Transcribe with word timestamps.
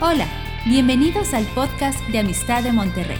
Hola, 0.00 0.26
bienvenidos 0.66 1.34
al 1.34 1.46
podcast 1.54 2.00
de 2.08 2.18
Amistad 2.18 2.64
de 2.64 2.72
Monterrey. 2.72 3.16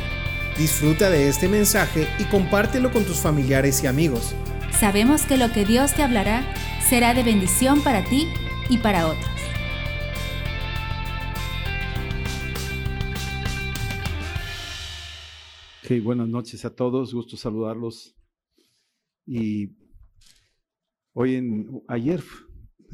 Disfruta 0.58 1.08
de 1.08 1.28
este 1.28 1.48
mensaje 1.48 2.08
y 2.18 2.24
compártelo 2.24 2.90
con 2.90 3.04
tus 3.04 3.18
familiares 3.18 3.84
y 3.84 3.86
amigos. 3.86 4.34
Sabemos 4.72 5.24
que 5.24 5.36
lo 5.36 5.52
que 5.52 5.64
Dios 5.64 5.94
te 5.94 6.02
hablará 6.02 6.42
será 6.82 7.14
de 7.14 7.22
bendición 7.22 7.80
para 7.84 8.04
ti 8.04 8.26
y 8.68 8.78
para 8.78 9.06
otros. 9.06 9.30
Buenas 16.02 16.26
noches 16.26 16.64
a 16.64 16.74
todos, 16.74 17.14
gusto 17.14 17.36
saludarlos. 17.36 18.16
Y 19.24 19.76
hoy 21.12 21.36
en 21.36 21.82
ayer 21.86 22.20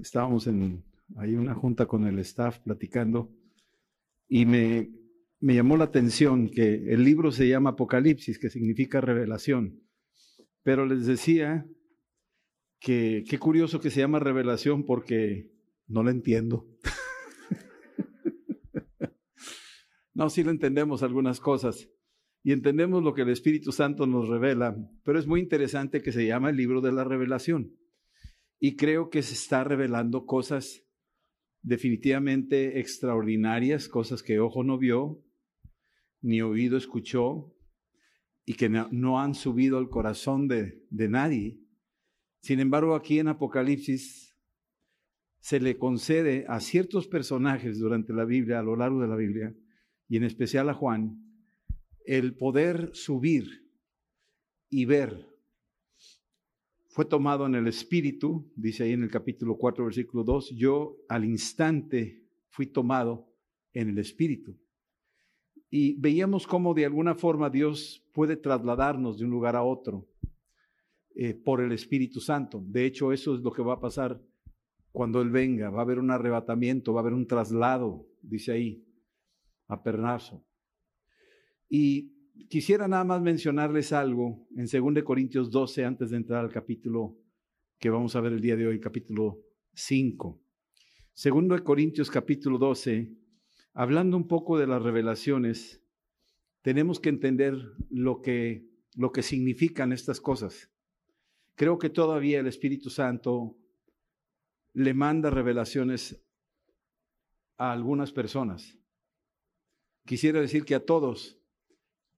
estábamos 0.02 0.46
en 0.46 0.84
hay 1.16 1.34
una 1.34 1.54
junta 1.54 1.86
con 1.86 2.06
el 2.06 2.18
staff 2.18 2.58
platicando 2.58 3.30
y 4.30 4.46
me, 4.46 4.92
me 5.40 5.56
llamó 5.56 5.76
la 5.76 5.84
atención 5.84 6.48
que 6.48 6.92
el 6.92 7.02
libro 7.02 7.32
se 7.32 7.48
llama 7.48 7.70
Apocalipsis, 7.70 8.38
que 8.38 8.48
significa 8.48 9.00
revelación. 9.00 9.82
Pero 10.62 10.86
les 10.86 11.04
decía 11.04 11.66
que 12.78 13.24
qué 13.28 13.38
curioso 13.38 13.80
que 13.80 13.90
se 13.90 14.00
llama 14.00 14.20
revelación 14.20 14.86
porque 14.86 15.50
no 15.88 16.04
lo 16.04 16.10
entiendo. 16.10 16.68
no, 20.14 20.30
sí 20.30 20.44
lo 20.44 20.52
entendemos 20.52 21.02
algunas 21.02 21.40
cosas 21.40 21.90
y 22.44 22.52
entendemos 22.52 23.02
lo 23.02 23.14
que 23.14 23.22
el 23.22 23.30
Espíritu 23.30 23.72
Santo 23.72 24.06
nos 24.06 24.28
revela, 24.28 24.76
pero 25.02 25.18
es 25.18 25.26
muy 25.26 25.40
interesante 25.40 26.02
que 26.02 26.12
se 26.12 26.24
llama 26.24 26.50
el 26.50 26.56
libro 26.56 26.80
de 26.80 26.92
la 26.92 27.02
revelación. 27.02 27.74
Y 28.60 28.76
creo 28.76 29.10
que 29.10 29.22
se 29.22 29.34
está 29.34 29.64
revelando 29.64 30.24
cosas 30.24 30.84
definitivamente 31.62 32.80
extraordinarias, 32.80 33.88
cosas 33.88 34.22
que 34.22 34.40
ojo 34.40 34.64
no 34.64 34.78
vio, 34.78 35.22
ni 36.22 36.42
oído 36.42 36.76
escuchó, 36.76 37.54
y 38.44 38.54
que 38.54 38.68
no, 38.68 39.20
han 39.20 39.34
subido 39.34 39.78
al 39.78 39.88
corazón 39.88 40.48
de, 40.48 40.82
nadie. 40.90 41.60
Sin 42.42 42.58
embargo, 42.58 42.94
aquí 42.94 43.18
en 43.18 43.28
Apocalipsis 43.28 44.36
se 45.38 45.60
le 45.60 45.78
concede 45.78 46.46
a 46.48 46.60
ciertos 46.60 47.06
personajes 47.06 47.78
durante 47.78 48.12
la 48.12 48.24
Biblia, 48.24 48.58
a 48.58 48.62
lo 48.62 48.76
largo 48.76 49.00
de 49.00 49.08
la 49.08 49.16
Biblia, 49.16 49.54
y 50.08 50.16
en 50.16 50.24
especial 50.24 50.68
a 50.68 50.74
Juan, 50.74 51.22
el 52.04 52.36
poder 52.36 52.90
subir 52.92 53.70
y 54.68 54.84
ver 54.84 55.29
fue 56.90 57.04
tomado 57.04 57.46
en 57.46 57.54
el 57.54 57.68
espíritu, 57.68 58.50
dice 58.56 58.82
ahí 58.82 58.92
en 58.92 59.04
el 59.04 59.10
capítulo 59.10 59.56
4, 59.56 59.84
versículo 59.84 60.24
2, 60.24 60.50
yo 60.56 60.96
al 61.08 61.24
instante 61.24 62.26
fui 62.48 62.66
tomado 62.66 63.28
en 63.72 63.90
el 63.90 63.98
espíritu. 63.98 64.58
Y 65.70 65.94
veíamos 66.00 66.48
cómo 66.48 66.74
de 66.74 66.84
alguna 66.84 67.14
forma 67.14 67.48
Dios 67.48 68.04
puede 68.12 68.36
trasladarnos 68.36 69.18
de 69.18 69.24
un 69.24 69.30
lugar 69.30 69.54
a 69.54 69.62
otro 69.62 70.08
eh, 71.14 71.32
por 71.32 71.60
el 71.60 71.70
Espíritu 71.70 72.20
Santo. 72.20 72.60
De 72.66 72.84
hecho, 72.84 73.12
eso 73.12 73.36
es 73.36 73.40
lo 73.40 73.52
que 73.52 73.62
va 73.62 73.74
a 73.74 73.80
pasar 73.80 74.20
cuando 74.90 75.22
Él 75.22 75.30
venga. 75.30 75.70
Va 75.70 75.78
a 75.78 75.82
haber 75.82 76.00
un 76.00 76.10
arrebatamiento, 76.10 76.92
va 76.92 77.00
a 77.00 77.02
haber 77.02 77.14
un 77.14 77.28
traslado, 77.28 78.04
dice 78.20 78.50
ahí, 78.50 78.84
a 79.68 79.80
Pernazo. 79.80 80.44
Y 81.68 82.19
quisiera 82.48 82.88
nada 82.88 83.04
más 83.04 83.20
mencionarles 83.20 83.92
algo 83.92 84.46
en 84.56 84.66
2 84.66 85.04
Corintios 85.04 85.50
12 85.50 85.84
antes 85.84 86.10
de 86.10 86.16
entrar 86.16 86.44
al 86.44 86.52
capítulo 86.52 87.16
que 87.78 87.90
vamos 87.90 88.14
a 88.14 88.20
ver 88.20 88.32
el 88.32 88.40
día 88.40 88.56
de 88.56 88.66
hoy, 88.66 88.78
capítulo 88.78 89.40
5. 89.74 90.40
2 91.22 91.60
Corintios 91.62 92.10
capítulo 92.10 92.58
12, 92.58 93.10
hablando 93.74 94.16
un 94.16 94.28
poco 94.28 94.58
de 94.58 94.66
las 94.66 94.82
revelaciones, 94.82 95.82
tenemos 96.62 97.00
que 97.00 97.08
entender 97.08 97.56
lo 97.88 98.20
que, 98.20 98.68
lo 98.94 99.12
que 99.12 99.22
significan 99.22 99.92
estas 99.92 100.20
cosas. 100.20 100.70
Creo 101.54 101.78
que 101.78 101.90
todavía 101.90 102.40
el 102.40 102.46
Espíritu 102.46 102.90
Santo 102.90 103.56
le 104.72 104.94
manda 104.94 105.30
revelaciones 105.30 106.22
a 107.56 107.72
algunas 107.72 108.12
personas. 108.12 108.78
Quisiera 110.06 110.40
decir 110.40 110.64
que 110.64 110.74
a 110.74 110.84
todos, 110.84 111.39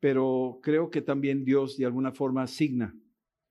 pero 0.02 0.58
creo 0.64 0.90
que 0.90 1.00
también 1.00 1.44
Dios 1.44 1.76
de 1.76 1.86
alguna 1.86 2.10
forma 2.10 2.42
asigna 2.42 2.92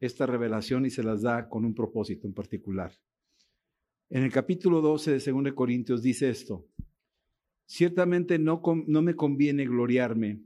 esta 0.01 0.25
revelación 0.25 0.85
y 0.85 0.89
se 0.89 1.01
las 1.01 1.21
da 1.21 1.47
con 1.47 1.63
un 1.63 1.73
propósito 1.73 2.27
en 2.27 2.33
particular. 2.33 2.91
En 4.09 4.23
el 4.23 4.33
capítulo 4.33 4.81
12 4.81 5.17
de 5.17 5.31
2 5.31 5.53
Corintios 5.53 6.01
dice 6.01 6.29
esto, 6.29 6.67
ciertamente 7.65 8.37
no, 8.37 8.61
no 8.85 9.01
me 9.01 9.15
conviene 9.15 9.63
gloriarme, 9.63 10.43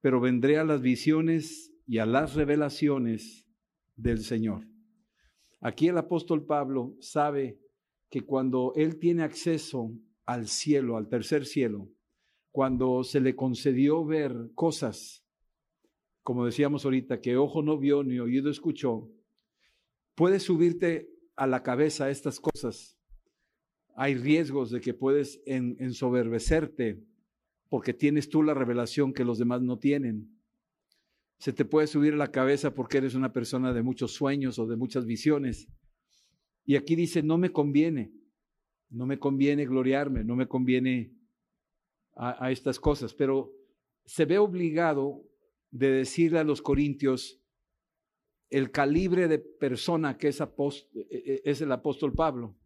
pero 0.00 0.20
vendré 0.20 0.58
a 0.58 0.64
las 0.64 0.82
visiones 0.82 1.72
y 1.86 1.98
a 1.98 2.06
las 2.06 2.34
revelaciones 2.34 3.46
del 3.94 4.24
Señor. 4.24 4.66
Aquí 5.60 5.86
el 5.86 5.98
apóstol 5.98 6.44
Pablo 6.44 6.96
sabe 6.98 7.60
que 8.10 8.22
cuando 8.22 8.72
él 8.74 8.98
tiene 8.98 9.22
acceso 9.22 9.92
al 10.26 10.48
cielo, 10.48 10.96
al 10.96 11.08
tercer 11.08 11.46
cielo, 11.46 11.88
cuando 12.50 13.04
se 13.04 13.20
le 13.20 13.36
concedió 13.36 14.04
ver 14.04 14.50
cosas, 14.54 15.24
como 16.22 16.44
decíamos 16.44 16.84
ahorita, 16.84 17.20
que 17.20 17.36
ojo 17.36 17.62
no 17.62 17.78
vio 17.78 18.02
ni 18.02 18.18
oído 18.18 18.50
escuchó, 18.50 19.08
puedes 20.14 20.42
subirte 20.42 21.10
a 21.36 21.46
la 21.46 21.62
cabeza 21.62 22.10
estas 22.10 22.40
cosas. 22.40 22.98
Hay 23.94 24.14
riesgos 24.14 24.70
de 24.70 24.80
que 24.80 24.94
puedes 24.94 25.40
ensoberbecerte 25.46 27.02
porque 27.68 27.94
tienes 27.94 28.28
tú 28.28 28.42
la 28.42 28.54
revelación 28.54 29.12
que 29.12 29.24
los 29.24 29.38
demás 29.38 29.62
no 29.62 29.78
tienen. 29.78 30.28
Se 31.38 31.52
te 31.52 31.64
puede 31.64 31.86
subir 31.86 32.14
a 32.14 32.18
la 32.18 32.30
cabeza 32.30 32.74
porque 32.74 32.98
eres 32.98 33.14
una 33.14 33.32
persona 33.32 33.72
de 33.72 33.82
muchos 33.82 34.12
sueños 34.12 34.58
o 34.58 34.66
de 34.66 34.76
muchas 34.76 35.06
visiones. 35.06 35.68
Y 36.66 36.76
aquí 36.76 36.96
dice, 36.96 37.22
no 37.22 37.38
me 37.38 37.50
conviene, 37.50 38.12
no 38.90 39.06
me 39.06 39.18
conviene 39.18 39.64
gloriarme, 39.64 40.24
no 40.24 40.36
me 40.36 40.46
conviene 40.46 41.12
a, 42.16 42.50
estas 42.50 42.78
cosas, 42.78 43.14
pero 43.14 43.52
se 44.04 44.24
ve 44.24 44.38
obligado 44.38 45.24
de 45.70 45.90
decirle 45.90 46.38
a 46.38 46.44
los 46.44 46.60
corintios 46.60 47.40
el 48.50 48.70
calibre 48.70 49.28
de 49.28 49.38
persona 49.38 50.18
que 50.18 50.28
es, 50.28 50.40
e, 50.40 50.46
e, 50.94 51.42
es 51.44 51.60
el 51.60 51.72
apóstol 51.72 52.12
Pablo, 52.12 52.56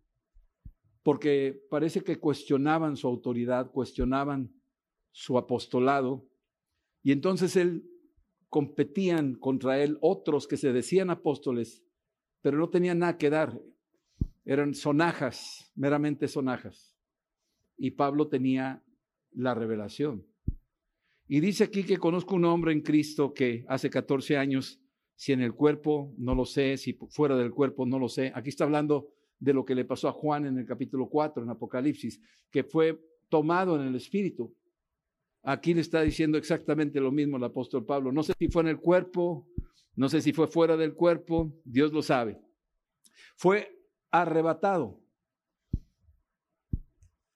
porque 1.02 1.62
parece 1.70 2.02
que 2.02 2.18
cuestionaban 2.18 2.96
su 2.96 3.06
autoridad, 3.06 3.70
cuestionaban 3.70 4.52
su 5.12 5.36
apostolado, 5.36 6.26
y 7.02 7.12
entonces 7.12 7.54
él 7.56 7.84
competían 8.48 9.34
contra 9.34 9.82
él 9.82 9.98
otros 10.00 10.46
que 10.46 10.56
se 10.56 10.72
decían 10.72 11.10
apóstoles, 11.10 11.84
pero 12.40 12.56
no 12.56 12.70
tenían 12.70 13.00
nada 13.00 13.18
que 13.18 13.28
dar, 13.28 13.60
eran 14.44 14.74
sonajas, 14.74 15.72
meramente 15.74 16.28
sonajas. 16.28 16.96
Y 17.76 17.92
Pablo 17.92 18.28
tenía 18.28 18.83
la 19.34 19.54
revelación. 19.54 20.26
Y 21.26 21.40
dice 21.40 21.64
aquí 21.64 21.84
que 21.84 21.96
conozco 21.96 22.34
un 22.34 22.44
hombre 22.44 22.72
en 22.72 22.82
Cristo 22.82 23.32
que 23.32 23.64
hace 23.68 23.88
14 23.90 24.36
años, 24.36 24.80
si 25.16 25.32
en 25.32 25.40
el 25.40 25.54
cuerpo, 25.54 26.12
no 26.18 26.34
lo 26.34 26.44
sé, 26.44 26.76
si 26.76 26.98
fuera 27.10 27.36
del 27.36 27.52
cuerpo, 27.52 27.86
no 27.86 27.98
lo 27.98 28.08
sé. 28.08 28.32
Aquí 28.34 28.50
está 28.50 28.64
hablando 28.64 29.08
de 29.38 29.52
lo 29.52 29.64
que 29.64 29.74
le 29.74 29.84
pasó 29.84 30.08
a 30.08 30.12
Juan 30.12 30.46
en 30.46 30.58
el 30.58 30.66
capítulo 30.66 31.08
4, 31.08 31.42
en 31.42 31.50
Apocalipsis, 31.50 32.20
que 32.50 32.64
fue 32.64 33.00
tomado 33.28 33.80
en 33.80 33.86
el 33.86 33.94
Espíritu. 33.94 34.54
Aquí 35.42 35.74
le 35.74 35.82
está 35.82 36.02
diciendo 36.02 36.38
exactamente 36.38 37.00
lo 37.00 37.12
mismo 37.12 37.36
el 37.36 37.44
apóstol 37.44 37.84
Pablo. 37.84 38.12
No 38.12 38.22
sé 38.22 38.32
si 38.38 38.48
fue 38.48 38.62
en 38.62 38.68
el 38.68 38.78
cuerpo, 38.78 39.46
no 39.96 40.08
sé 40.08 40.20
si 40.20 40.32
fue 40.32 40.46
fuera 40.46 40.76
del 40.76 40.94
cuerpo, 40.94 41.52
Dios 41.64 41.92
lo 41.92 42.02
sabe. 42.02 42.40
Fue 43.36 43.78
arrebatado. 44.10 45.03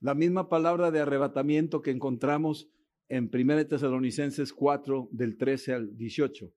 La 0.00 0.14
misma 0.14 0.48
palabra 0.48 0.90
de 0.90 1.00
arrebatamiento 1.00 1.82
que 1.82 1.90
encontramos 1.90 2.70
en 3.08 3.30
1 3.32 3.66
Tesalonicenses 3.66 4.52
4, 4.52 5.08
del 5.10 5.36
13 5.36 5.74
al 5.74 5.96
18, 5.96 6.52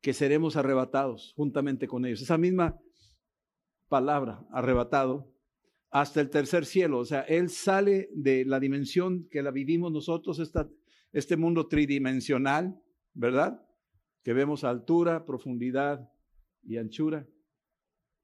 que 0.00 0.12
seremos 0.12 0.56
arrebatados 0.56 1.32
juntamente 1.36 1.86
con 1.86 2.04
ellos. 2.04 2.22
Esa 2.22 2.38
misma 2.38 2.76
palabra, 3.88 4.44
arrebatado, 4.50 5.32
hasta 5.90 6.20
el 6.20 6.30
tercer 6.30 6.64
cielo. 6.66 6.98
O 6.98 7.04
sea, 7.04 7.20
Él 7.20 7.50
sale 7.50 8.08
de 8.14 8.44
la 8.44 8.58
dimensión 8.58 9.28
que 9.30 9.42
la 9.42 9.52
vivimos 9.52 9.92
nosotros, 9.92 10.40
esta, 10.40 10.68
este 11.12 11.36
mundo 11.36 11.68
tridimensional, 11.68 12.80
¿verdad? 13.12 13.64
Que 14.24 14.32
vemos 14.32 14.64
altura, 14.64 15.24
profundidad 15.24 16.10
y 16.64 16.78
anchura. 16.78 17.28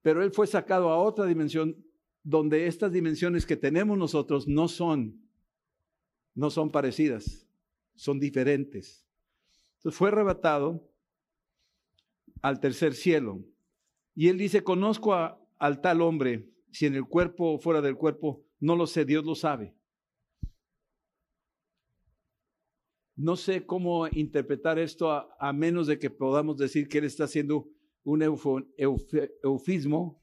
Pero 0.02 0.25
Él 0.25 0.32
fue 0.32 0.46
sacado 0.46 0.88
a 0.88 0.99
otra 0.99 1.26
dimensión 1.26 1.76
donde 2.22 2.66
estas 2.66 2.92
dimensiones 2.92 3.46
que 3.46 3.56
tenemos 3.56 3.96
nosotros 3.96 4.46
no 4.48 4.68
son, 4.68 5.20
no 6.34 6.50
son 6.50 6.70
parecidas, 6.70 7.46
son 7.94 8.18
diferentes. 8.20 9.06
Entonces 9.76 9.98
fue 9.98 10.08
arrebatado 10.08 10.88
al 12.42 12.60
tercer 12.60 12.94
cielo. 12.94 13.44
Y 14.14 14.28
él 14.28 14.38
dice, 14.38 14.62
conozco 14.62 15.14
al 15.14 15.80
tal 15.80 16.02
hombre, 16.02 16.50
si 16.70 16.86
en 16.86 16.94
el 16.94 17.06
cuerpo 17.06 17.54
o 17.54 17.58
fuera 17.58 17.80
del 17.80 17.96
cuerpo, 17.96 18.44
no 18.60 18.76
lo 18.76 18.86
sé, 18.86 19.04
Dios 19.04 19.24
lo 19.24 19.34
sabe. 19.34 19.78
no 23.18 23.36
sé 23.36 23.66
cómo 23.66 24.06
interpretar 24.06 24.78
esto 24.78 25.10
a, 25.10 25.52
menos 25.52 25.88
de 25.88 25.98
que 25.98 26.08
podamos 26.08 26.56
decir 26.56 26.88
que 26.88 26.98
él 26.98 27.04
está 27.04 27.24
haciendo 27.24 27.68
un 28.04 28.22
eufismo 29.42 30.22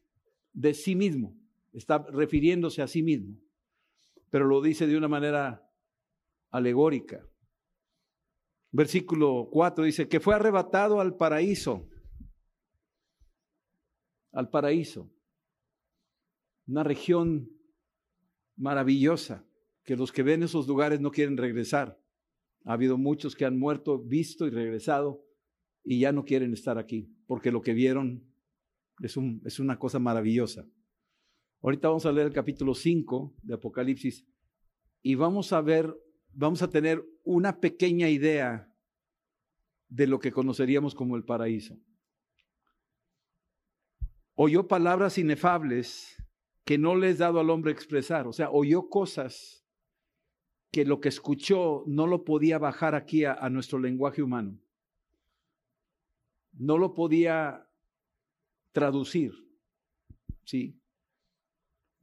de 0.54 0.74
sí 0.74 0.96
mismo, 0.96 1.38
está 1.76 2.00
refiriéndose 2.10 2.82
a 2.82 2.88
sí 2.88 3.04
mismo, 3.04 3.38
pero 4.30 4.46
lo 4.46 4.62
dice 4.62 4.88
de 4.88 4.98
una 4.98 5.08
manera 5.08 5.70
alegórica. 6.50 7.28
Versículo 8.72 9.50
4 9.52 9.84
dice 9.84 10.08
que 10.08 10.20
fue 10.20 10.36
arrebatado 10.36 11.00
al 11.00 11.16
paraíso, 11.16 11.88
al 14.32 14.50
paraíso, 14.50 15.12
una 16.68 16.84
región 16.84 17.50
maravillosa, 18.56 19.46
que 19.84 19.96
los 19.96 20.12
que 20.12 20.24
ven 20.24 20.44
esos 20.44 20.68
lugares 20.68 21.00
no 21.00 21.12
quieren 21.12 21.38
regresar. 21.38 22.02
Ha 22.64 22.74
habido 22.74 22.98
muchos 22.98 23.36
que 23.36 23.46
han 23.46 23.60
muerto, 23.60 24.00
visto 24.00 24.48
y 24.48 24.50
regresado 24.50 25.24
y 25.84 26.00
ya 26.00 26.12
no 26.12 26.26
quieren 26.26 26.54
estar 26.54 26.78
aquí, 26.78 27.14
porque 27.28 27.52
lo 27.52 27.62
que 27.62 27.74
vieron 27.74 28.26
es, 29.02 29.16
es 29.46 29.60
una 29.60 29.78
cosa 29.78 30.00
maravillosa. 30.00 30.68
Ahorita 31.66 31.88
vamos 31.88 32.06
a 32.06 32.12
leer 32.12 32.28
el 32.28 32.34
capítulo 32.34 32.76
5 32.76 33.38
de 33.42 33.56
Apocalipsis 33.56 34.24
y 35.02 35.16
vamos 35.16 35.52
a 35.52 35.62
ver, 35.62 35.92
vamos 36.32 36.62
a 36.62 36.70
tener 36.70 37.04
una 37.24 37.60
pequeña 37.60 38.08
idea 38.08 38.72
de 39.88 40.06
lo 40.06 40.20
que 40.20 40.32
conoceríamos 40.32 40.94
como 40.94 41.16
el 41.16 41.24
paraíso. 41.24 41.76
Oyó 44.36 44.68
palabras 44.68 45.18
inefables 45.18 46.24
que 46.66 46.78
no 46.78 46.96
le 46.96 47.10
es 47.10 47.18
dado 47.18 47.40
al 47.40 47.50
hombre 47.50 47.72
expresar, 47.72 48.28
o 48.28 48.32
sea, 48.32 48.52
oyó 48.52 48.88
cosas 48.88 49.66
que 50.72 50.86
lo 50.86 51.02
que 51.02 51.10
escuchó 51.10 51.84
no 51.88 52.06
lo 52.06 52.26
podía 52.26 52.60
bajar 52.60 52.94
aquí 52.94 53.26
a, 53.26 53.50
nuestro 53.50 53.80
lenguaje 53.80 54.22
humano. 54.22 54.62
No 56.54 56.78
lo 56.78 56.94
podía 56.94 57.68
traducir. 58.72 59.34
¿Sí? 60.44 60.80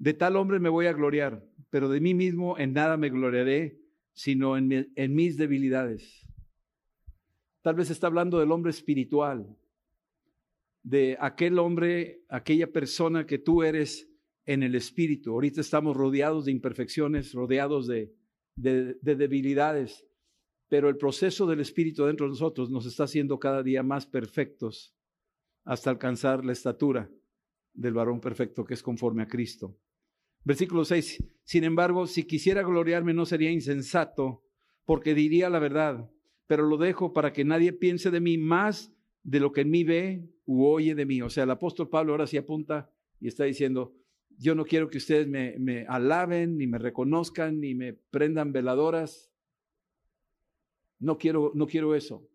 De 0.02 0.14
tal 0.14 0.34
hombre 0.34 0.58
me 0.58 0.68
voy 0.68 0.86
a 0.86 0.92
gloriar, 0.92 1.46
pero 1.70 1.88
de 1.88 2.00
mí 2.00 2.12
mismo 2.12 2.58
en 2.58 2.72
nada 2.72 2.96
me 2.96 3.08
gloriaré, 3.08 3.78
sino 4.12 4.56
en, 4.56 5.14
mis 5.14 5.36
debilidades. 5.36 6.26
Tal 7.60 7.76
vez 7.76 7.88
está 7.88 8.08
hablando 8.08 8.40
del 8.40 8.50
hombre 8.50 8.70
espiritual, 8.70 9.56
de 10.82 11.16
aquel 11.20 11.56
hombre, 11.60 12.24
aquella 12.28 12.72
persona 12.72 13.28
que 13.28 13.38
tú 13.38 13.62
eres 13.62 14.10
en 14.44 14.64
el 14.64 14.74
espíritu. 14.74 15.34
Ahorita 15.34 15.60
estamos 15.60 15.96
rodeados 15.96 16.46
de 16.46 16.50
imperfecciones, 16.50 17.32
rodeados 17.32 17.86
de, 17.86 18.12
de, 18.56 18.96
debilidades, 19.00 20.04
pero 20.66 20.88
el 20.88 20.96
proceso 20.96 21.46
del 21.46 21.60
Espíritu 21.60 22.06
dentro 22.06 22.26
de 22.26 22.30
nosotros 22.30 22.70
nos 22.70 22.86
está 22.86 23.04
haciendo 23.04 23.38
cada 23.38 23.62
día 23.62 23.84
más 23.84 24.06
perfectos 24.06 24.96
hasta 25.62 25.90
alcanzar 25.90 26.44
la 26.44 26.54
estatura 26.54 27.08
del 27.72 27.94
varón 27.94 28.20
perfecto 28.20 28.64
que 28.64 28.74
es 28.74 28.82
conforme 28.82 29.22
a 29.22 29.28
Cristo. 29.28 29.78
Versículo 30.44 30.84
6. 30.84 31.22
Sin 31.44 31.64
embargo, 31.64 32.06
si 32.06 32.24
quisiera 32.24 32.62
gloriarme 32.62 33.14
no 33.14 33.26
sería 33.26 33.50
insensato, 33.50 34.42
porque 34.84 35.14
diría 35.14 35.48
la 35.48 35.58
verdad, 35.58 36.10
pero 36.46 36.66
lo 36.66 36.76
dejo 36.76 37.12
para 37.12 37.32
que 37.32 37.44
nadie 37.44 37.72
piense 37.72 38.10
de 38.10 38.20
mí 38.20 38.38
más 38.38 38.92
de 39.22 39.40
lo 39.40 39.52
que 39.52 39.62
en 39.62 39.70
mí 39.70 39.84
ve 39.84 40.28
u 40.44 40.64
oye 40.64 40.94
de 40.94 41.06
mí. 41.06 41.22
O 41.22 41.30
sea, 41.30 41.44
el 41.44 41.50
apóstol 41.50 41.88
Pablo 41.88 42.12
ahora 42.12 42.26
sí 42.26 42.36
apunta 42.36 42.90
y 43.20 43.28
está 43.28 43.44
diciendo, 43.44 43.94
yo 44.38 44.54
no 44.54 44.64
quiero 44.64 44.88
que 44.88 44.98
ustedes 44.98 45.28
me, 45.28 45.86
alaben, 45.88 46.58
ni 46.58 46.66
me 46.66 46.78
reconozcan, 46.78 47.60
ni 47.60 47.74
me 47.74 47.92
prendan 47.92 48.52
veladoras. 48.52 49.30
No 50.98 51.18
quiero, 51.18 51.52
no 51.54 51.66
quiero 51.66 51.94
eso. 51.94 52.28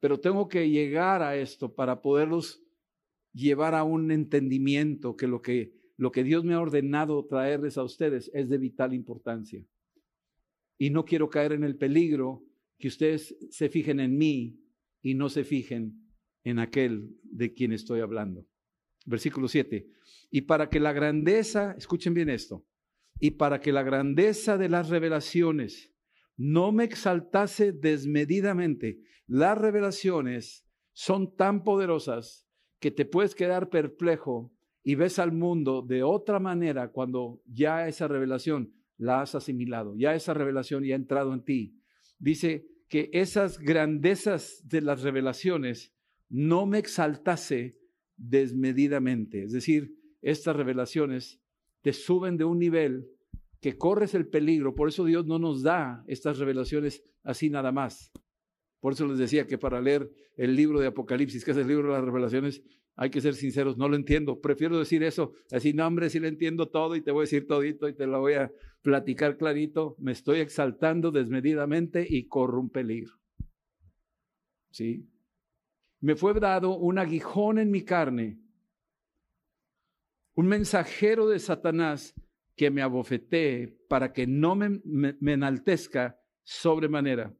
Pero 0.00 0.20
tengo 0.20 0.48
que 0.48 0.68
llegar 0.68 1.22
a 1.22 1.36
esto 1.36 1.74
para 1.74 2.02
poderlos 2.02 2.62
llevar 3.32 3.74
a 3.74 3.84
un 3.84 4.10
entendimiento 4.10 5.16
que 5.16 5.26
lo 5.26 5.40
que, 5.40 5.72
lo 6.02 6.10
que 6.10 6.24
Dios 6.24 6.42
me 6.42 6.54
ha 6.54 6.60
ordenado 6.60 7.24
traerles 7.26 7.78
a 7.78 7.84
ustedes 7.84 8.28
es 8.34 8.48
de 8.48 8.58
vital 8.58 8.92
importancia. 8.92 9.64
Y 10.76 10.90
no 10.90 11.04
quiero 11.04 11.30
caer 11.30 11.52
en 11.52 11.62
el 11.62 11.76
peligro 11.76 12.42
que 12.76 12.88
ustedes 12.88 13.36
se 13.50 13.68
fijen 13.68 14.00
en 14.00 14.18
mí 14.18 14.58
y 15.00 15.14
no 15.14 15.28
se 15.28 15.44
fijen 15.44 15.94
en 16.42 16.58
aquel 16.58 17.16
de 17.22 17.52
quien 17.52 17.72
estoy 17.72 18.00
hablando. 18.00 18.44
Versículo 19.06 19.46
7 19.46 19.86
y 20.28 20.40
para 20.40 20.68
que 20.70 20.80
la 20.80 20.92
grandeza, 20.92 21.76
escuchen 21.78 22.14
bien 22.14 22.30
esto, 22.30 22.66
y 23.20 23.32
para 23.32 23.60
que 23.60 23.70
la 23.70 23.84
grandeza 23.84 24.58
de 24.58 24.68
las 24.68 24.88
revelaciones 24.88 25.92
no 26.36 26.72
me 26.72 26.82
exaltase 26.82 27.70
desmedidamente, 27.70 28.98
las 29.28 29.56
revelaciones 29.56 30.66
son 30.94 31.36
tan 31.36 31.62
poderosas 31.62 32.48
que 32.80 32.90
te 32.90 33.04
puedes 33.04 33.36
quedar 33.36 33.68
perplejo 33.68 34.52
y 34.84 34.94
ves 34.94 35.18
al 35.18 35.32
mundo 35.32 35.82
de 35.82 36.02
otra 36.02 36.38
manera 36.38 36.90
cuando 36.90 37.40
ya 37.46 37.86
esa 37.88 38.08
revelación 38.08 38.72
la 38.96 39.22
has 39.22 39.34
asimilado, 39.34 39.96
ya 39.96 40.14
esa 40.14 40.34
revelación 40.34 40.84
ya 40.84 40.94
ha 40.94 40.96
entrado 40.96 41.32
en 41.34 41.44
ti. 41.44 41.78
Dice 42.18 42.66
que 42.88 43.10
esas 43.12 43.58
grandezas 43.58 44.62
de 44.64 44.80
las 44.80 45.02
revelaciones 45.02 45.94
no 46.28 46.66
me 46.66 46.78
exaltase 46.78 47.78
desmedidamente, 48.16 49.44
es 49.44 49.52
decir, 49.52 49.94
estas 50.20 50.54
revelaciones 50.56 51.40
te 51.82 51.92
suben 51.92 52.36
de 52.36 52.44
un 52.44 52.58
nivel 52.58 53.08
que 53.60 53.76
corres 53.76 54.14
el 54.14 54.28
peligro. 54.28 54.74
Por 54.74 54.88
eso 54.88 55.04
Dios 55.04 55.26
no 55.26 55.38
nos 55.38 55.62
da 55.62 56.04
estas 56.06 56.38
revelaciones 56.38 57.02
así 57.22 57.50
nada 57.50 57.72
más. 57.72 58.12
Por 58.80 58.92
eso 58.92 59.06
les 59.06 59.18
decía 59.18 59.46
que 59.46 59.58
para 59.58 59.80
leer 59.80 60.10
el 60.36 60.56
libro 60.56 60.80
de 60.80 60.88
Apocalipsis, 60.88 61.44
que 61.44 61.52
es 61.52 61.56
el 61.56 61.68
libro 61.68 61.88
de 61.88 61.94
las 61.94 62.04
revelaciones, 62.04 62.62
hay 62.96 63.10
que 63.10 63.20
ser 63.20 63.34
sinceros, 63.34 63.76
no 63.78 63.88
lo 63.88 63.96
entiendo. 63.96 64.40
Prefiero 64.40 64.78
decir 64.78 65.02
eso, 65.02 65.32
así, 65.50 65.72
no, 65.72 65.86
hombre, 65.86 66.10
sí 66.10 66.20
lo 66.20 66.28
entiendo 66.28 66.68
todo 66.68 66.96
y 66.96 67.02
te 67.02 67.10
voy 67.10 67.22
a 67.22 67.28
decir 67.28 67.46
todito 67.46 67.88
y 67.88 67.94
te 67.94 68.06
lo 68.06 68.20
voy 68.20 68.34
a 68.34 68.52
platicar 68.82 69.36
clarito. 69.36 69.96
Me 69.98 70.12
estoy 70.12 70.40
exaltando 70.40 71.10
desmedidamente 71.10 72.06
y 72.08 72.28
corro 72.28 72.60
un 72.60 72.70
peligro. 72.70 73.14
¿Sí? 74.70 75.08
Me 76.00 76.16
fue 76.16 76.34
dado 76.34 76.76
un 76.76 76.98
aguijón 76.98 77.58
en 77.58 77.70
mi 77.70 77.82
carne 77.84 78.42
un 80.34 80.46
mensajero 80.46 81.28
de 81.28 81.38
Satanás 81.38 82.14
que 82.56 82.70
me 82.70 82.82
abofetee 82.82 83.68
para 83.88 84.12
que 84.12 84.26
no 84.26 84.54
me, 84.54 84.80
me, 84.84 85.32
enaltezca 85.32 86.18
sobremanera. 86.42 87.34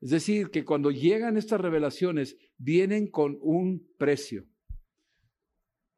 Es 0.00 0.10
decir, 0.10 0.50
que 0.50 0.64
cuando 0.64 0.90
llegan 0.90 1.36
estas 1.36 1.60
revelaciones, 1.60 2.36
vienen 2.56 3.10
con 3.10 3.38
un 3.42 3.86
precio. 3.98 4.46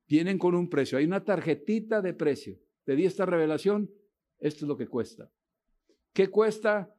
Vienen 0.09 0.39
con 0.39 0.55
un 0.55 0.69
precio. 0.69 0.99
Hay 0.99 1.05
una 1.05 1.25
tarjetita 1.25 2.03
de 2.03 2.15
precio. 2.15 2.59
Te 2.85 2.97
di 2.97 3.07
esta 3.07 3.25
revelación, 3.27 3.91
esto 4.39 4.65
es 4.65 4.69
lo 4.69 4.77
que 4.77 4.89
cuesta. 4.89 5.31
¿Qué 6.13 6.29
cuesta? 6.29 6.93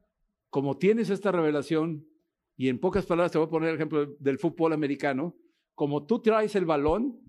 Como 0.50 0.78
tienes 0.78 1.10
esta 1.10 1.32
revelación, 1.32 2.08
y 2.56 2.70
en 2.70 2.80
pocas 2.80 3.06
palabras 3.06 3.32
te 3.32 3.38
voy 3.38 3.48
a 3.48 3.52
poner 3.52 3.70
el 3.70 3.76
ejemplo 3.76 4.06
del 4.20 4.40
fútbol 4.40 4.74
americano, 4.74 5.36
como 5.76 6.06
tú 6.06 6.22
traes 6.22 6.56
el 6.56 6.66
balón, 6.66 7.24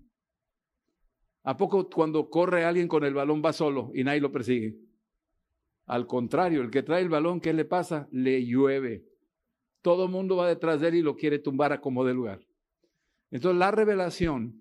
¿A 1.45 1.57
poco 1.57 1.87
cuando 1.87 2.27
corre 2.27 2.65
alguien 2.65 2.87
con 2.87 3.03
el 3.05 3.13
balón 3.13 3.43
va 3.45 3.53
solo 3.53 3.91
y 3.93 4.03
nadie 4.03 4.19
lo 4.19 4.31
persigue? 4.31 4.79
Al 5.85 6.07
contrario, 6.07 6.63
el 6.63 6.71
que 6.71 6.81
trae 6.81 7.03
el 7.03 7.09
balón, 7.09 7.39
¿qué 7.39 7.53
le 7.53 7.65
pasa? 7.65 8.09
Le 8.11 8.43
llueve. 8.43 9.05
Todo 9.85 10.05
el 10.05 10.09
mundo 10.09 10.37
va 10.37 10.47
detrás 10.47 10.81
de 10.81 10.87
él 10.87 10.95
y 10.95 11.01
lo 11.03 11.15
quiere 11.15 11.37
tumbar 11.37 11.71
a 11.71 11.79
como 11.79 12.03
de 12.03 12.15
lugar. 12.15 12.43
Entonces 13.29 13.59
la 13.59 13.69
revelación 13.69 14.59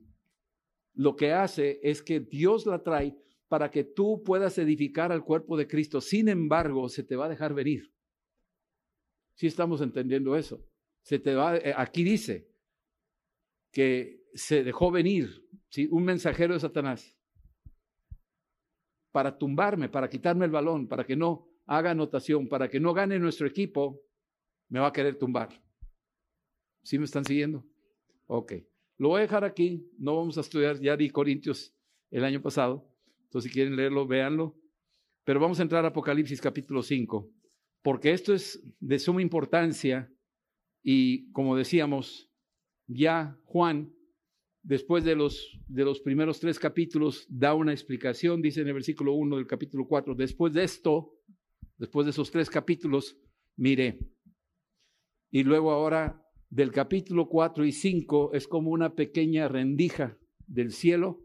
lo 0.93 1.17
que 1.17 1.33
hace 1.33 1.81
es 1.83 2.03
que 2.03 2.21
Dios 2.21 2.67
la 2.67 2.83
trae 2.83 3.17
para 3.49 3.71
que 3.71 3.85
tú 3.85 4.23
puedas 4.23 4.59
edificar 4.59 5.13
al 5.13 5.25
cuerpo 5.25 5.57
de 5.57 5.67
Cristo. 5.67 6.03
Sin 6.03 6.29
embargo, 6.29 6.91
se 6.91 7.05
te 7.05 7.17
va 7.17 7.25
a 7.25 7.31
dejar 7.31 7.55
venir. 7.55 7.91
Si 9.35 9.47
estamos 9.47 9.81
entendiendo 9.81 10.37
eso. 10.37 10.63
Se 11.01 11.19
te 11.19 11.35
va, 11.35 11.57
eh, 11.57 11.73
aquí 11.75 12.05
dice 12.05 12.47
que 13.73 14.27
se 14.35 14.63
dejó 14.63 14.91
venir 14.91 15.43
un 15.89 16.05
mensajero 16.05 16.53
de 16.53 16.61
Satanás 16.61 17.19
para 19.11 19.39
tumbarme, 19.39 19.89
para 19.89 20.11
quitarme 20.11 20.45
el 20.45 20.51
balón, 20.51 20.87
para 20.87 21.05
que 21.05 21.17
no 21.17 21.49
haga 21.65 21.93
anotación, 21.93 22.47
para 22.47 22.69
que 22.69 22.79
no 22.79 22.93
gane 22.93 23.19
nuestro 23.19 23.47
equipo, 23.47 24.03
me 24.75 24.81
va 24.81 24.89
a 24.89 24.93
querer 24.93 25.15
tumbar. 25.15 25.51
¿Sí 26.83 26.99
me 26.99 27.05
están 27.05 27.25
siguiendo? 27.25 27.65
Ok. 28.27 28.55
Lo 28.99 29.11
voy 29.11 29.19
a 29.19 29.23
dejar 29.23 29.45
aquí, 29.45 29.89
no 29.99 30.17
vamos 30.17 30.37
a 30.37 30.41
estudiar, 30.41 30.81
ya 30.81 30.97
di 30.97 31.11
Corintios 31.11 31.73
el 32.11 32.25
año 32.25 32.43
pasado, 32.43 32.85
entonces 33.23 33.49
si 33.49 33.55
quieren 33.55 33.77
leerlo, 33.77 34.05
véanlo. 34.05 34.59
Pero 35.23 35.39
vamos 35.39 35.61
a 35.61 35.63
entrar 35.63 35.85
a 35.85 35.89
Apocalipsis 35.89 36.41
capítulo 36.41 36.83
5, 36.83 37.31
porque 37.83 38.11
esto 38.11 38.35
es 38.35 38.61
de 38.81 38.99
suma 38.99 39.23
importancia 39.23 40.13
y 40.83 41.31
como 41.31 41.55
decíamos, 41.55 42.29
ya 42.89 43.39
Juan 43.45 43.95
después 44.61 45.05
de 45.05 45.15
los, 45.15 45.57
de 45.69 45.85
los 45.85 46.01
primeros 46.01 46.41
tres 46.41 46.59
capítulos, 46.59 47.27
da 47.29 47.55
una 47.55 47.71
explicación, 47.71 48.43
dice 48.43 48.63
en 48.63 48.67
el 48.67 48.75
versículo 48.75 49.13
1 49.13 49.37
del 49.37 49.47
capítulo 49.47 49.87
4, 49.87 50.17
después 50.17 50.53
de 50.53 50.65
esto, 50.65 51.15
después 51.79 52.07
de 52.07 52.11
esos 52.11 52.29
tres 52.33 52.51
capítulos, 52.51 53.17
miré. 53.55 54.01
Y 55.35 55.43
luego 55.43 55.73
ahora 55.73 56.25
del 56.49 56.71
capítulo 56.71 57.29
4 57.29 57.65
y 57.65 57.73
5 57.73 58.35
es 58.35 58.47
como 58.47 58.71
una 58.71 58.95
pequeña 58.95 59.49
rendija 59.49 60.17
del 60.47 60.71
cielo, 60.71 61.25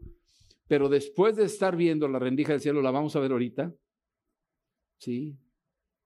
pero 0.66 0.88
después 0.88 1.36
de 1.36 1.44
estar 1.44 1.76
viendo 1.76 2.08
la 2.08 2.18
rendija 2.18 2.50
del 2.50 2.60
cielo, 2.60 2.82
la 2.82 2.90
vamos 2.90 3.14
a 3.14 3.20
ver 3.20 3.30
ahorita, 3.30 3.72
¿sí? 4.98 5.38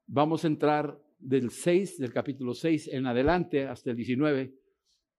Vamos 0.06 0.44
a 0.44 0.48
entrar 0.48 1.02
del 1.18 1.48
6, 1.48 1.96
del 1.96 2.12
capítulo 2.12 2.52
6 2.52 2.88
en 2.88 3.06
adelante 3.06 3.66
hasta 3.66 3.92
el 3.92 3.96
19 3.96 4.54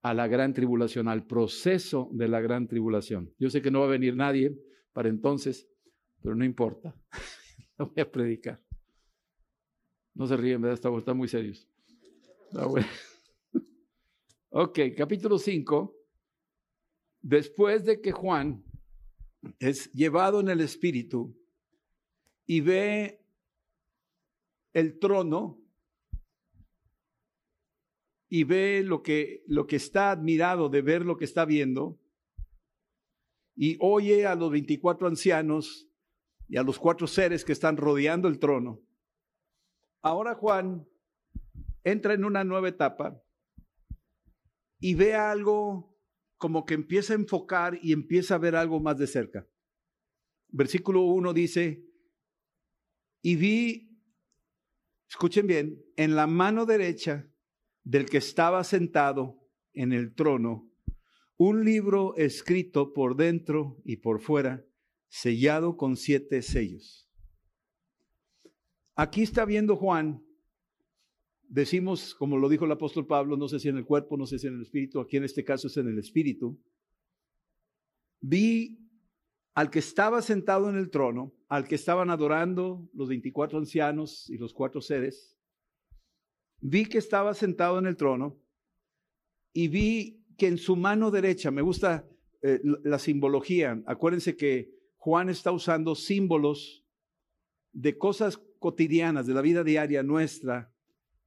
a 0.04 0.14
la 0.14 0.28
gran 0.28 0.54
tribulación, 0.54 1.08
al 1.08 1.26
proceso 1.26 2.12
de 2.14 2.28
la 2.28 2.40
gran 2.40 2.68
tribulación. 2.68 3.34
Yo 3.40 3.50
sé 3.50 3.64
que 3.64 3.72
no 3.72 3.80
va 3.80 3.88
a 3.88 3.90
venir 3.98 4.16
nadie 4.16 4.56
para 4.94 5.10
entonces, 5.10 5.68
pero 6.22 6.36
no 6.36 6.46
importa. 6.46 6.96
Lo 7.80 7.88
voy 7.88 8.04
a 8.04 8.12
predicar. 8.12 8.64
No 10.14 10.28
se 10.28 10.38
ríen, 10.38 10.62
¿verdad? 10.62 10.96
Están, 11.00 11.18
muy 11.18 11.28
serios. 11.28 11.68
Ok, 14.50 14.80
capítulo 14.96 15.38
5. 15.38 15.96
Después 17.22 17.84
de 17.86 18.02
que 18.02 18.12
Juan 18.12 18.64
es 19.60 19.92
llevado 19.94 20.40
en 20.40 20.50
el 20.50 20.62
Espíritu 20.62 21.36
y 22.46 22.62
ve 22.62 23.22
el 24.74 25.00
trono 25.00 25.62
y 28.30 28.44
ve 28.44 28.84
lo 28.84 29.02
que, 29.02 29.44
lo 29.48 29.68
que 29.68 29.76
está 29.76 30.12
admirado 30.12 30.70
de 30.70 30.82
ver 30.82 31.06
lo 31.06 31.18
que 31.18 31.26
está 31.26 31.46
viendo 31.46 32.00
y 33.56 33.78
oye 33.80 34.26
a 34.26 34.36
los 34.36 34.52
24 34.52 35.08
ancianos 35.08 35.88
y 36.48 36.58
a 36.58 36.64
los 36.64 36.78
cuatro 36.78 37.08
seres 37.08 37.46
que 37.46 37.54
están 37.54 37.78
rodeando 37.78 38.28
el 38.28 38.40
trono. 38.40 38.82
Ahora 40.02 40.36
Juan 40.36 40.88
entra 41.86 42.16
en 42.16 42.26
una 42.26 42.44
nueva 42.44 42.68
etapa 42.68 43.22
y 44.80 44.96
ve 44.96 45.14
algo 45.14 45.96
como 46.38 46.66
que 46.66 46.74
empieza 46.74 47.14
a 47.14 47.16
enfocar 47.16 47.80
y 47.82 47.94
empieza 47.94 48.36
a 48.36 48.40
ver 48.40 48.56
algo 48.56 48.82
más 48.82 48.98
de 48.98 49.08
cerca. 49.08 49.48
Versículo 50.50 51.04
1 51.04 51.34
dice, 51.34 51.86
y 53.22 53.36
vi, 53.36 54.00
escuchen 55.10 55.48
bien, 55.48 55.82
en 55.96 56.16
la 56.16 56.28
mano 56.28 56.66
derecha 56.66 57.32
del 57.84 58.08
que 58.08 58.18
estaba 58.18 58.64
sentado 58.64 59.40
en 59.74 59.94
el 59.94 60.14
trono, 60.14 60.72
un 61.38 61.64
libro 61.64 62.16
escrito 62.16 62.94
por 62.94 63.16
dentro 63.16 63.82
y 63.84 63.98
por 63.98 64.22
fuera, 64.22 64.66
sellado 65.08 65.78
con 65.78 65.98
siete 65.98 66.42
sellos. 66.42 67.10
Aquí 68.96 69.22
está 69.22 69.46
viendo 69.46 69.76
Juan, 69.76 70.25
decimos, 71.48 72.16
como 72.16 72.38
lo 72.38 72.50
dijo 72.50 72.66
el 72.66 72.72
apóstol 72.72 73.06
Pablo, 73.06 73.38
no 73.38 73.48
sé 73.48 73.60
si 73.60 73.70
en 73.70 73.78
el 73.78 73.86
cuerpo, 73.86 74.18
no 74.18 74.26
sé 74.26 74.40
si 74.40 74.48
en 74.48 74.56
el 74.56 74.62
espíritu, 74.62 75.00
aquí 75.00 75.18
en 75.18 75.24
este 75.24 75.44
caso 75.44 75.68
es 75.68 75.78
en 75.78 75.88
el 75.88 76.00
espíritu, 76.00 76.60
vi 78.20 78.80
al 79.54 79.70
que 79.70 79.80
estaba 79.80 80.22
sentado 80.22 80.70
en 80.70 80.76
el 80.76 80.90
trono, 80.90 81.34
al 81.48 81.68
que 81.68 81.76
estaban 81.76 82.10
adorando 82.10 82.90
los 82.94 83.08
24 83.10 83.58
ancianos 83.58 84.30
y 84.30 84.38
los 84.38 84.54
cuatro 84.54 84.82
seres, 84.82 85.38
vi 86.60 86.86
que 86.86 86.98
estaba 86.98 87.34
sentado 87.34 87.80
en 87.80 87.86
el 87.86 87.96
trono 87.96 88.38
y 89.54 89.70
vi 89.70 90.26
que 90.38 90.48
en 90.48 90.58
su 90.58 90.76
mano 90.76 91.12
derecha, 91.12 91.52
me 91.52 91.62
gusta 91.62 92.06
eh, 92.42 92.60
la 92.84 93.00
simbología, 93.00 93.82
acuérdense 93.86 94.36
que 94.36 94.74
Juan 94.98 95.30
está 95.30 95.52
usando 95.52 95.96
símbolos 95.96 96.84
de 97.72 97.98
cosas 97.98 98.42
cotidianas, 98.60 99.28
de 99.28 99.34
la 99.34 99.42
vida 99.42 99.64
diaria 99.64 100.04
nuestra, 100.04 100.75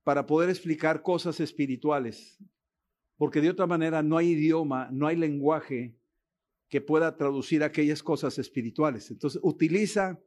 para 0.09 0.25
poder 0.25 0.49
explicar 0.49 1.03
cosas 1.03 1.39
espirituales, 1.39 2.39
porque 3.19 3.43
de 3.43 3.51
otra 3.51 3.67
manera 3.67 4.03
no 4.03 4.17
hay 4.17 4.29
idioma, 4.29 4.89
no 4.91 5.07
hay 5.07 5.17
lenguaje 5.17 5.99
que 6.71 6.81
pueda 6.81 7.15
traducir 7.19 7.63
aquellas 7.63 8.03
cosas 8.03 8.39
espirituales. 8.39 9.11
Entonces 9.11 9.39
utiliza 9.45 10.19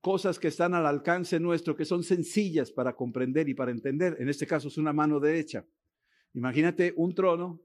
cosas 0.00 0.40
que 0.40 0.48
están 0.48 0.74
al 0.74 0.84
alcance 0.84 1.38
nuestro, 1.38 1.76
que 1.76 1.84
son 1.84 2.02
sencillas 2.02 2.72
para 2.72 2.96
comprender 2.96 3.48
y 3.48 3.54
para 3.54 3.70
entender. 3.70 4.16
En 4.18 4.28
este 4.28 4.48
caso 4.48 4.66
es 4.66 4.78
una 4.78 4.92
mano 4.92 5.20
derecha. 5.20 5.64
Imagínate 6.34 6.92
un 6.96 7.14
trono 7.14 7.62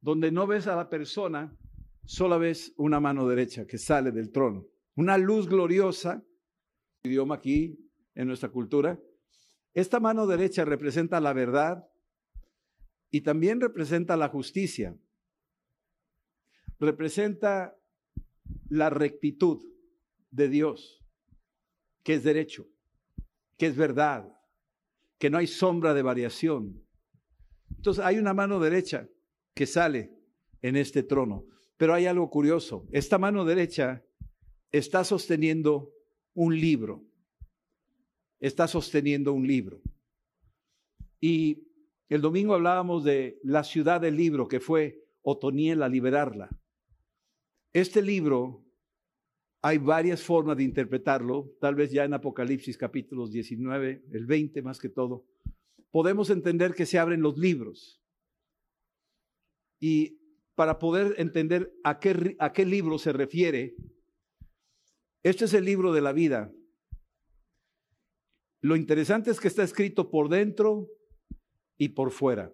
donde 0.00 0.32
no 0.32 0.46
ves 0.46 0.66
a 0.66 0.76
la 0.76 0.88
persona, 0.88 1.54
solo 2.06 2.38
ves 2.38 2.72
una 2.78 3.00
mano 3.00 3.28
derecha 3.28 3.66
que 3.66 3.76
sale 3.76 4.12
del 4.12 4.32
trono. 4.32 4.66
Una 4.94 5.18
luz 5.18 5.46
gloriosa, 5.46 6.24
idioma 7.02 7.34
aquí 7.34 7.78
en 8.14 8.28
nuestra 8.28 8.48
cultura. 8.48 8.98
Esta 9.74 10.00
mano 10.00 10.26
derecha 10.26 10.64
representa 10.64 11.20
la 11.20 11.32
verdad 11.32 11.88
y 13.10 13.22
también 13.22 13.60
representa 13.60 14.16
la 14.16 14.28
justicia. 14.28 14.96
Representa 16.78 17.76
la 18.68 18.90
rectitud 18.90 19.62
de 20.30 20.48
Dios 20.48 21.02
que 22.02 22.14
es 22.14 22.24
derecho, 22.24 22.68
que 23.56 23.66
es 23.66 23.76
verdad, 23.76 24.36
que 25.18 25.30
no 25.30 25.38
hay 25.38 25.46
sombra 25.46 25.94
de 25.94 26.02
variación. 26.02 26.84
Entonces 27.76 28.04
hay 28.04 28.18
una 28.18 28.34
mano 28.34 28.58
derecha 28.60 29.08
que 29.54 29.66
sale 29.66 30.12
en 30.62 30.76
este 30.76 31.02
trono, 31.02 31.46
pero 31.76 31.94
hay 31.94 32.06
algo 32.06 32.28
curioso. 32.30 32.86
Esta 32.92 33.18
mano 33.18 33.44
derecha 33.44 34.04
está 34.70 35.04
sosteniendo 35.04 35.92
un 36.34 36.58
libro, 36.58 37.04
está 38.42 38.66
sosteniendo 38.66 39.32
un 39.32 39.46
libro. 39.46 39.80
Y 41.20 41.68
el 42.08 42.20
domingo 42.20 42.54
hablábamos 42.54 43.04
de 43.04 43.38
la 43.44 43.62
ciudad 43.62 44.00
del 44.00 44.16
libro 44.16 44.48
que 44.48 44.58
fue 44.58 45.06
Otoniel 45.22 45.82
a 45.82 45.88
liberarla. 45.88 46.50
Este 47.72 48.02
libro 48.02 48.66
hay 49.62 49.78
varias 49.78 50.22
formas 50.22 50.56
de 50.56 50.64
interpretarlo, 50.64 51.54
tal 51.60 51.76
vez 51.76 51.92
ya 51.92 52.04
en 52.04 52.14
Apocalipsis 52.14 52.76
capítulos 52.76 53.30
19, 53.30 54.06
el 54.10 54.26
20 54.26 54.60
más 54.62 54.80
que 54.80 54.88
todo. 54.88 55.24
Podemos 55.92 56.28
entender 56.28 56.74
que 56.74 56.84
se 56.84 56.98
abren 56.98 57.22
los 57.22 57.38
libros. 57.38 58.02
Y 59.80 60.18
para 60.56 60.80
poder 60.80 61.14
entender 61.18 61.72
a 61.84 62.00
qué, 62.00 62.34
a 62.40 62.52
qué 62.52 62.66
libro 62.66 62.98
se 62.98 63.12
refiere, 63.12 63.76
este 65.22 65.44
es 65.44 65.54
el 65.54 65.64
libro 65.64 65.92
de 65.92 66.00
la 66.00 66.12
vida. 66.12 66.52
Lo 68.62 68.76
interesante 68.76 69.32
es 69.32 69.40
que 69.40 69.48
está 69.48 69.64
escrito 69.64 70.08
por 70.08 70.28
dentro 70.28 70.88
y 71.76 71.88
por 71.90 72.12
fuera. 72.12 72.52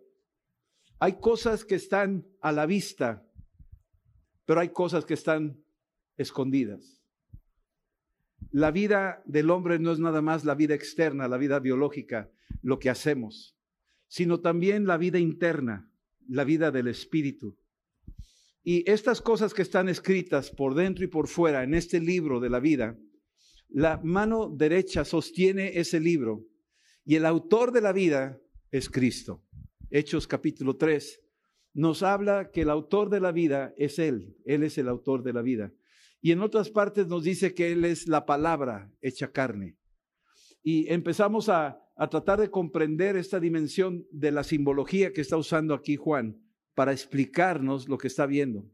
Hay 0.98 1.20
cosas 1.20 1.66
que 1.66 1.74
están 1.74 2.26
a 2.40 2.50
la 2.50 2.64
vista, 2.64 3.24
pero 4.46 4.60
hay 4.60 4.70
cosas 4.70 5.04
que 5.04 5.12
están 5.12 5.62
escondidas. 6.16 7.02
La 8.50 8.70
vida 8.70 9.22
del 9.26 9.50
hombre 9.50 9.78
no 9.78 9.92
es 9.92 9.98
nada 9.98 10.22
más 10.22 10.46
la 10.46 10.54
vida 10.54 10.74
externa, 10.74 11.28
la 11.28 11.36
vida 11.36 11.60
biológica, 11.60 12.30
lo 12.62 12.78
que 12.78 12.88
hacemos, 12.88 13.54
sino 14.08 14.40
también 14.40 14.86
la 14.86 14.96
vida 14.96 15.18
interna, 15.18 15.90
la 16.26 16.44
vida 16.44 16.70
del 16.70 16.88
espíritu. 16.88 17.58
Y 18.64 18.90
estas 18.90 19.20
cosas 19.20 19.52
que 19.52 19.62
están 19.62 19.90
escritas 19.90 20.50
por 20.50 20.74
dentro 20.74 21.04
y 21.04 21.08
por 21.08 21.28
fuera 21.28 21.64
en 21.64 21.74
este 21.74 22.00
libro 22.00 22.40
de 22.40 22.48
la 22.48 22.60
vida, 22.60 22.96
la 23.68 24.00
mano 24.02 24.48
derecha 24.48 25.04
sostiene 25.04 25.78
ese 25.78 26.00
libro 26.00 26.44
y 27.04 27.16
el 27.16 27.26
autor 27.26 27.72
de 27.72 27.80
la 27.80 27.92
vida 27.92 28.40
es 28.70 28.88
Cristo. 28.90 29.44
Hechos 29.90 30.26
capítulo 30.26 30.76
3 30.76 31.22
nos 31.74 32.02
habla 32.02 32.50
que 32.50 32.62
el 32.62 32.70
autor 32.70 33.08
de 33.10 33.20
la 33.20 33.30
vida 33.30 33.72
es 33.76 33.98
Él, 33.98 34.36
Él 34.44 34.62
es 34.62 34.78
el 34.78 34.88
autor 34.88 35.22
de 35.22 35.32
la 35.32 35.42
vida. 35.42 35.72
Y 36.20 36.32
en 36.32 36.40
otras 36.40 36.70
partes 36.70 37.06
nos 37.06 37.22
dice 37.22 37.54
que 37.54 37.70
Él 37.72 37.84
es 37.84 38.08
la 38.08 38.26
palabra 38.26 38.90
hecha 39.00 39.30
carne. 39.30 39.76
Y 40.62 40.92
empezamos 40.92 41.48
a, 41.48 41.80
tratar 42.10 42.40
de 42.40 42.50
comprender 42.50 43.16
esta 43.16 43.40
dimensión 43.40 44.06
de 44.10 44.30
la 44.30 44.44
simbología 44.44 45.12
que 45.12 45.20
está 45.20 45.36
usando 45.36 45.74
aquí 45.74 45.96
Juan 45.96 46.40
para 46.74 46.92
explicarnos 46.92 47.88
lo 47.88 47.98
que 47.98 48.06
está 48.06 48.24
viendo. 48.26 48.70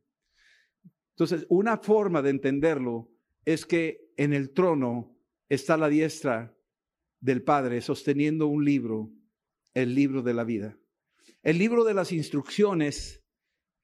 Entonces, 1.11 1.47
una 1.49 1.79
forma 1.79 2.21
de 2.21 2.31
entenderlo 2.31 3.11
es 3.45 3.65
que 3.65 4.04
en 4.17 4.33
el 4.33 4.51
trono 4.51 5.17
está 5.49 5.77
la 5.77 5.89
diestra 5.89 6.57
del 7.21 7.43
Padre 7.43 7.81
sosteniendo 7.81 8.47
un 8.47 8.65
libro, 8.65 9.11
el 9.75 9.95
libro 9.95 10.23
de 10.23 10.35
la 10.35 10.45
vida. 10.45 10.79
El 11.43 11.59
libro 11.59 11.85
de 11.85 11.95
las 11.95 12.13
instrucciones 12.13 13.23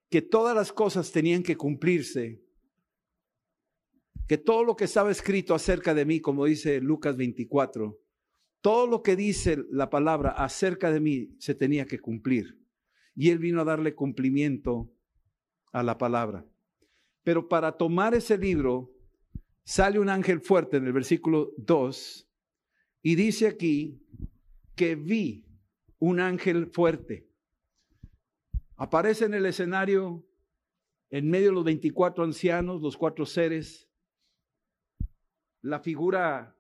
que 0.09 0.23
todas 0.23 0.55
las 0.55 0.73
cosas 0.73 1.13
tenían 1.13 1.43
que 1.43 1.57
cumplirse 1.57 2.43
que 4.31 4.39
todo 4.39 4.63
lo 4.63 4.77
que 4.77 4.85
estaba 4.85 5.11
escrito 5.11 5.57
acerca 5.57 5.93
de 5.93 6.05
mí, 6.05 6.21
como 6.21 6.45
dice 6.45 6.81
Lucas 6.81 7.17
24, 7.17 8.01
todo 8.61 8.87
lo 8.87 9.03
que 9.03 9.17
dice 9.17 9.59
la 9.71 9.91
palabra 9.91 10.31
acerca 10.31 10.93
de 10.93 11.01
mí 11.01 11.35
se 11.41 11.57
tenía 11.57 11.85
que 11.85 11.99
cumplir. 11.99 12.65
Y 13.17 13.31
él 13.31 13.41
vino 13.41 13.61
a 13.61 13.65
darle 13.65 13.97
cumplimiento 13.97 14.95
a 15.73 15.83
la 15.83 15.99
palabra. 15.99 16.47
Pero 17.25 17.49
para 17.49 17.73
tomar 17.73 18.15
ese 18.15 18.39
libro, 18.39 18.93
sale 19.65 19.99
un 19.99 20.09
ángel 20.09 20.41
fuerte 20.41 20.79
en 20.79 20.87
el 20.87 20.93
versículo 20.93 21.53
2 21.59 22.29
y 23.03 23.15
dice 23.15 23.47
aquí 23.47 24.03
que 24.75 24.97
vi 24.97 25.47
un 25.99 26.21
ángel 26.21 26.67
fuerte. 26.67 27.29
Aparece 28.77 29.27
en 29.27 29.35
el 29.35 29.47
escenario, 29.47 30.27
en 31.11 31.29
medio 31.29 31.49
de 31.49 31.55
los 31.55 31.65
24 31.65 32.25
ancianos, 32.25 32.81
los 32.81 32.97
cuatro 32.97 33.27
seres, 33.27 33.89
la 35.61 35.81
figura 35.81 36.57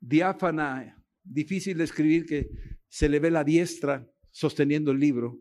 diáfana, 0.00 1.04
difícil 1.22 1.76
de 1.78 1.84
escribir, 1.84 2.24
que 2.24 2.48
se 2.88 3.08
le 3.08 3.20
ve 3.20 3.30
la 3.30 3.44
diestra 3.44 4.10
sosteniendo 4.30 4.90
el 4.90 4.98
libro, 4.98 5.38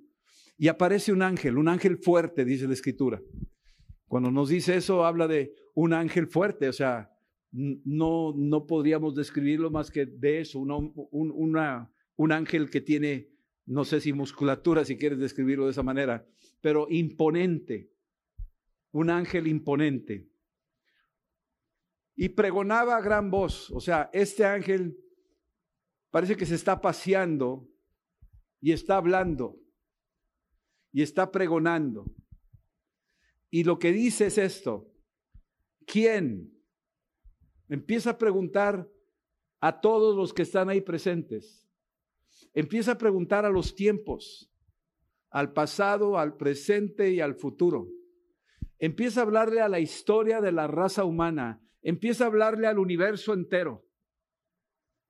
y 0.57 0.67
aparece 0.67 1.13
un 1.13 1.21
ángel, 1.21 1.57
un 1.57 1.69
ángel 1.69 1.97
fuerte, 1.97 2.45
dice 2.45 2.67
la 2.67 2.73
escritura. 2.73 3.21
Cuando 4.07 4.29
nos 4.29 4.49
dice 4.49 4.75
eso, 4.75 5.05
habla 5.05 5.27
de 5.27 5.55
un 5.73 5.93
ángel 5.93 6.27
fuerte, 6.27 6.67
o 6.67 6.73
sea, 6.73 7.11
no, 7.51 8.33
no 8.35 8.65
podríamos 8.65 9.15
describirlo 9.15 9.69
más 9.69 9.91
que 9.91 10.05
de 10.05 10.41
eso, 10.41 10.59
un, 10.59 10.93
una, 11.11 11.91
un 12.15 12.31
ángel 12.31 12.69
que 12.69 12.81
tiene 12.81 13.31
no 13.65 13.85
sé 13.85 14.01
si 14.01 14.11
musculatura, 14.11 14.83
si 14.83 14.97
quieres 14.97 15.19
describirlo 15.19 15.65
de 15.65 15.71
esa 15.71 15.83
manera, 15.83 16.27
pero 16.59 16.87
imponente, 16.89 17.89
un 18.91 19.09
ángel 19.09 19.47
imponente. 19.47 20.27
Y 22.15 22.29
pregonaba 22.29 22.97
a 22.97 23.01
gran 23.01 23.31
voz, 23.31 23.71
o 23.71 23.79
sea, 23.79 24.09
este 24.13 24.45
ángel 24.45 24.97
parece 26.09 26.35
que 26.35 26.45
se 26.45 26.55
está 26.55 26.81
paseando 26.81 27.69
y 28.59 28.73
está 28.73 28.97
hablando 28.97 29.57
y 30.91 31.01
está 31.01 31.31
pregonando. 31.31 32.13
Y 33.49 33.63
lo 33.63 33.79
que 33.79 33.91
dice 33.91 34.27
es 34.27 34.37
esto, 34.37 34.90
¿quién? 35.91 36.57
Empieza 37.67 38.11
a 38.11 38.17
preguntar 38.17 38.89
a 39.59 39.81
todos 39.81 40.15
los 40.15 40.33
que 40.33 40.43
están 40.43 40.69
ahí 40.69 40.79
presentes. 40.79 41.69
Empieza 42.53 42.93
a 42.93 42.97
preguntar 42.97 43.45
a 43.45 43.49
los 43.49 43.75
tiempos, 43.75 44.49
al 45.29 45.51
pasado, 45.51 46.17
al 46.17 46.37
presente 46.37 47.11
y 47.11 47.19
al 47.19 47.35
futuro. 47.35 47.89
Empieza 48.79 49.19
a 49.19 49.23
hablarle 49.23 49.59
a 49.59 49.67
la 49.67 49.81
historia 49.81 50.39
de 50.39 50.53
la 50.53 50.65
raza 50.65 51.03
humana. 51.03 51.61
Empieza 51.81 52.23
a 52.23 52.27
hablarle 52.27 52.67
al 52.67 52.79
universo 52.79 53.33
entero. 53.33 53.85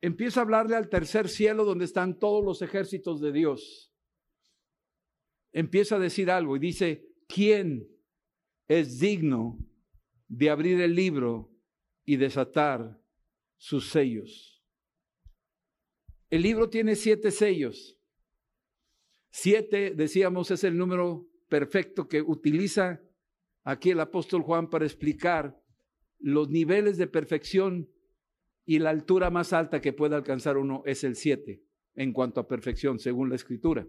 Empieza 0.01 0.39
a 0.39 0.43
hablarle 0.43 0.75
al 0.75 0.89
tercer 0.89 1.29
cielo 1.29 1.63
donde 1.63 1.85
están 1.85 2.17
todos 2.17 2.43
los 2.43 2.63
ejércitos 2.63 3.21
de 3.21 3.31
Dios. 3.31 3.93
Empieza 5.51 5.97
a 5.97 5.99
decir 5.99 6.31
algo 6.31 6.55
y 6.55 6.59
dice, 6.59 7.07
¿quién 7.27 7.87
es 8.67 8.99
digno 8.99 9.59
de 10.31 10.49
abrir 10.49 10.79
el 10.79 10.95
libro 10.95 11.51
y 12.05 12.15
desatar 12.15 12.97
sus 13.57 13.89
sellos? 13.89 14.63
El 16.29 16.43
libro 16.43 16.69
tiene 16.69 16.95
siete 16.95 17.31
sellos. 17.31 17.99
Siete, 19.29 19.93
decíamos, 19.93 20.49
es 20.49 20.63
el 20.63 20.77
número 20.77 21.27
perfecto 21.49 22.07
que 22.07 22.21
utiliza 22.21 23.01
aquí 23.63 23.89
el 23.89 23.99
apóstol 23.99 24.41
Juan 24.41 24.69
para 24.69 24.85
explicar 24.85 25.61
los 26.17 26.49
niveles 26.49 26.97
de 26.97 27.07
perfección 27.07 27.89
y 28.65 28.79
la 28.79 28.91
altura 28.91 29.29
más 29.29 29.51
alta 29.51 29.81
que 29.81 29.91
puede 29.91 30.15
alcanzar 30.15 30.55
uno 30.57 30.81
es 30.85 31.03
el 31.03 31.17
siete 31.17 31.61
en 31.95 32.13
cuanto 32.13 32.39
a 32.39 32.47
perfección, 32.47 32.99
según 32.99 33.29
la 33.29 33.35
escritura. 33.35 33.85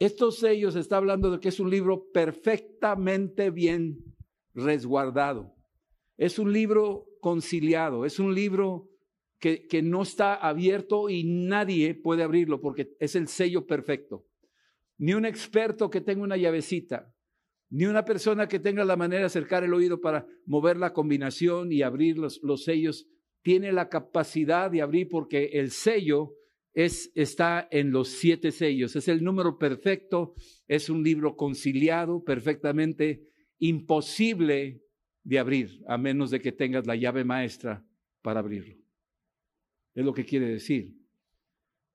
Estos 0.00 0.40
sellos 0.40 0.74
está 0.74 0.96
hablando 0.96 1.30
de 1.30 1.38
que 1.38 1.50
es 1.50 1.60
un 1.60 1.70
libro 1.70 2.10
perfectamente 2.12 3.50
bien 3.50 4.13
resguardado. 4.54 5.54
Es 6.16 6.38
un 6.38 6.52
libro 6.52 7.06
conciliado, 7.20 8.04
es 8.04 8.18
un 8.18 8.34
libro 8.34 8.88
que, 9.40 9.82
no 9.82 10.02
está 10.02 10.34
abierto 10.34 11.10
y 11.10 11.24
nadie 11.24 11.94
puede 11.94 12.22
abrirlo 12.22 12.60
porque 12.60 12.94
es 12.98 13.14
el 13.14 13.28
sello 13.28 13.66
perfecto. 13.66 14.24
Ni 14.96 15.12
un 15.12 15.26
experto 15.26 15.90
que 15.90 16.00
tenga 16.00 16.22
una 16.22 16.38
llavecita, 16.38 17.12
ni 17.68 17.84
una 17.84 18.06
persona 18.06 18.48
que 18.48 18.58
tenga 18.58 18.84
la 18.84 18.96
manera 18.96 19.20
de 19.20 19.26
acercar 19.26 19.62
el 19.64 19.74
oído 19.74 20.00
para 20.00 20.26
mover 20.46 20.78
la 20.78 20.94
combinación 20.94 21.72
y 21.72 21.82
abrir 21.82 22.16
los, 22.16 22.40
los 22.42 22.64
sellos, 22.64 23.06
tiene 23.42 23.72
la 23.72 23.90
capacidad 23.90 24.70
de 24.70 24.80
abrir 24.80 25.08
porque 25.10 25.50
el 25.52 25.72
sello 25.72 26.32
es, 26.72 27.12
está 27.14 27.68
en 27.70 27.90
los 27.90 28.08
siete 28.08 28.50
sellos. 28.50 28.96
Es 28.96 29.08
el 29.08 29.22
número 29.22 29.58
perfecto, 29.58 30.34
es 30.68 30.88
un 30.88 31.02
libro 31.02 31.36
conciliado, 31.36 32.24
perfectamente 32.24 33.28
imposible 33.68 34.82
de 35.22 35.38
abrir, 35.38 35.82
a 35.86 35.96
menos 35.96 36.30
de 36.30 36.40
que 36.40 36.52
tengas 36.52 36.86
la 36.86 36.96
llave 36.96 37.24
maestra 37.24 37.82
para 38.20 38.40
abrirlo. 38.40 38.76
Es 39.94 40.04
lo 40.04 40.12
que 40.12 40.24
quiere 40.24 40.46
decir. 40.46 40.94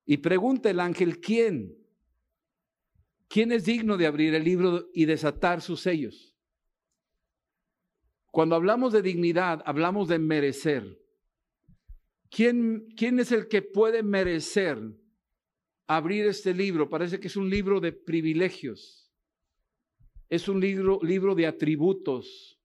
Y 0.05 0.17
pregunta 0.17 0.71
el 0.71 0.79
ángel, 0.79 1.19
¿quién? 1.19 1.77
¿Quién 3.27 3.51
es 3.51 3.65
digno 3.65 3.97
de 3.97 4.08
abrir 4.08 4.34
el 4.34 4.43
libro 4.43 4.89
y 4.93 5.05
desatar 5.05 5.62
sus 5.62 5.82
sellos? 5.82 6.36
Cuando 8.32 8.55
hablamos 8.55 8.91
de 8.91 9.03
dignidad, 9.03 9.62
hablamos 9.65 10.08
de 10.08 10.17
merecer. 10.17 10.99
¿Quién, 12.32 12.88
quién 12.95 13.19
es 13.19 13.32
el 13.32 13.47
que 13.47 13.62
puede 13.62 14.01
merecer 14.01 14.79
abrir 15.86 16.25
este 16.25 16.55
libro? 16.55 16.89
Parece 16.89 17.19
que 17.19 17.27
es 17.27 17.36
un 17.36 17.49
libro 17.49 17.79
de 17.79 17.91
privilegios. 17.91 18.98
Es 20.29 20.47
un 20.47 20.59
libro, 20.59 20.99
libro 21.01 21.35
de 21.35 21.47
atributos. 21.47 22.59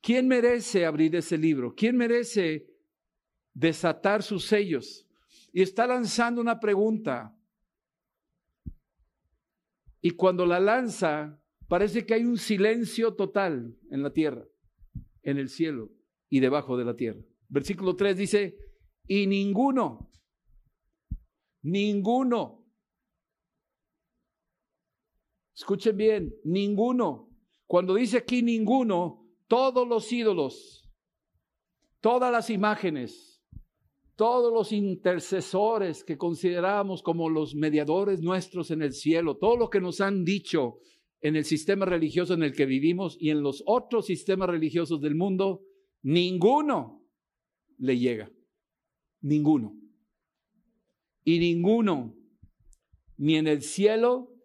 ¿Quién 0.00 0.26
merece 0.28 0.86
abrir 0.86 1.14
ese 1.16 1.36
libro? 1.36 1.74
¿Quién 1.74 1.96
merece 1.96 2.68
desatar 3.58 4.22
sus 4.22 4.44
sellos. 4.44 5.06
Y 5.52 5.62
está 5.62 5.86
lanzando 5.86 6.40
una 6.40 6.60
pregunta. 6.60 7.36
Y 10.00 10.10
cuando 10.12 10.46
la 10.46 10.60
lanza, 10.60 11.42
parece 11.66 12.06
que 12.06 12.14
hay 12.14 12.24
un 12.24 12.38
silencio 12.38 13.14
total 13.14 13.76
en 13.90 14.02
la 14.02 14.12
tierra, 14.12 14.46
en 15.22 15.38
el 15.38 15.48
cielo 15.48 15.90
y 16.28 16.38
debajo 16.38 16.76
de 16.76 16.84
la 16.84 16.94
tierra. 16.94 17.20
Versículo 17.48 17.96
3 17.96 18.16
dice, 18.16 18.56
y 19.08 19.26
ninguno, 19.26 20.08
ninguno, 21.62 22.57
escuchen 25.58 25.96
bien, 25.96 26.32
ninguno, 26.44 27.28
cuando 27.66 27.96
dice 27.96 28.18
aquí 28.18 28.42
ninguno, 28.42 29.26
todos 29.48 29.88
los 29.88 30.12
ídolos, 30.12 30.88
todas 32.00 32.30
las 32.30 32.48
imágenes, 32.48 33.42
todos 34.14 34.52
los 34.52 34.70
intercesores 34.70 36.04
que 36.04 36.16
consideramos 36.16 37.02
como 37.02 37.28
los 37.28 37.56
mediadores 37.56 38.20
nuestros 38.20 38.70
en 38.70 38.82
el 38.82 38.92
cielo, 38.92 39.36
todo 39.36 39.56
lo 39.56 39.68
que 39.68 39.80
nos 39.80 40.00
han 40.00 40.24
dicho 40.24 40.78
en 41.20 41.34
el 41.34 41.44
sistema 41.44 41.84
religioso 41.86 42.34
en 42.34 42.44
el 42.44 42.52
que 42.52 42.64
vivimos 42.64 43.16
y 43.20 43.30
en 43.30 43.42
los 43.42 43.64
otros 43.66 44.06
sistemas 44.06 44.48
religiosos 44.48 45.00
del 45.00 45.16
mundo, 45.16 45.62
ninguno 46.02 47.04
le 47.78 47.98
llega. 47.98 48.30
Ninguno. 49.22 49.76
Y 51.24 51.40
ninguno, 51.40 52.14
ni 53.16 53.34
en 53.34 53.48
el 53.48 53.62
cielo, 53.62 54.37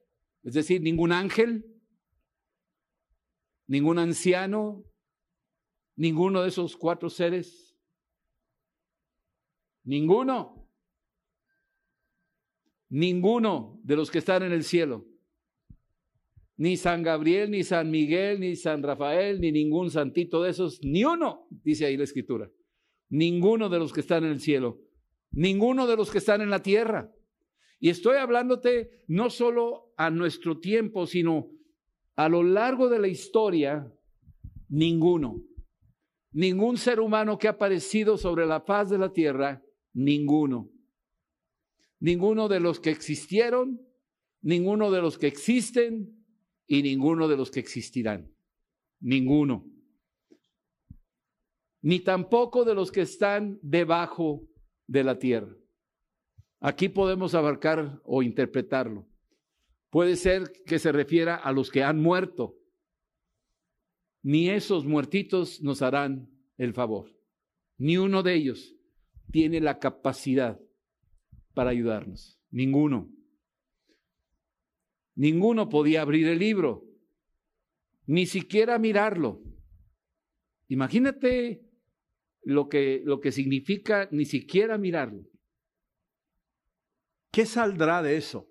es 0.43 0.53
decir, 0.53 0.81
ningún 0.81 1.11
ángel, 1.11 1.65
ningún 3.67 3.99
anciano, 3.99 4.83
ninguno 5.95 6.41
de 6.41 6.49
esos 6.49 6.75
cuatro 6.75 7.09
seres 7.09 7.73
Ninguno. 9.83 10.69
Ninguno 12.89 13.79
de 13.83 13.95
los 13.95 14.11
que 14.11 14.19
están 14.19 14.43
en 14.43 14.51
el 14.51 14.63
cielo. 14.63 15.05
Ni 16.55 16.77
San 16.77 17.03
Gabriel, 17.03 17.51
ni 17.51 17.63
San 17.63 17.89
Miguel, 17.89 18.39
ni 18.39 18.55
San 18.55 18.83
Rafael, 18.83 19.41
ni 19.41 19.51
ningún 19.51 19.89
santito 19.89 20.43
de 20.43 20.51
esos. 20.51 20.79
Ni 20.83 21.03
uno, 21.03 21.47
dice 21.49 21.85
ahí 21.85 21.97
la 21.97 22.03
escritura. 22.03 22.49
Ninguno 23.09 23.69
de 23.69 23.79
los 23.79 23.91
que 23.91 24.01
están 24.01 24.23
en 24.23 24.31
el 24.31 24.39
cielo. 24.39 24.79
Ninguno 25.31 25.87
de 25.87 25.97
los 25.97 26.11
que 26.11 26.19
están 26.19 26.41
en 26.41 26.49
la 26.49 26.61
tierra. 26.61 27.11
Y 27.83 27.89
estoy 27.89 28.15
hablándote 28.15 29.03
no 29.07 29.29
solo 29.29 29.93
a 29.97 30.09
nuestro 30.09 30.57
tiempo, 30.61 31.05
sino 31.05 31.49
a 32.15 32.29
lo 32.29 32.41
largo 32.41 32.87
de 32.87 32.97
la 32.97 33.09
historia, 33.09 33.93
ninguno. 34.69 35.43
Ningún 36.31 36.77
ser 36.77 37.01
humano 37.01 37.37
que 37.37 37.49
ha 37.49 37.51
aparecido 37.51 38.15
sobre 38.17 38.45
la 38.45 38.61
faz 38.61 38.89
de 38.89 38.99
la 38.99 39.11
tierra 39.11 39.61
Ninguno. 39.91 40.71
Ninguno 41.99 42.47
de 42.47 42.61
los 42.61 42.79
que 42.79 42.89
existieron, 42.89 43.85
ninguno 44.41 44.89
de 44.89 45.01
los 45.01 45.17
que 45.17 45.27
existen 45.27 46.25
y 46.65 46.83
ninguno 46.83 47.27
de 47.27 47.35
los 47.35 47.51
que 47.51 47.59
existirán. 47.59 48.33
Ninguno. 49.01 49.69
Ni 51.81 51.99
tampoco 51.99 52.63
de 52.63 52.75
los 52.75 52.93
que 52.93 53.01
están 53.01 53.59
debajo 53.61 54.47
de 54.87 55.03
la 55.03 55.19
tierra. 55.19 55.53
Aquí 56.65 56.87
podemos 56.87 57.35
abarcar 57.35 57.99
o 58.05 58.23
interpretarlo. 58.23 59.05
Puede 59.89 60.15
ser 60.15 60.53
que 60.65 60.79
se 60.79 60.93
refiera 60.93 61.35
a 61.35 61.51
los 61.51 61.69
que 61.69 61.83
han 61.83 62.01
muerto. 62.01 62.55
Ni 64.21 64.49
esos 64.49 64.85
muertitos 64.85 65.61
nos 65.61 65.81
harán 65.81 66.29
el 66.57 66.73
favor. 66.73 67.11
Ni 67.77 67.97
uno 67.97 68.23
de 68.23 68.35
ellos 68.35 68.77
tiene 69.29 69.59
la 69.59 69.79
capacidad 69.79 70.57
para 71.53 71.71
ayudarnos. 71.71 72.39
Ninguno. 72.49 73.11
Ninguno 75.15 75.67
podía 75.67 76.01
abrir 76.01 76.29
el 76.29 76.39
libro, 76.39 76.85
ni 78.05 78.25
siquiera 78.25 78.79
mirarlo. 78.79 79.43
Imagínate 80.69 81.67
lo 82.41 82.69
que, 82.69 83.01
lo 83.03 83.19
que 83.19 83.33
significa 83.33 84.07
ni 84.13 84.23
siquiera 84.23 84.77
mirarlo. 84.77 85.27
¿Qué 87.33 87.47
saldrá 87.47 88.03
de 88.03 88.15
eso? 88.15 88.47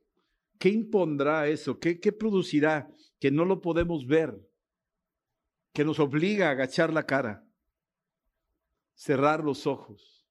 ¿Qué 0.59 0.68
impondrá 0.68 1.47
eso? 1.47 1.79
¿Qué, 1.79 2.01
¿Qué 2.01 2.11
producirá 2.11 2.90
que 3.21 3.31
no 3.31 3.45
lo 3.45 3.61
podemos 3.61 4.09
ver? 4.09 4.37
Que 5.73 5.85
nos 5.85 6.01
obliga 6.01 6.49
a 6.49 6.51
agachar 6.51 6.92
la 6.92 7.07
cara, 7.07 7.47
cerrar 8.95 9.45
los 9.45 9.68
ojos. 9.68 10.27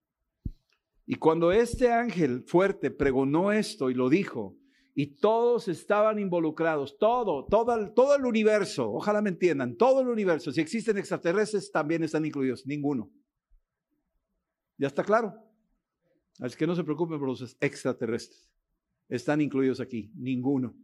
Y 1.05 1.15
cuando 1.15 1.53
este 1.53 1.93
ángel 1.93 2.43
fuerte 2.45 2.91
pregonó 2.91 3.53
esto 3.53 3.89
y 3.89 3.93
lo 3.93 4.09
dijo, 4.09 4.57
y 4.93 5.15
todos 5.15 5.69
estaban 5.69 6.19
involucrados, 6.19 6.97
todo, 6.97 7.45
todo, 7.45 7.93
todo 7.93 8.17
el 8.17 8.25
universo, 8.25 8.91
ojalá 8.91 9.21
me 9.21 9.29
entiendan, 9.29 9.77
todo 9.77 10.01
el 10.01 10.09
universo, 10.09 10.51
si 10.51 10.59
existen 10.59 10.97
extraterrestres 10.97 11.71
también 11.71 12.03
están 12.03 12.25
incluidos, 12.25 12.65
ninguno. 12.65 13.09
¿Ya 14.77 14.87
está 14.87 15.05
claro? 15.05 15.50
Así 16.39 16.57
que 16.57 16.67
no 16.67 16.75
se 16.75 16.83
preocupen 16.83 17.19
por 17.19 17.27
los 17.27 17.57
extraterrestres. 17.59 18.49
Están 19.07 19.41
incluidos 19.41 19.79
aquí, 19.79 20.11
ninguno. 20.15 20.75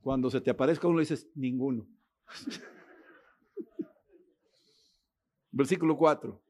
Cuando 0.00 0.30
se 0.30 0.40
te 0.40 0.50
aparezca 0.50 0.88
uno 0.88 1.00
dices, 1.00 1.28
ninguno. 1.34 1.86
Versículo 5.50 5.96
4. 5.96 6.40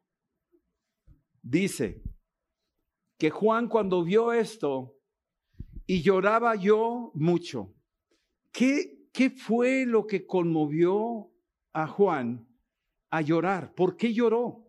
Dice 1.42 2.03
que 3.16 3.31
Juan 3.31 3.68
cuando 3.68 4.05
vio 4.05 4.33
esto, 4.33 4.99
y 5.88 6.03
lloraba 6.03 6.55
yo 6.55 7.11
mucho. 7.14 7.75
¿Qué, 8.53 9.09
¿Qué 9.11 9.31
fue 9.31 9.87
lo 9.87 10.07
que 10.07 10.27
conmovió 10.27 11.33
a 11.73 11.87
Juan 11.87 12.47
a 13.09 13.23
llorar? 13.23 13.75
¿Por 13.75 13.97
qué 13.97 14.12
lloró? 14.12 14.67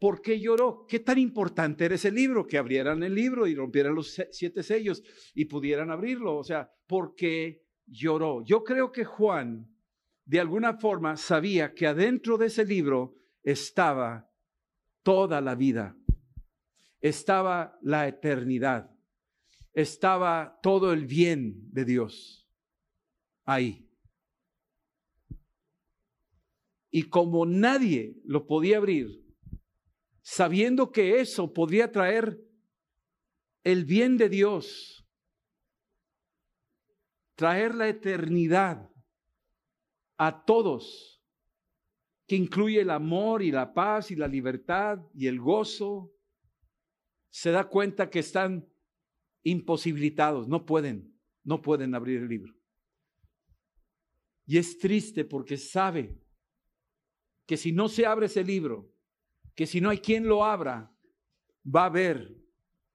¿Por 0.00 0.20
qué 0.22 0.40
lloró? 0.40 0.86
¿Qué 0.88 0.98
tan 0.98 1.18
importante 1.18 1.84
era 1.84 1.94
ese 1.94 2.10
libro? 2.10 2.46
Que 2.46 2.58
abrieran 2.58 3.02
el 3.02 3.14
libro 3.14 3.46
y 3.46 3.54
rompieran 3.54 3.94
los 3.94 4.20
siete 4.32 4.62
sellos 4.62 5.02
y 5.34 5.44
pudieran 5.44 5.90
abrirlo. 5.90 6.36
O 6.36 6.42
sea, 6.42 6.72
¿por 6.86 7.14
qué 7.14 7.62
lloró? 7.86 8.42
Yo 8.44 8.64
creo 8.64 8.90
que 8.90 9.04
Juan, 9.04 9.68
de 10.24 10.40
alguna 10.40 10.78
forma, 10.78 11.16
sabía 11.16 11.74
que 11.74 11.86
adentro 11.86 12.38
de 12.38 12.46
ese 12.46 12.64
libro 12.64 13.14
estaba 13.42 14.28
toda 15.02 15.40
la 15.40 15.54
vida, 15.54 15.96
estaba 17.00 17.78
la 17.82 18.08
eternidad 18.08 18.90
estaba 19.72 20.58
todo 20.62 20.92
el 20.92 21.06
bien 21.06 21.70
de 21.72 21.84
Dios 21.84 22.48
ahí. 23.44 23.86
Y 26.90 27.04
como 27.04 27.46
nadie 27.46 28.16
lo 28.24 28.46
podía 28.46 28.78
abrir, 28.78 29.19
sabiendo 30.22 30.92
que 30.92 31.20
eso 31.20 31.52
podría 31.52 31.90
traer 31.90 32.40
el 33.64 33.84
bien 33.84 34.16
de 34.16 34.28
Dios, 34.28 35.06
traer 37.34 37.74
la 37.74 37.88
eternidad 37.88 38.90
a 40.16 40.44
todos, 40.44 41.22
que 42.26 42.36
incluye 42.36 42.80
el 42.80 42.90
amor 42.90 43.42
y 43.42 43.50
la 43.50 43.72
paz 43.72 44.10
y 44.10 44.16
la 44.16 44.28
libertad 44.28 44.98
y 45.14 45.26
el 45.26 45.40
gozo, 45.40 46.12
se 47.30 47.50
da 47.50 47.68
cuenta 47.68 48.10
que 48.10 48.18
están 48.18 48.68
imposibilitados, 49.42 50.46
no 50.48 50.66
pueden, 50.66 51.18
no 51.44 51.62
pueden 51.62 51.94
abrir 51.94 52.20
el 52.20 52.28
libro. 52.28 52.54
Y 54.46 54.58
es 54.58 54.78
triste 54.78 55.24
porque 55.24 55.56
sabe 55.56 56.20
que 57.46 57.56
si 57.56 57.72
no 57.72 57.88
se 57.88 58.04
abre 58.04 58.26
ese 58.26 58.44
libro, 58.44 58.92
que 59.60 59.66
si 59.66 59.78
no 59.78 59.90
hay 59.90 59.98
quien 59.98 60.26
lo 60.26 60.42
abra, 60.42 60.90
va 61.66 61.82
a 61.82 61.86
haber 61.92 62.34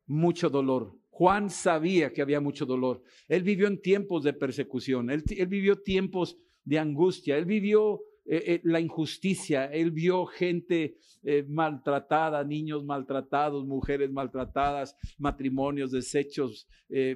mucho 0.08 0.50
dolor. 0.50 0.98
Juan 1.12 1.52
sabía 1.52 2.12
que 2.12 2.24
había 2.24 2.42
mucho 2.42 2.66
dolor. 2.66 3.04
Él 3.28 3.44
vivió 3.44 3.68
en 3.68 3.80
tiempos 3.80 4.24
de 4.24 4.34
persecución, 4.34 5.12
él, 5.12 5.24
él 5.30 5.46
vivió 5.46 5.84
tiempos 5.84 6.40
de 6.64 6.80
angustia, 6.80 7.38
él 7.38 7.46
vivió 7.46 8.02
eh, 8.28 8.44
eh, 8.48 8.62
la 8.64 8.80
injusticia, 8.80 9.66
él 9.66 9.92
vio 9.92 10.26
gente 10.26 10.98
eh, 11.22 11.46
maltratada, 11.48 12.44
niños 12.44 12.84
maltratados, 12.84 13.68
mujeres 13.68 14.12
maltratadas, 14.12 14.98
matrimonios 15.20 15.92
deshechos, 15.92 16.68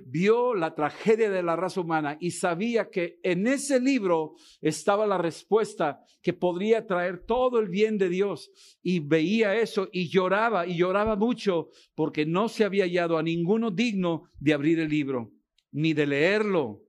vio 0.05 0.55
la 0.55 0.73
tragedia 0.73 1.29
de 1.29 1.43
la 1.43 1.55
raza 1.55 1.81
humana 1.81 2.17
y 2.19 2.31
sabía 2.31 2.89
que 2.89 3.19
en 3.21 3.45
ese 3.45 3.79
libro 3.79 4.33
estaba 4.61 5.05
la 5.05 5.19
respuesta 5.19 6.03
que 6.23 6.33
podría 6.33 6.87
traer 6.87 7.23
todo 7.25 7.59
el 7.59 7.69
bien 7.69 7.99
de 7.99 8.09
Dios 8.09 8.51
y 8.81 8.99
veía 8.99 9.55
eso 9.55 9.87
y 9.91 10.09
lloraba 10.09 10.65
y 10.65 10.77
lloraba 10.77 11.15
mucho 11.15 11.69
porque 11.93 12.25
no 12.25 12.49
se 12.49 12.63
había 12.63 12.85
hallado 12.85 13.19
a 13.19 13.23
ninguno 13.23 13.69
digno 13.69 14.23
de 14.39 14.53
abrir 14.53 14.79
el 14.79 14.89
libro, 14.89 15.33
ni 15.71 15.93
de 15.93 16.07
leerlo, 16.07 16.83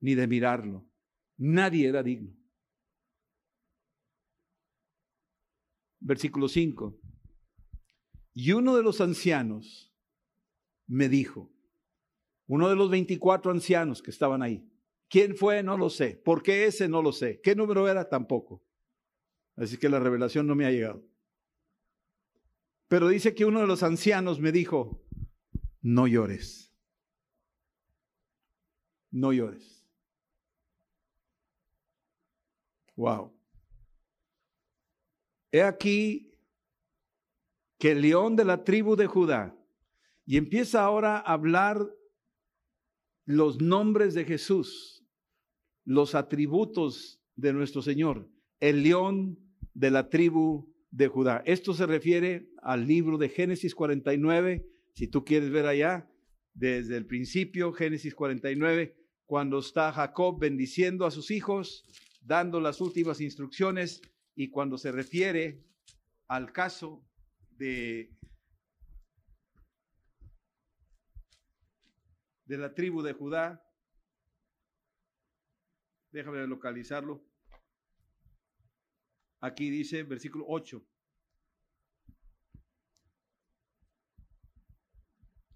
ni 0.00 0.16
de 0.16 0.26
mirarlo. 0.26 0.88
Nadie 1.36 1.88
era 1.88 2.02
digno. 2.02 2.39
Versículo 6.00 6.48
5. 6.48 6.98
Y 8.32 8.52
uno 8.52 8.76
de 8.76 8.82
los 8.82 9.00
ancianos 9.00 9.92
me 10.86 11.08
dijo, 11.08 11.52
uno 12.46 12.68
de 12.68 12.76
los 12.76 12.90
24 12.90 13.50
ancianos 13.50 14.02
que 14.02 14.10
estaban 14.10 14.42
ahí, 14.42 14.68
¿quién 15.08 15.36
fue? 15.36 15.62
No 15.62 15.76
lo 15.76 15.90
sé. 15.90 16.20
¿Por 16.24 16.42
qué 16.42 16.66
ese? 16.66 16.88
No 16.88 17.02
lo 17.02 17.12
sé. 17.12 17.40
¿Qué 17.42 17.54
número 17.54 17.88
era? 17.88 18.08
Tampoco. 18.08 18.64
Así 19.56 19.76
que 19.76 19.88
la 19.88 20.00
revelación 20.00 20.46
no 20.46 20.54
me 20.54 20.66
ha 20.66 20.70
llegado. 20.70 21.04
Pero 22.88 23.08
dice 23.08 23.34
que 23.34 23.44
uno 23.44 23.60
de 23.60 23.66
los 23.66 23.82
ancianos 23.82 24.40
me 24.40 24.50
dijo, 24.50 25.04
no 25.80 26.06
llores. 26.06 26.74
No 29.10 29.32
llores. 29.32 29.86
Wow. 32.96 33.39
He 35.52 35.62
aquí 35.62 36.32
que 37.78 37.92
el 37.92 38.02
león 38.02 38.36
de 38.36 38.44
la 38.44 38.62
tribu 38.62 38.94
de 38.94 39.06
Judá, 39.06 39.56
y 40.26 40.36
empieza 40.36 40.84
ahora 40.84 41.16
a 41.16 41.32
hablar 41.32 41.90
los 43.24 43.60
nombres 43.60 44.14
de 44.14 44.24
Jesús, 44.24 45.04
los 45.84 46.14
atributos 46.14 47.20
de 47.36 47.52
nuestro 47.52 47.82
Señor, 47.82 48.30
el 48.60 48.82
león 48.82 49.38
de 49.74 49.90
la 49.90 50.08
tribu 50.08 50.72
de 50.90 51.08
Judá. 51.08 51.42
Esto 51.46 51.72
se 51.72 51.86
refiere 51.86 52.50
al 52.62 52.86
libro 52.86 53.18
de 53.18 53.28
Génesis 53.28 53.74
49, 53.74 54.66
si 54.94 55.08
tú 55.08 55.24
quieres 55.24 55.50
ver 55.50 55.66
allá, 55.66 56.08
desde 56.52 56.96
el 56.96 57.06
principio, 57.06 57.72
Génesis 57.72 58.14
49, 58.14 58.96
cuando 59.24 59.60
está 59.60 59.92
Jacob 59.92 60.38
bendiciendo 60.38 61.06
a 61.06 61.10
sus 61.10 61.30
hijos, 61.30 61.84
dando 62.20 62.60
las 62.60 62.80
últimas 62.80 63.20
instrucciones 63.20 64.02
y 64.34 64.50
cuando 64.50 64.78
se 64.78 64.92
refiere 64.92 65.64
al 66.28 66.52
caso 66.52 67.04
de, 67.50 68.16
la 72.46 72.74
tribu 72.74 73.02
de 73.02 73.12
Judá, 73.12 73.62
déjame 76.10 76.46
localizarlo. 76.46 77.24
Aquí 79.40 79.70
dice, 79.70 80.02
versículo 80.02 80.44
8. 80.48 80.84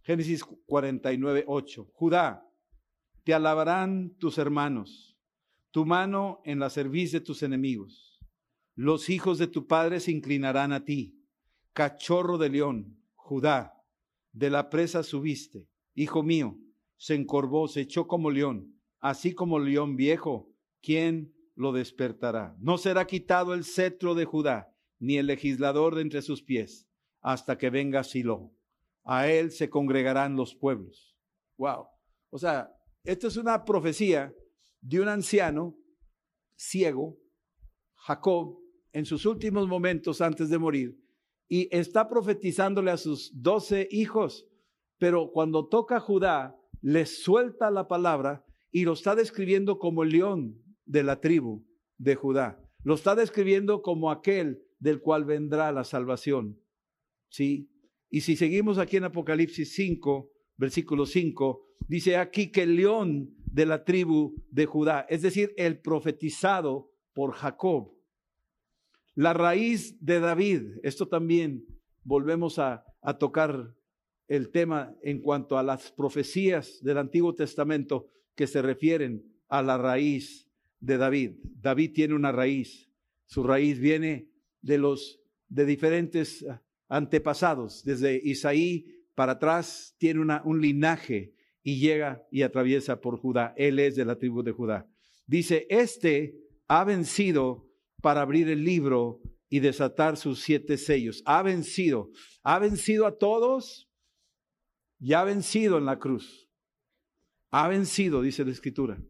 Génesis 0.02 0.44
49, 0.44 1.44
8. 1.46 1.90
Judá, 1.94 2.46
te 3.24 3.32
alabarán 3.32 4.16
tus 4.18 4.36
hermanos, 4.38 5.16
tu 5.70 5.86
mano 5.86 6.42
en 6.44 6.58
la 6.58 6.68
cerviz 6.68 7.12
de 7.12 7.20
tus 7.20 7.42
enemigos. 7.42 8.13
Los 8.74 9.08
hijos 9.08 9.38
de 9.38 9.46
tu 9.46 9.66
padre 9.66 10.00
se 10.00 10.10
inclinarán 10.10 10.72
a 10.72 10.84
ti. 10.84 11.20
Cachorro 11.72 12.38
de 12.38 12.48
león, 12.48 13.00
Judá, 13.14 13.74
de 14.32 14.50
la 14.50 14.68
presa 14.68 15.02
subiste. 15.02 15.68
Hijo 15.94 16.22
mío, 16.22 16.58
se 16.96 17.14
encorvó, 17.14 17.68
se 17.68 17.82
echó 17.82 18.06
como 18.06 18.30
león, 18.30 18.80
así 18.98 19.32
como 19.32 19.58
león 19.58 19.96
viejo. 19.96 20.50
¿Quién 20.82 21.32
lo 21.54 21.72
despertará? 21.72 22.56
No 22.58 22.78
será 22.78 23.06
quitado 23.06 23.54
el 23.54 23.64
cetro 23.64 24.14
de 24.14 24.24
Judá, 24.24 24.74
ni 24.98 25.18
el 25.18 25.26
legislador 25.26 25.94
de 25.94 26.02
entre 26.02 26.22
sus 26.22 26.42
pies, 26.42 26.88
hasta 27.20 27.56
que 27.58 27.70
venga 27.70 28.02
Silo. 28.02 28.52
A 29.04 29.28
él 29.28 29.52
se 29.52 29.70
congregarán 29.70 30.34
los 30.34 30.54
pueblos. 30.54 31.16
Wow. 31.58 31.86
O 32.30 32.38
sea, 32.38 32.74
esta 33.04 33.28
es 33.28 33.36
una 33.36 33.64
profecía 33.64 34.34
de 34.80 35.00
un 35.00 35.08
anciano 35.08 35.76
ciego, 36.56 37.18
Jacob, 37.94 38.63
en 38.94 39.04
sus 39.04 39.26
últimos 39.26 39.68
momentos 39.68 40.20
antes 40.20 40.48
de 40.48 40.58
morir 40.58 40.98
y 41.48 41.68
está 41.76 42.08
profetizándole 42.08 42.90
a 42.90 42.96
sus 42.96 43.30
doce 43.34 43.88
hijos, 43.90 44.46
pero 44.98 45.30
cuando 45.32 45.68
toca 45.68 45.96
a 45.96 46.00
Judá, 46.00 46.56
le 46.80 47.04
suelta 47.04 47.70
la 47.70 47.88
palabra 47.88 48.44
y 48.70 48.84
lo 48.84 48.92
está 48.92 49.14
describiendo 49.14 49.78
como 49.78 50.04
el 50.04 50.10
león 50.10 50.62
de 50.86 51.02
la 51.02 51.20
tribu 51.20 51.66
de 51.98 52.14
Judá. 52.14 52.60
Lo 52.82 52.94
está 52.94 53.14
describiendo 53.14 53.82
como 53.82 54.10
aquel 54.10 54.62
del 54.78 55.00
cual 55.00 55.24
vendrá 55.24 55.72
la 55.72 55.84
salvación. 55.84 56.60
¿Sí? 57.30 57.70
Y 58.10 58.20
si 58.20 58.36
seguimos 58.36 58.78
aquí 58.78 58.96
en 58.96 59.04
Apocalipsis 59.04 59.74
5, 59.74 60.30
versículo 60.56 61.04
5, 61.04 61.66
dice 61.88 62.16
aquí 62.16 62.52
que 62.52 62.62
el 62.62 62.76
león 62.76 63.34
de 63.46 63.66
la 63.66 63.84
tribu 63.84 64.36
de 64.50 64.66
Judá, 64.66 65.06
es 65.08 65.22
decir, 65.22 65.52
el 65.56 65.80
profetizado 65.80 66.92
por 67.12 67.32
Jacob, 67.32 67.94
la 69.14 69.32
raíz 69.32 69.96
de 70.00 70.18
David, 70.20 70.78
esto 70.82 71.08
también 71.08 71.64
volvemos 72.02 72.58
a, 72.58 72.84
tocar 73.18 73.74
el 74.28 74.50
tema 74.50 74.96
en 75.02 75.20
cuanto 75.20 75.58
a 75.58 75.62
las 75.62 75.92
profecías 75.92 76.82
del 76.82 76.96
Antiguo 76.96 77.34
Testamento 77.34 78.08
que 78.34 78.46
se 78.46 78.62
refieren 78.62 79.22
a 79.48 79.62
la 79.62 79.76
raíz 79.76 80.48
de 80.80 80.96
David. 80.96 81.32
David 81.60 81.92
tiene 81.92 82.14
una 82.14 82.32
raíz. 82.32 82.90
Su 83.26 83.42
raíz 83.42 83.78
viene 83.78 84.30
de 84.62 84.78
los 84.78 85.20
de 85.48 85.66
diferentes 85.66 86.46
antepasados. 86.88 87.84
Desde 87.84 88.20
Isaí 88.24 88.86
para 89.14 89.32
atrás 89.32 89.94
tiene 89.98 90.20
un 90.44 90.60
linaje 90.62 91.34
y 91.62 91.78
llega 91.78 92.26
y 92.30 92.40
atraviesa 92.40 93.02
por 93.02 93.18
Judá. 93.18 93.52
Él 93.56 93.78
es 93.78 93.96
de 93.96 94.06
la 94.06 94.16
tribu 94.16 94.42
de 94.42 94.52
Judá. 94.52 94.88
Dice, 95.26 95.66
este 95.68 96.38
ha 96.68 96.84
vencido 96.84 97.68
para 98.04 98.20
abrir 98.20 98.50
el 98.50 98.62
libro 98.62 99.22
y 99.48 99.60
desatar 99.60 100.18
sus 100.18 100.40
siete 100.40 100.76
sellos. 100.76 101.22
Ha 101.24 101.42
vencido. 101.42 102.10
Ha 102.42 102.58
vencido 102.58 103.06
a 103.06 103.16
todos 103.16 103.90
y 105.00 105.14
ha 105.14 105.24
vencido 105.24 105.78
en 105.78 105.86
la 105.86 105.98
cruz. 105.98 106.46
Ha 107.50 107.66
vencido, 107.66 108.20
dice 108.20 108.44
la 108.44 108.50
escritura. 108.50 109.02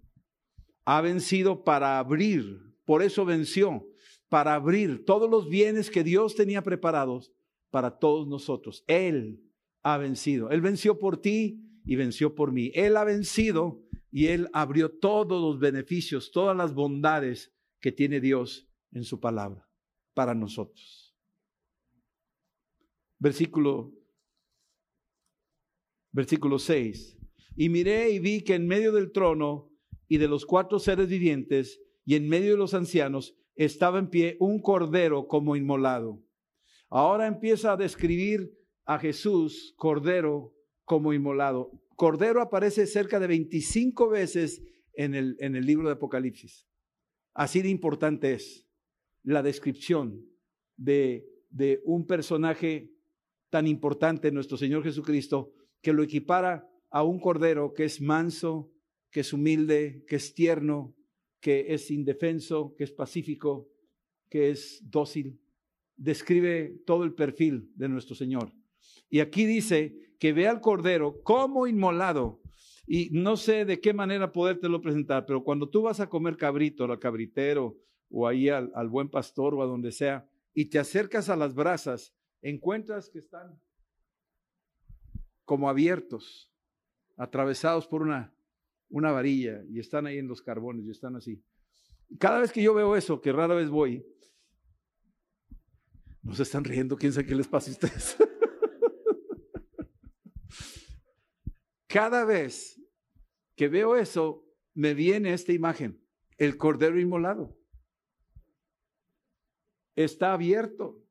Ha 0.85 1.01
vencido 1.01 1.65
para 1.65 1.99
abrir. 1.99 2.45
Por 2.85 3.03
eso 3.03 3.25
venció. 3.25 3.85
Para 4.29 4.55
abrir 4.55 5.05
todos 5.05 5.29
los 5.29 5.49
bienes 5.49 5.91
que 5.91 6.05
Dios 6.05 6.37
tenía 6.37 6.63
preparados 6.63 7.33
para 7.73 7.99
todos 7.99 8.29
nosotros. 8.29 8.85
Él 8.87 9.43
ha 9.83 9.99
vencido. 9.99 10.51
Él 10.51 10.61
venció 10.61 11.01
por 11.01 11.21
ti 11.21 11.65
y 11.85 11.97
venció 11.97 12.37
por 12.37 12.53
mí. 12.53 12.71
Él 12.75 12.97
ha 12.97 13.03
vencido 13.03 13.83
y 14.13 14.29
Él 14.29 14.49
abrió 14.53 14.89
todos 14.89 15.43
los 15.43 15.59
beneficios, 15.59 16.31
todas 16.31 16.57
las 16.57 16.75
bondades 16.75 17.53
que 17.81 17.91
tiene 17.91 18.21
Dios 18.21 18.69
en 18.95 19.05
su 19.05 19.21
palabra 19.21 19.69
para 20.15 20.35
nosotros. 20.35 21.15
Versículo, 23.19 23.93
versículo 26.13 26.59
6. 26.59 27.19
Y 27.57 27.69
miré 27.69 28.11
y 28.11 28.19
vi 28.19 28.43
que 28.43 28.55
en 28.55 28.67
medio 28.67 28.93
del 28.93 29.13
trono 29.13 29.71
y 30.09 30.19
de 30.19 30.29
los 30.29 30.47
cuatro 30.47 30.79
seres 30.79 31.09
vivientes 31.09 31.81
y 32.05 32.15
en 32.15 32.29
medio 32.29 32.53
de 32.53 32.59
los 32.59 32.75
ancianos 32.75 33.37
estaba 33.57 33.99
en 33.99 34.09
pie 34.09 34.37
un 34.41 34.61
cordero 34.61 35.27
como 35.27 35.57
inmolado. 35.57 36.23
Ahora 36.89 37.27
empieza 37.27 37.73
a 37.73 37.77
describir 37.77 38.53
a 38.85 38.99
Jesús, 38.99 39.75
cordero 39.77 40.55
como 40.85 41.13
inmolado. 41.13 41.73
Cordero 41.97 42.41
aparece 42.43 42.87
cerca 42.87 43.19
de 43.19 43.27
25 43.27 44.09
veces 44.09 44.63
en 44.95 45.15
el, 45.15 45.37
en 45.41 45.57
el 45.57 45.65
libro 45.65 45.89
de 45.89 45.95
Apocalipsis. 45.95 46.69
Así 47.33 47.63
de 47.63 47.69
importante 47.69 48.35
es 48.35 48.69
la 49.25 49.43
descripción 49.43 50.25
de, 50.77 51.27
de 51.51 51.81
un 51.85 52.07
personaje 52.07 52.91
tan 53.51 53.67
importante, 53.67 54.31
nuestro 54.31 54.57
Señor 54.57 54.85
Jesucristo, 54.85 55.53
que 55.81 55.93
lo 55.93 56.03
equipara 56.03 56.69
a 56.91 57.03
un 57.03 57.19
cordero 57.19 57.73
que 57.75 57.85
es 57.85 58.01
manso, 58.01 58.71
que 59.11 59.21
es 59.21 59.33
humilde, 59.33 60.05
que 60.07 60.17
es 60.17 60.35
tierno, 60.35 60.95
que 61.41 61.75
es 61.75 61.91
indefenso, 61.91 62.75
que 62.77 62.85
es 62.85 62.93
pacífico, 62.93 63.69
que 64.29 64.51
es 64.51 64.83
dócil. 64.91 65.39
Describe 65.97 66.83
todo 66.87 67.05
el 67.05 67.15
perfil 67.15 67.71
de 67.75 67.89
nuestro 67.89 68.15
Señor. 68.15 68.53
Y 69.11 69.21
aquí 69.21 69.45
dice 69.45 69.95
que 70.19 70.33
ve 70.33 70.49
al 70.49 70.61
cordero 70.61 71.23
como 71.23 71.67
inmolado. 71.67 72.41
Y 72.87 73.11
no 73.13 73.37
sé 73.37 73.65
de 73.65 73.81
qué 73.81 73.93
manera 73.93 74.33
podértelo 74.33 74.81
presentar, 74.81 75.27
pero 75.27 75.45
cuando 75.45 75.69
tú 75.69 75.83
vas 75.83 76.01
a 76.01 76.09
comer 76.09 76.37
cabrito, 76.37 76.85
o 76.85 76.99
cabritero, 76.99 77.77
o 78.17 78.29
ahí 78.29 78.49
al, 78.49 78.71
buen 78.89 79.09
pastor 79.09 79.55
o 79.55 79.63
a 79.63 79.67
donde 79.67 79.91
sea, 79.91 80.25
y 80.55 80.67
te 80.67 80.79
acercas 80.79 81.29
a 81.29 81.35
las 81.35 81.53
brasas, 81.53 82.15
encuentras 82.43 83.11
que 83.11 83.19
están 83.19 83.61
como 85.45 85.69
abiertos, 85.69 86.49
atravesados 87.17 87.89
por 87.89 88.03
una, 88.03 88.33
una 88.89 89.11
varilla 89.11 89.65
y 89.69 89.81
están 89.81 90.07
ahí 90.07 90.19
en 90.19 90.29
los 90.29 90.43
carbones 90.43 90.87
y 90.87 90.93
están 90.93 91.17
así. 91.17 91.43
Cada 92.21 92.39
vez 92.39 92.53
que 92.53 92.63
yo 92.63 92.73
veo 92.73 92.95
eso, 92.95 93.21
que 93.21 93.33
rara 93.33 93.57
vez 93.57 93.69
voy, 93.69 94.07
no 96.23 96.37
se 96.37 96.45
están 96.45 96.63
riendo, 96.63 96.97
quién 96.97 97.13
sabe 97.13 97.27
qué 97.27 97.35
les 97.35 97.49
pasa 97.49 97.71
a 97.71 97.73
ustedes. 97.73 98.17
Cada 101.89 102.25
vez 102.25 102.81
que 103.57 103.69
veo 103.69 103.97
eso, 103.97 104.47
me 104.73 104.95
viene 104.95 105.33
esta 105.33 105.53
imagen, 105.53 106.01
el 106.39 106.57
cordero 106.57 107.01
inmolado 107.01 107.59
está 109.95 110.33
abierto, 110.33 111.03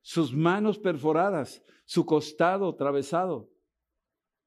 sus 0.00 0.34
manos 0.34 0.78
perforadas, 0.78 1.64
su 1.84 2.04
costado 2.04 2.68
atravesado. 2.68 3.50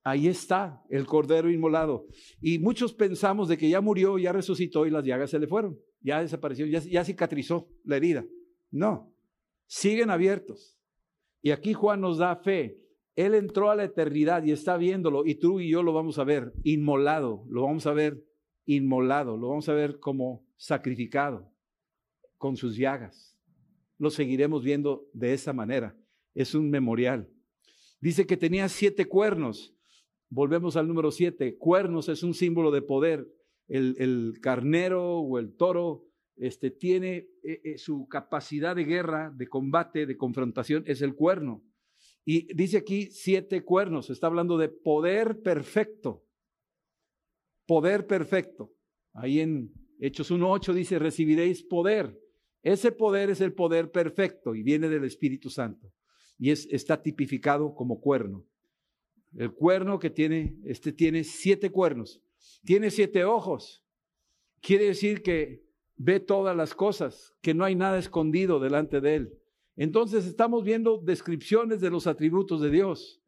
Ahí 0.03 0.27
está 0.27 0.83
el 0.89 1.05
cordero 1.07 1.49
inmolado. 1.49 2.05
Y 2.39 2.59
muchos 2.59 2.93
pensamos 2.93 3.47
de 3.47 3.57
que 3.57 3.69
ya 3.69 3.81
murió, 3.81 4.19
ya 4.19 4.31
resucitó 4.31 4.85
y 4.85 4.91
las 4.91 5.03
llagas 5.03 5.31
se 5.31 5.39
le 5.39 5.47
fueron, 5.47 5.79
ya 6.01 6.21
desapareció, 6.21 6.65
ya, 6.67 6.79
ya 6.79 7.03
cicatrizó 7.03 7.67
la 7.83 7.97
herida. 7.97 8.25
No, 8.69 9.13
siguen 9.65 10.11
abiertos. 10.11 10.77
Y 11.41 11.51
aquí 11.51 11.73
Juan 11.73 12.01
nos 12.01 12.17
da 12.17 12.35
fe. 12.35 12.81
Él 13.15 13.33
entró 13.33 13.71
a 13.71 13.75
la 13.75 13.85
eternidad 13.85 14.43
y 14.43 14.51
está 14.51 14.75
viéndolo 14.75 15.25
y 15.25 15.35
tú 15.35 15.61
y 15.61 15.69
yo 15.69 15.81
lo 15.81 15.93
vamos 15.93 16.19
a 16.19 16.25
ver 16.25 16.51
inmolado, 16.63 17.45
lo 17.47 17.63
vamos 17.63 17.87
a 17.87 17.93
ver 17.93 18.21
inmolado, 18.65 19.37
lo 19.37 19.47
vamos 19.47 19.69
a 19.69 19.73
ver 19.73 19.99
como 19.99 20.45
sacrificado 20.57 21.54
con 22.37 22.57
sus 22.57 22.75
llagas. 22.75 23.37
Lo 23.97 24.09
seguiremos 24.09 24.63
viendo 24.63 25.07
de 25.13 25.33
esa 25.33 25.53
manera. 25.53 25.95
Es 26.33 26.53
un 26.53 26.69
memorial. 26.69 27.29
Dice 28.01 28.25
que 28.25 28.37
tenía 28.37 28.67
siete 28.69 29.05
cuernos. 29.05 29.73
Volvemos 30.29 30.75
al 30.75 30.87
número 30.87 31.11
siete. 31.11 31.57
Cuernos 31.57 32.09
es 32.09 32.23
un 32.23 32.33
símbolo 32.33 32.71
de 32.71 32.81
poder. 32.81 33.27
El, 33.67 34.37
carnero 34.41 35.19
o 35.19 35.39
el 35.39 35.55
toro 35.55 36.05
este, 36.35 36.69
tiene 36.69 37.29
eh, 37.43 37.61
eh, 37.63 37.77
su 37.77 38.07
capacidad 38.07 38.75
de 38.75 38.83
guerra, 38.83 39.33
de 39.35 39.47
combate, 39.47 40.05
de 40.05 40.17
confrontación, 40.17 40.83
es 40.85 41.01
el 41.01 41.15
cuerno. 41.15 41.63
Y 42.25 42.53
dice 42.53 42.77
aquí 42.77 43.07
siete 43.11 43.63
cuernos. 43.63 44.09
Está 44.09 44.27
hablando 44.27 44.57
de 44.57 44.69
poder 44.69 45.41
perfecto. 45.41 46.23
Poder 47.65 48.05
perfecto. 48.05 48.71
Ahí 49.13 49.39
en 49.39 49.71
Hechos 49.99 50.31
1.8 50.31 50.73
dice, 50.73 50.99
recibiréis 50.99 51.63
poder. 51.63 52.19
Ese 52.65 52.91
poder 52.91 53.29
es 53.29 53.41
el 53.41 53.53
poder 53.53 53.91
perfecto 53.91 54.55
y 54.55 54.63
viene 54.63 54.89
del 54.89 55.03
Espíritu 55.03 55.51
Santo 55.51 55.93
y 56.39 56.49
es, 56.49 56.67
está 56.71 56.99
tipificado 56.99 57.75
como 57.75 58.01
cuerno. 58.01 58.43
El 59.37 59.53
cuerno 59.53 59.99
que 59.99 60.09
tiene, 60.09 60.57
este 60.63 60.91
tiene 60.91 61.23
siete 61.23 61.69
cuernos, 61.69 62.23
tiene 62.63 62.89
siete 62.89 63.23
ojos. 63.23 63.85
Quiere 64.61 64.85
decir 64.85 65.21
que 65.21 65.63
ve 65.95 66.19
todas 66.19 66.57
las 66.57 66.73
cosas, 66.73 67.35
que 67.39 67.53
no 67.53 67.65
hay 67.65 67.75
nada 67.75 67.99
escondido 67.99 68.59
delante 68.59 68.99
de 68.99 69.15
él. 69.15 69.37
Entonces 69.75 70.25
estamos 70.25 70.63
viendo 70.63 70.97
descripciones 70.97 71.81
de 71.81 71.91
los 71.91 72.07
atributos 72.07 72.61
de 72.61 72.71
Dios, 72.71 73.21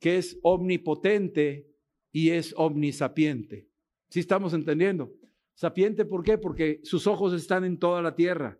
que 0.00 0.18
es 0.18 0.36
omnipotente 0.42 1.70
y 2.10 2.30
es 2.30 2.52
omnisapiente. 2.56 3.68
¿Sí 4.08 4.18
estamos 4.18 4.52
entendiendo? 4.52 5.12
Sapiente, 5.54 6.04
¿por 6.04 6.24
qué? 6.24 6.38
Porque 6.38 6.80
sus 6.82 7.06
ojos 7.06 7.32
están 7.34 7.64
en 7.64 7.78
toda 7.78 8.02
la 8.02 8.16
tierra 8.16 8.58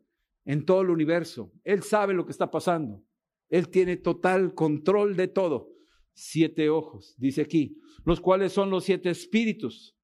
en 0.50 0.64
todo 0.64 0.82
el 0.82 0.90
universo. 0.90 1.52
Él 1.62 1.84
sabe 1.84 2.12
lo 2.12 2.26
que 2.26 2.32
está 2.32 2.50
pasando. 2.50 3.04
Él 3.48 3.68
tiene 3.68 3.96
total 3.96 4.52
control 4.52 5.14
de 5.14 5.28
todo. 5.28 5.70
Siete 6.12 6.68
ojos, 6.68 7.14
dice 7.18 7.42
aquí, 7.42 7.78
los 8.04 8.20
cuales 8.20 8.52
son 8.52 8.68
los 8.68 8.82
siete 8.82 9.10
espíritus 9.10 9.96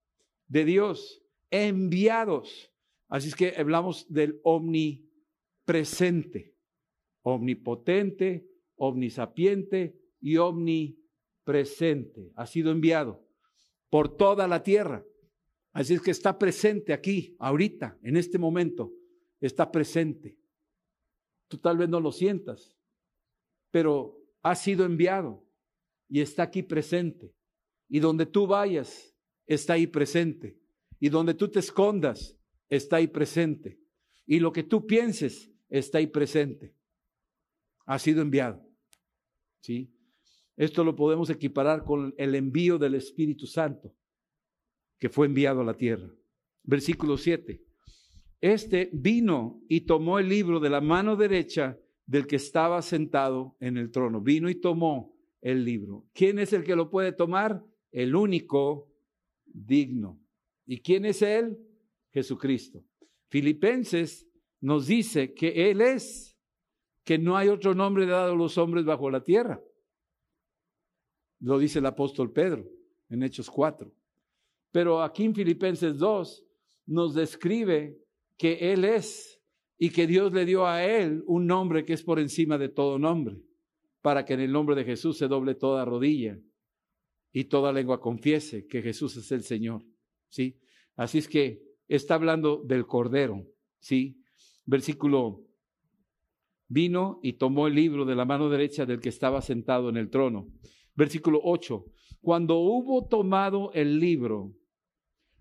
de 0.47 0.65
Dios 0.65 1.21
enviados. 1.51 2.73
Así 3.09 3.27
es 3.27 3.35
que 3.35 3.55
hablamos 3.57 4.07
del 4.09 4.39
omnipresente, 4.45 6.55
omnipotente, 7.23 8.47
omnisapiente 8.77 9.99
y 10.21 10.37
omnipresente. 10.37 12.31
Ha 12.37 12.47
sido 12.47 12.71
enviado 12.71 13.27
por 13.91 14.17
toda 14.17 14.47
la 14.47 14.63
tierra. 14.63 15.05
Así 15.73 15.95
es 15.95 16.01
que 16.01 16.13
está 16.13 16.39
presente 16.39 16.93
aquí, 16.93 17.35
ahorita, 17.41 17.99
en 18.05 18.17
este 18.17 18.39
momento 18.39 18.93
está 19.41 19.71
presente. 19.71 20.37
Tú 21.49 21.59
tal 21.59 21.79
vez 21.79 21.89
no 21.89 22.01
lo 22.01 22.13
sientas, 22.13 22.77
pero 23.71 24.21
ha 24.43 24.55
sido 24.55 24.85
enviado 24.85 25.45
y 26.09 26.21
está 26.21 26.45
aquí 26.45 26.63
presente. 26.63 27.35
Y 27.89 28.01
donde 28.01 28.27
tú 28.27 28.47
vayas, 28.47 29.15
está 29.47 29.75
ahí 29.75 29.87
presente. 29.87 30.59
Y 30.99 31.09
donde 31.09 31.35
tú 31.35 31.49
te 31.49 31.61
escondas, 31.61 32.37
está 32.69 32.97
ahí 32.97 33.07
presente. 33.07 33.79
Y 34.27 34.41
lo 34.41 34.53
que 34.53 34.65
tú 34.65 34.87
pienses, 34.87 35.53
está 35.69 35.99
ahí 35.99 36.07
presente. 36.07 36.75
Ha 37.85 37.99
sido 37.99 38.23
enviado. 38.23 38.67
¿Sí? 39.61 39.93
Esto 40.57 40.85
lo 40.85 40.97
podemos 40.97 41.29
equiparar 41.31 41.85
con 41.85 42.15
el 42.17 42.35
envío 42.35 42.79
del 42.79 42.95
Espíritu 42.95 43.47
Santo 43.47 43.95
que 44.99 45.09
fue 45.09 45.27
enviado 45.27 45.61
a 45.61 45.65
la 45.65 45.77
tierra. 45.77 46.11
Versículo 46.63 47.19
7. 47.19 47.66
Este 48.41 48.91
vino 48.93 49.63
y 49.69 49.83
tomó 49.83 50.19
el 50.19 50.29
libro 50.29 50.61
de 50.61 50.71
la 50.71 50.81
mano 50.81 51.17
derecha 51.17 51.79
del 52.07 52.27
que 52.27 52.37
estaba 52.37 52.83
sentado 52.83 53.57
en 53.61 53.77
el 53.77 53.91
trono. 53.91 54.21
Vino 54.21 54.49
y 54.49 54.57
tomó 54.57 55.17
el 55.41 55.65
libro. 55.65 56.05
¿Quién 56.13 56.39
es 56.39 56.53
el 56.53 56.65
que 56.65 56.77
lo 56.77 56.91
puede 56.91 57.13
tomar? 57.13 57.65
El 57.91 58.15
único 58.15 58.89
digno. 59.45 60.21
¿Y 60.67 60.81
quién 60.81 61.05
es 61.05 61.23
él? 61.23 61.59
Jesucristo. 62.11 62.85
Filipenses 63.29 64.27
nos 64.61 64.87
dice 64.87 65.35
que 65.35 65.71
Él 65.71 65.81
es, 65.81 66.37
que 67.05 67.19
no 67.19 67.37
hay 67.37 67.49
otro 67.49 67.75
nombre 67.75 68.07
dado 68.07 68.33
a 68.33 68.37
los 68.37 68.59
hombres 68.59 68.85
bajo 68.85 69.11
la 69.11 69.23
tierra. 69.23 69.63
Lo 71.41 71.59
dice 71.59 71.79
el 71.79 71.87
apóstol 71.87 72.33
Pedro 72.33 72.67
en 73.09 73.23
Hechos 73.23 73.51
4. 73.51 73.93
Pero 74.73 75.03
aquí 75.03 75.25
en 75.25 75.35
Filipenses 75.35 75.99
2 75.99 76.45
nos 76.87 77.15
describe 77.15 77.97
que 78.37 78.73
Él 78.73 78.85
es 78.85 79.41
y 79.79 79.91
que 79.91 80.07
Dios 80.07 80.33
le 80.33 80.45
dio 80.45 80.67
a 80.67 80.85
Él 80.85 81.23
un 81.27 81.47
nombre 81.47 81.85
que 81.85 81.93
es 81.93 82.03
por 82.03 82.19
encima 82.19 82.59
de 82.59 82.69
todo 82.69 82.99
nombre, 82.99 83.41
para 84.01 84.25
que 84.25 84.35
en 84.35 84.41
el 84.41 84.53
nombre 84.53 84.75
de 84.75 84.85
Jesús 84.85 85.19
se 85.19 85.29
doble 85.29 85.55
toda 85.55 85.85
rodilla 85.85 86.39
y 87.33 87.45
toda 87.45 87.73
lengua 87.73 88.01
confiese 88.01 88.67
que 88.67 88.83
Jesús 88.83 89.17
es 89.17 89.31
el 89.33 89.43
Señor. 89.43 89.85
¿Sí? 90.29 90.59
Así 90.97 91.19
es 91.19 91.29
que 91.29 91.63
está 91.89 92.15
hablando 92.15 92.63
del 92.65 92.87
Cordero. 92.87 93.47
¿Sí? 93.79 94.23
Versículo 94.65 95.47
vino 96.69 97.21
y 97.23 97.35
tomó 97.35 97.67
el 97.67 97.75
libro 97.75 98.05
de 98.05 98.17
la 98.17 98.25
mano 98.25 98.49
derecha 98.49 98.87
del 98.87 99.01
que 99.01 99.09
estaba 99.09 99.43
sentado 99.43 99.89
en 99.89 99.97
el 99.97 100.11
trono. 100.11 100.49
Versículo 100.95 101.41
8. 101.43 101.85
Cuando 102.21 102.59
hubo 102.59 103.07
tomado 103.07 103.71
el 103.73 104.01
libro, 104.01 104.55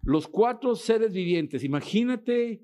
los 0.02 0.28
cuatro 0.28 0.76
seres 0.76 1.14
vivientes, 1.14 1.64
imagínate 1.64 2.62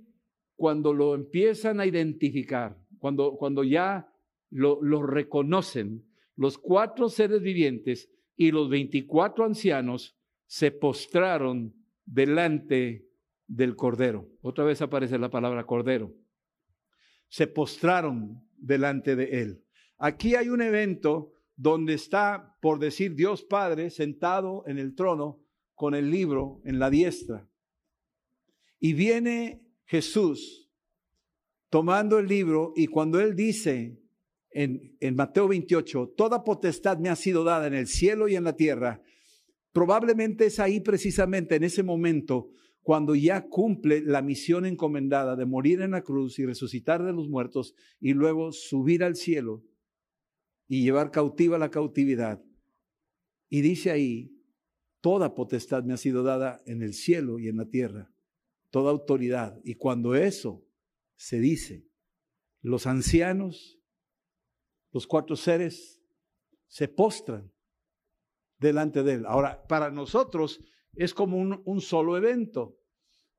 cuando 0.62 0.94
lo 0.94 1.16
empiezan 1.16 1.80
a 1.80 1.88
identificar, 1.88 2.78
cuando, 3.00 3.36
cuando 3.36 3.64
ya 3.64 4.08
lo, 4.52 4.80
lo 4.84 5.02
reconocen, 5.02 6.06
los 6.36 6.60
cuatro 6.60 7.10
seres 7.10 7.42
vivientes 7.42 8.12
y 8.36 8.52
los 8.52 8.70
veinticuatro 8.70 9.44
ancianos 9.44 10.16
se 10.46 10.70
postraron 10.70 11.74
delante 12.06 13.08
del 13.48 13.76
Cordero. 13.76 14.30
Otra 14.42 14.64
vez 14.64 14.84
aparece 14.84 15.18
la 15.18 15.32
palabra 15.32 15.66
Cordero. 15.66 16.14
Se 17.28 17.48
postraron 17.48 18.48
delante 18.56 19.16
de 19.16 19.42
él. 19.42 19.64
Aquí 19.98 20.36
hay 20.36 20.50
un 20.50 20.62
evento 20.62 21.34
donde 21.56 21.96
está, 21.96 22.56
por 22.62 22.78
decir 22.78 23.16
Dios 23.16 23.42
Padre, 23.42 23.90
sentado 23.90 24.64
en 24.68 24.78
el 24.78 24.94
trono 24.94 25.42
con 25.74 25.96
el 25.96 26.12
libro 26.12 26.62
en 26.66 26.78
la 26.78 26.92
diestra. 26.92 27.50
Y 28.80 28.94
viene 28.94 29.71
Jesús 29.92 30.70
tomando 31.70 32.18
el 32.18 32.28
libro 32.28 32.72
y 32.78 32.88
cuando 32.88 33.20
él 33.20 33.36
dice 33.36 34.02
en, 34.52 34.96
en, 35.02 35.16
Mateo 35.16 35.50
28, 35.50 36.14
toda 36.16 36.46
potestad 36.46 36.98
me 36.98 37.10
ha 37.10 37.18
sido 37.18 37.44
dada 37.44 37.68
en 37.68 37.74
el 37.74 37.88
cielo 37.88 38.30
y 38.30 38.38
en 38.38 38.46
la 38.46 38.56
tierra, 38.56 39.02
probablemente 39.74 40.46
es 40.46 40.62
ahí 40.62 40.80
precisamente 40.80 41.56
en 41.56 41.66
ese 41.66 41.84
momento 41.84 42.52
cuando 42.82 43.16
ya 43.16 43.50
cumple 43.50 44.00
la 44.00 44.22
misión 44.22 44.66
encomendada 44.66 45.36
de 45.36 45.46
morir 45.46 45.82
en 45.82 45.92
la 45.92 46.04
cruz 46.04 46.40
y 46.40 46.46
resucitar 46.46 47.04
de 47.04 47.12
los 47.12 47.28
muertos 47.28 47.76
y 48.00 48.14
luego 48.14 48.54
subir 48.54 49.04
al 49.04 49.18
cielo 49.18 49.62
y 50.70 50.84
llevar 50.84 51.12
cautiva 51.12 51.58
la 51.58 51.70
cautividad. 51.70 52.42
Y 53.50 53.60
dice 53.60 53.92
ahí, 53.92 54.32
toda 55.02 55.36
potestad 55.36 55.84
me 55.84 55.94
ha 55.94 55.98
sido 55.98 56.24
dada 56.24 56.62
en 56.66 56.82
el 56.82 56.94
cielo 56.94 57.40
y 57.40 57.50
en 57.50 57.58
la 57.58 57.66
tierra, 57.66 58.10
toda 58.72 58.90
autoridad. 58.90 59.60
Y 59.64 59.76
cuando 59.76 60.16
eso 60.16 60.66
se 61.16 61.40
dice, 61.40 61.86
los 62.62 62.88
ancianos, 62.88 63.80
los 64.92 65.06
cuatro 65.06 65.36
seres, 65.36 66.02
se 66.68 66.88
postran 66.88 67.52
delante 68.58 69.04
de 69.04 69.14
él. 69.14 69.26
Ahora, 69.26 69.68
para 69.68 69.92
nosotros 69.92 70.64
es 70.96 71.14
como 71.14 71.38
un, 71.38 71.82
solo 71.82 72.18
evento, 72.18 72.78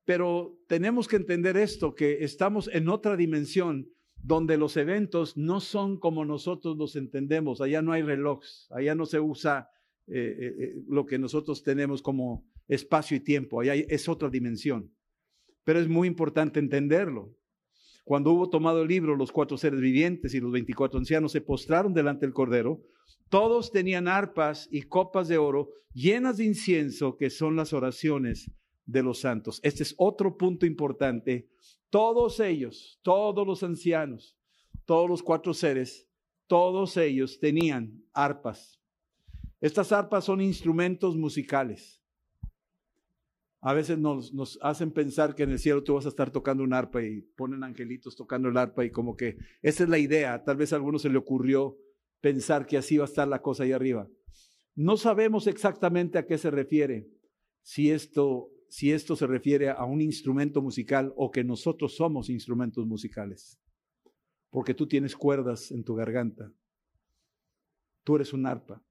pero 0.05 0.57
tenemos 0.67 1.07
que 1.07 1.15
entender 1.15 1.57
esto, 1.57 1.95
que 1.95 2.23
estamos 2.23 2.69
en 2.71 2.89
otra 2.89 3.15
dimensión 3.15 3.89
donde 4.15 4.57
los 4.57 4.77
eventos 4.77 5.35
no 5.35 5.59
son 5.59 5.97
como 5.97 6.25
nosotros 6.25 6.77
los 6.77 6.95
entendemos. 6.95 7.61
Allá 7.61 7.81
no 7.81 7.91
hay 7.91 8.01
relojes, 8.01 8.67
allá 8.71 8.95
no 8.95 9.05
se 9.05 9.19
usa 9.19 9.69
eh, 10.07 10.17
eh, 10.17 10.55
eh, 10.59 10.83
lo 10.87 11.05
que 11.05 11.17
nosotros 11.17 11.63
tenemos 11.63 12.01
como 12.01 12.45
espacio 12.67 13.17
y 13.17 13.19
tiempo, 13.21 13.61
allá 13.61 13.73
es 13.75 14.07
otra 14.07 14.29
dimensión. 14.29 14.91
Pero 15.63 15.79
es 15.79 15.87
muy 15.87 16.07
importante 16.07 16.59
entenderlo. 16.59 17.35
Cuando 18.03 18.31
hubo 18.31 18.49
tomado 18.49 18.81
el 18.81 18.87
libro, 18.87 19.15
los 19.15 19.31
cuatro 19.31 19.57
seres 19.57 19.79
vivientes 19.79 20.33
y 20.33 20.39
los 20.39 20.51
veinticuatro 20.51 20.99
ancianos 20.99 21.31
se 21.31 21.41
postraron 21.41 21.93
delante 21.93 22.25
del 22.25 22.33
Cordero. 22.33 22.81
Todos 23.29 23.71
tenían 23.71 24.07
arpas 24.07 24.67
y 24.71 24.81
copas 24.83 25.27
de 25.27 25.37
oro 25.37 25.69
llenas 25.93 26.37
de 26.37 26.45
incienso, 26.45 27.17
que 27.17 27.29
son 27.29 27.55
las 27.55 27.71
oraciones 27.71 28.51
de 28.85 29.03
los 29.03 29.19
santos. 29.19 29.59
Este 29.63 29.83
es 29.83 29.95
otro 29.97 30.37
punto 30.37 30.65
importante 30.65 31.47
todos 31.93 32.39
ellos, 32.39 32.99
todos 33.03 33.45
los 33.45 33.61
ancianos, 33.61 34.35
todos 34.83 35.07
los 35.07 35.21
cuatro 35.21 35.53
seres, 35.53 36.09
todos 36.47 36.97
ellos 36.97 37.39
tenían 37.39 38.03
arpas. 38.13 38.81
Estas 39.61 39.91
arpas 39.91 40.25
son 40.25 40.41
instrumentos 40.41 41.15
musicales. 41.15 42.02
A 43.65 43.73
veces 43.73 43.97
nos, 43.97 44.59
hacen 44.61 44.91
pensar 44.91 45.35
que 45.35 45.43
en 45.43 45.51
el 45.51 45.57
cielo 45.57 45.83
tú 45.83 45.93
vas 45.93 46.05
a 46.05 46.09
estar 46.09 46.31
tocando 46.31 46.65
un 46.65 46.73
arpa 46.73 47.01
y 47.01 47.21
ponen 47.21 47.63
angelitos 47.63 48.13
tocando 48.13 48.49
el 48.49 48.57
arpa 48.57 48.83
y 48.83 48.91
como 48.91 49.15
que 49.15 49.37
esa 49.61 49.83
es 49.83 49.89
la 49.89 49.97
idea. 49.99 50.43
Tal 50.43 50.57
vez 50.57 50.73
a 50.73 50.75
alguno 50.75 50.99
se 50.99 51.07
le 51.07 51.17
ocurrió 51.17 51.77
pensar 52.19 52.67
que 52.67 52.77
así 52.77 52.97
va 52.97 53.05
a 53.05 53.07
estar 53.07 53.25
la 53.25 53.41
cosa 53.41 53.63
ahí 53.63 53.71
arriba. 53.71 54.09
No 54.75 54.97
sabemos 54.97 55.47
exactamente 55.47 56.17
a 56.17 56.25
qué 56.25 56.37
se 56.37 56.51
refiere, 56.51 57.07
si 57.61 57.89
esto 57.89 58.49
si 58.67 58.91
esto 58.91 59.15
se 59.15 59.27
refiere 59.27 59.69
a 59.69 59.85
un 59.85 60.01
instrumento 60.01 60.59
musical 60.61 61.13
o 61.15 61.29
que 61.31 61.43
nosotros 61.43 61.95
somos 61.95 62.29
instrumentos 62.29 62.85
musicales. 62.87 63.61
Porque 64.49 64.73
tú 64.73 64.87
tienes 64.87 65.15
cuerdas 65.15 65.71
en 65.71 65.83
tu 65.83 65.93
garganta. 65.93 66.51
Tú 68.03 68.15
eres 68.15 68.33
un 68.33 68.47
arpa. 68.47 68.83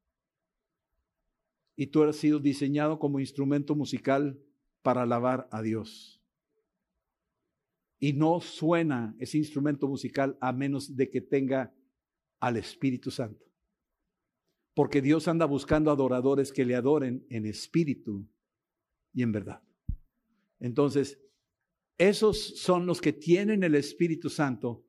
Y 1.74 1.88
tú 1.88 2.04
has 2.04 2.14
sido 2.14 2.38
diseñado 2.38 3.00
como 3.00 3.18
instrumento 3.18 3.74
musical 3.74 4.40
para 4.82 5.02
alabar 5.02 5.48
a 5.50 5.62
Dios. 5.62 6.20
Y 7.98 8.12
no 8.12 8.40
suena 8.40 9.14
ese 9.18 9.38
instrumento 9.38 9.86
musical 9.88 10.36
a 10.40 10.52
menos 10.52 10.96
de 10.96 11.08
que 11.08 11.20
tenga 11.20 11.72
al 12.40 12.56
Espíritu 12.56 13.10
Santo. 13.10 13.46
Porque 14.74 15.00
Dios 15.00 15.28
anda 15.28 15.46
buscando 15.46 15.90
adoradores 15.90 16.52
que 16.52 16.64
le 16.64 16.74
adoren 16.74 17.24
en 17.28 17.46
espíritu 17.46 18.26
y 19.12 19.22
en 19.22 19.30
verdad. 19.30 19.62
Entonces, 20.58 21.20
esos 21.98 22.58
son 22.58 22.86
los 22.86 23.00
que 23.00 23.12
tienen 23.12 23.62
el 23.62 23.74
Espíritu 23.74 24.30
Santo 24.30 24.84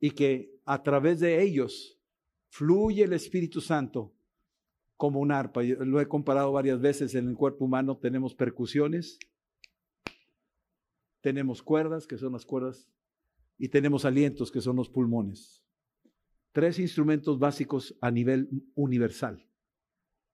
y 0.00 0.10
que 0.10 0.58
a 0.64 0.82
través 0.82 1.20
de 1.20 1.42
ellos 1.42 1.98
fluye 2.48 3.04
el 3.04 3.12
Espíritu 3.12 3.60
Santo 3.60 4.14
como 4.96 5.20
un 5.20 5.30
arpa. 5.30 5.62
Yo 5.62 5.76
lo 5.84 6.00
he 6.00 6.08
comparado 6.08 6.52
varias 6.52 6.80
veces 6.80 7.14
en 7.14 7.28
el 7.28 7.36
cuerpo 7.36 7.66
humano. 7.66 7.98
Tenemos 7.98 8.34
percusiones, 8.34 9.18
tenemos 11.26 11.60
cuerdas, 11.60 12.06
que 12.06 12.18
son 12.18 12.34
las 12.34 12.46
cuerdas, 12.46 12.88
y 13.58 13.68
tenemos 13.68 14.04
alientos, 14.04 14.52
que 14.52 14.60
son 14.60 14.76
los 14.76 14.88
pulmones. 14.88 15.60
Tres 16.52 16.78
instrumentos 16.78 17.40
básicos 17.40 17.98
a 18.00 18.12
nivel 18.12 18.48
universal. 18.76 19.44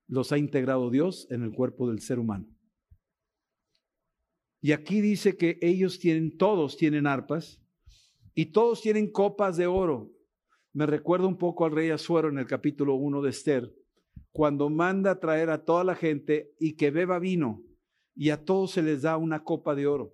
Los 0.07 0.33
ha 0.33 0.37
integrado 0.37 0.91
Dios 0.91 1.27
en 1.31 1.45
el 1.45 1.55
cuerpo 1.55 1.89
del 1.89 2.01
ser 2.01 2.19
humano. 2.19 2.47
Y 4.61 4.73
aquí 4.73 5.01
dice 5.01 5.39
que 5.39 5.59
ellos 5.63 5.99
tienen, 5.99 6.37
todos 6.37 6.77
tienen 6.77 7.07
arpas 7.07 7.59
y 8.35 8.53
todos 8.53 8.83
tienen 8.83 9.11
copas 9.11 9.57
de 9.57 9.67
oro. 9.67 10.13
Me 10.75 10.85
recuerda 10.85 11.27
un 11.27 11.39
poco 11.39 11.65
al 11.65 11.73
rey 11.73 11.89
Azuero 11.89 12.29
en 12.29 12.37
el 12.37 12.47
capítulo 12.47 12.97
1 12.97 13.23
de 13.23 13.31
Esther, 13.31 13.75
cuando 14.31 14.69
manda 14.69 15.19
traer 15.19 15.49
a 15.49 15.65
toda 15.65 15.85
la 15.85 15.95
gente 15.95 16.53
y 16.61 16.75
que 16.77 16.91
beba 16.91 17.19
vino 17.19 17.63
y 18.15 18.29
a 18.29 18.45
todos 18.45 18.73
se 18.73 18.83
les 18.83 19.01
da 19.01 19.17
una 19.17 19.43
copa 19.43 19.75
de 19.75 19.87
oro. 19.87 20.13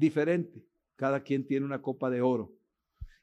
Diferente, 0.00 0.64
cada 0.96 1.22
quien 1.22 1.46
tiene 1.46 1.66
una 1.66 1.82
copa 1.82 2.08
de 2.08 2.22
oro. 2.22 2.56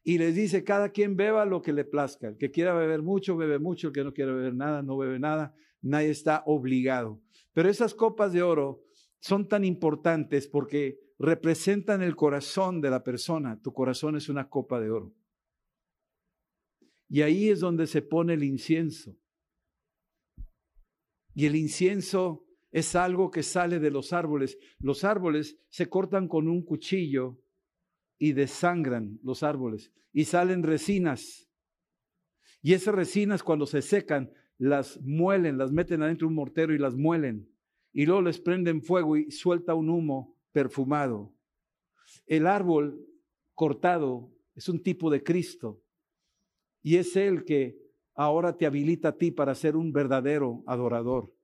y 0.03 0.19
les 0.19 0.35
dice, 0.35 0.63
cada 0.63 0.89
quien 0.89 1.17
beba 1.17 1.43
lo 1.43 1.61
que 1.61 1.73
le 1.73 1.83
plazca. 1.83 2.27
El 2.27 2.37
que 2.37 2.51
quiera 2.51 2.73
beber 2.73 3.01
mucho, 3.01 3.35
bebe 3.35 3.57
mucho. 3.57 3.87
El 3.87 3.93
que 3.93 4.03
no 4.03 4.13
quiera 4.13 4.31
beber 4.31 4.53
nada, 4.53 4.83
no 4.83 4.95
bebe 4.95 5.19
nada. 5.19 5.53
Nadie 5.81 6.11
está 6.11 6.43
obligado. 6.45 7.19
Pero 7.51 7.67
esas 7.67 7.93
copas 7.93 8.31
de 8.31 8.43
oro 8.43 8.85
son 9.19 9.49
tan 9.49 9.65
importantes 9.65 10.47
porque 10.47 10.99
representan 11.19 12.03
el 12.03 12.15
corazón 12.15 12.79
de 12.79 12.91
la 12.91 13.03
persona. 13.03 13.59
Tu 13.61 13.73
corazón 13.73 14.15
es 14.15 14.29
una 14.29 14.47
copa 14.47 14.79
de 14.79 14.91
oro. 14.91 15.13
Y 17.09 17.23
ahí 17.23 17.49
es 17.49 17.59
donde 17.59 17.87
se 17.87 18.01
pone 18.01 18.35
el 18.35 18.43
incienso. 18.43 19.17
Y 21.33 21.47
el 21.47 21.55
incienso 21.55 22.46
es 22.71 22.95
algo 22.95 23.31
que 23.31 23.43
sale 23.43 23.79
de 23.79 23.91
los 23.91 24.13
árboles. 24.13 24.57
Los 24.79 25.03
árboles 25.03 25.57
se 25.69 25.87
cortan 25.87 26.27
con 26.27 26.47
un 26.47 26.63
cuchillo 26.63 27.39
y 28.17 28.33
desangran 28.33 29.19
los 29.23 29.43
árboles 29.43 29.91
y 30.11 30.25
salen 30.25 30.63
resinas. 30.63 31.47
Y 32.61 32.73
esas 32.73 32.95
resinas 32.95 33.43
cuando 33.43 33.65
se 33.65 33.81
secan, 33.81 34.31
las 34.57 34.99
muelen, 35.01 35.57
las 35.57 35.71
meten 35.71 36.01
adentro 36.01 36.27
de 36.27 36.29
un 36.29 36.35
mortero 36.35 36.73
y 36.73 36.79
las 36.79 36.95
muelen. 36.95 37.49
Y 37.93 38.05
luego 38.05 38.21
les 38.23 38.39
prenden 38.39 38.81
fuego 38.81 39.15
y 39.15 39.31
suelta 39.31 39.75
un 39.75 39.89
humo 39.89 40.35
perfumado. 40.51 41.33
El 42.25 42.47
árbol 42.47 43.05
cortado 43.53 44.31
es 44.55 44.67
un 44.69 44.81
tipo 44.81 45.09
de 45.09 45.23
Cristo. 45.23 45.81
Y 46.81 46.97
es 46.97 47.15
Él 47.15 47.45
que 47.45 47.77
ahora 48.15 48.57
te 48.57 48.65
habilita 48.65 49.09
a 49.09 49.17
ti 49.17 49.31
para 49.31 49.53
ser 49.55 49.75
un 49.75 49.91
verdadero 49.93 50.63
adorador. 50.65 51.36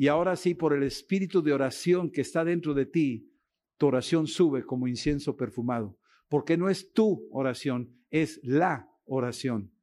Y 0.00 0.08
ahora 0.08 0.34
sí, 0.34 0.54
por 0.54 0.72
el 0.72 0.82
espíritu 0.82 1.42
de 1.42 1.52
oración 1.52 2.10
que 2.10 2.22
está 2.22 2.42
dentro 2.42 2.72
de 2.72 2.86
ti, 2.86 3.30
tu 3.76 3.88
oración 3.88 4.26
sube 4.26 4.64
como 4.64 4.88
incienso 4.88 5.36
perfumado 5.36 6.00
porque 6.30 6.56
no 6.56 6.70
es 6.70 6.92
tu 6.92 7.28
oración, 7.32 8.00
es 8.08 8.40
la 8.44 8.88
oración 9.04 9.74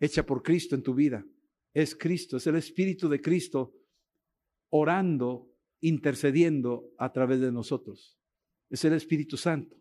hecha 0.00 0.26
por 0.26 0.42
Cristo 0.42 0.74
en 0.74 0.82
tu 0.82 0.94
vida. 0.94 1.24
Es 1.72 1.94
Cristo, 1.94 2.36
es 2.36 2.46
el 2.48 2.56
Espíritu 2.56 3.08
de 3.08 3.20
Cristo 3.20 3.72
orando, 4.70 5.54
intercediendo 5.80 6.90
a 6.98 7.12
través 7.12 7.40
de 7.40 7.52
nosotros. 7.52 8.18
Es 8.68 8.84
el 8.84 8.92
Espíritu 8.94 9.36
Santo. 9.36 9.76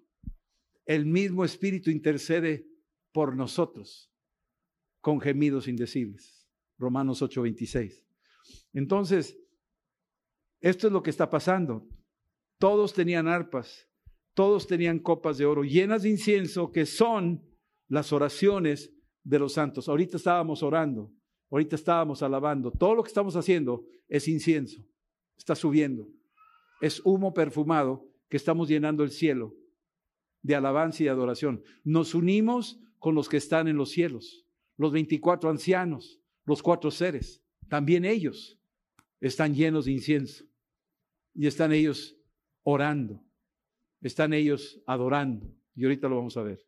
El 0.86 1.05
mismo 1.07 1.43
Espíritu 1.43 1.89
intercede 1.89 2.67
por 3.11 3.36
nosotros 3.36 4.13
con 5.01 5.20
gemidos 5.20 5.67
indecibles. 5.67 6.47
Romanos 6.78 7.24
8:26. 7.24 8.09
Entonces, 8.74 9.38
esto 10.62 10.88
es 10.88 10.93
lo 10.93 11.02
que 11.02 11.10
está 11.10 11.30
pasando. 11.30 11.88
Todos 12.58 12.93
tenían 12.93 13.28
arpas, 13.28 13.88
todos 14.34 14.68
tenían 14.68 15.00
copas 15.00 15.38
de 15.38 15.45
oro 15.45 15.64
llenas 15.64 16.04
de 16.04 16.10
incienso, 16.10 16.72
que 16.72 16.86
son 16.86 17.41
las 17.88 18.12
oraciones 18.14 18.93
de 19.24 19.39
los 19.39 19.54
santos. 19.54 19.88
Ahorita 19.88 20.18
estábamos 20.18 20.64
orando, 20.64 21.12
ahorita 21.52 21.76
estábamos 21.76 22.22
alabando. 22.22 22.72
Todo 22.72 22.95
lo 22.95 23.04
que 23.04 23.10
estamos 23.10 23.36
haciendo 23.36 23.86
es 24.08 24.28
incienso, 24.28 24.84
está 25.38 25.56
subiendo. 25.56 26.08
Es 26.82 27.02
humo 27.04 27.34
perfumado 27.34 28.06
que 28.30 28.38
estamos 28.38 28.70
llenando 28.70 29.04
el 29.04 29.12
cielo 29.12 29.54
de 30.41 30.56
alabanza 30.56 31.04
y 31.04 31.08
adoración. 31.08 31.64
Nos 31.84 32.16
unimos 32.16 32.80
con 32.97 33.16
los 33.16 33.30
que 33.30 33.38
están 33.38 33.68
en 33.68 33.78
los 33.78 33.89
cielos, 33.89 34.45
los 34.78 34.91
24 34.91 35.50
ancianos, 35.50 36.20
los 36.45 36.62
cuatro 36.62 36.91
seres. 36.91 37.43
También 37.70 38.03
ellos 38.03 38.59
están 39.22 39.53
llenos 39.53 39.86
de 39.86 39.93
incienso 39.93 40.45
y 41.34 41.47
están 41.47 41.72
ellos 41.72 42.17
orando 42.63 43.24
están 44.01 44.34
ellos 44.34 44.82
adorando. 44.86 45.53
Y 45.76 45.84
ahorita 45.84 46.07
lo 46.07 46.17
vamos 46.17 46.38
a 46.38 46.43
ver. 46.43 46.59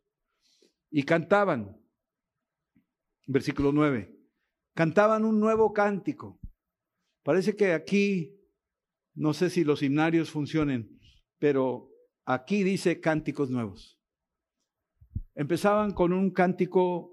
Y 0.90 1.02
cantaban, 1.04 1.80
versículo 3.26 3.72
9, 3.72 4.14
cantaban 4.74 5.24
un 5.24 5.40
nuevo 5.40 5.72
cántico. 5.72 6.38
Parece 7.22 7.56
que 7.56 7.72
aquí, 7.72 8.38
no 9.14 9.32
sé 9.32 9.50
si 9.50 9.64
los 9.64 9.82
himnarios 9.82 10.30
funcionen, 10.30 10.98
pero 11.38 11.90
aquí 12.24 12.62
dice 12.62 13.00
cánticos 13.00 13.50
nuevos. 13.50 13.98
Empezaban 15.34 15.92
con 15.92 16.12
un 16.12 16.30
cántico 16.30 17.11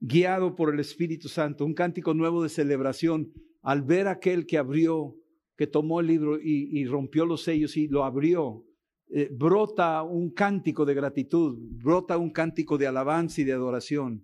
guiado 0.00 0.54
por 0.54 0.72
el 0.72 0.80
Espíritu 0.80 1.28
Santo, 1.28 1.64
un 1.64 1.74
cántico 1.74 2.14
nuevo 2.14 2.42
de 2.42 2.48
celebración, 2.48 3.32
al 3.62 3.82
ver 3.82 4.08
aquel 4.08 4.46
que 4.46 4.58
abrió, 4.58 5.16
que 5.56 5.66
tomó 5.66 6.00
el 6.00 6.06
libro 6.06 6.38
y, 6.40 6.84
rompió 6.86 7.26
los 7.26 7.42
sellos 7.42 7.76
y 7.76 7.88
lo 7.88 8.04
abrió 8.04 8.64
eh, 9.10 9.30
brota 9.32 10.02
un 10.02 10.30
cántico 10.30 10.84
de 10.84 10.92
gratitud, 10.92 11.56
brota 11.82 12.18
un 12.18 12.30
cántico 12.30 12.76
de 12.76 12.86
alabanza 12.86 13.40
y 13.40 13.44
de 13.44 13.52
adoración 13.52 14.22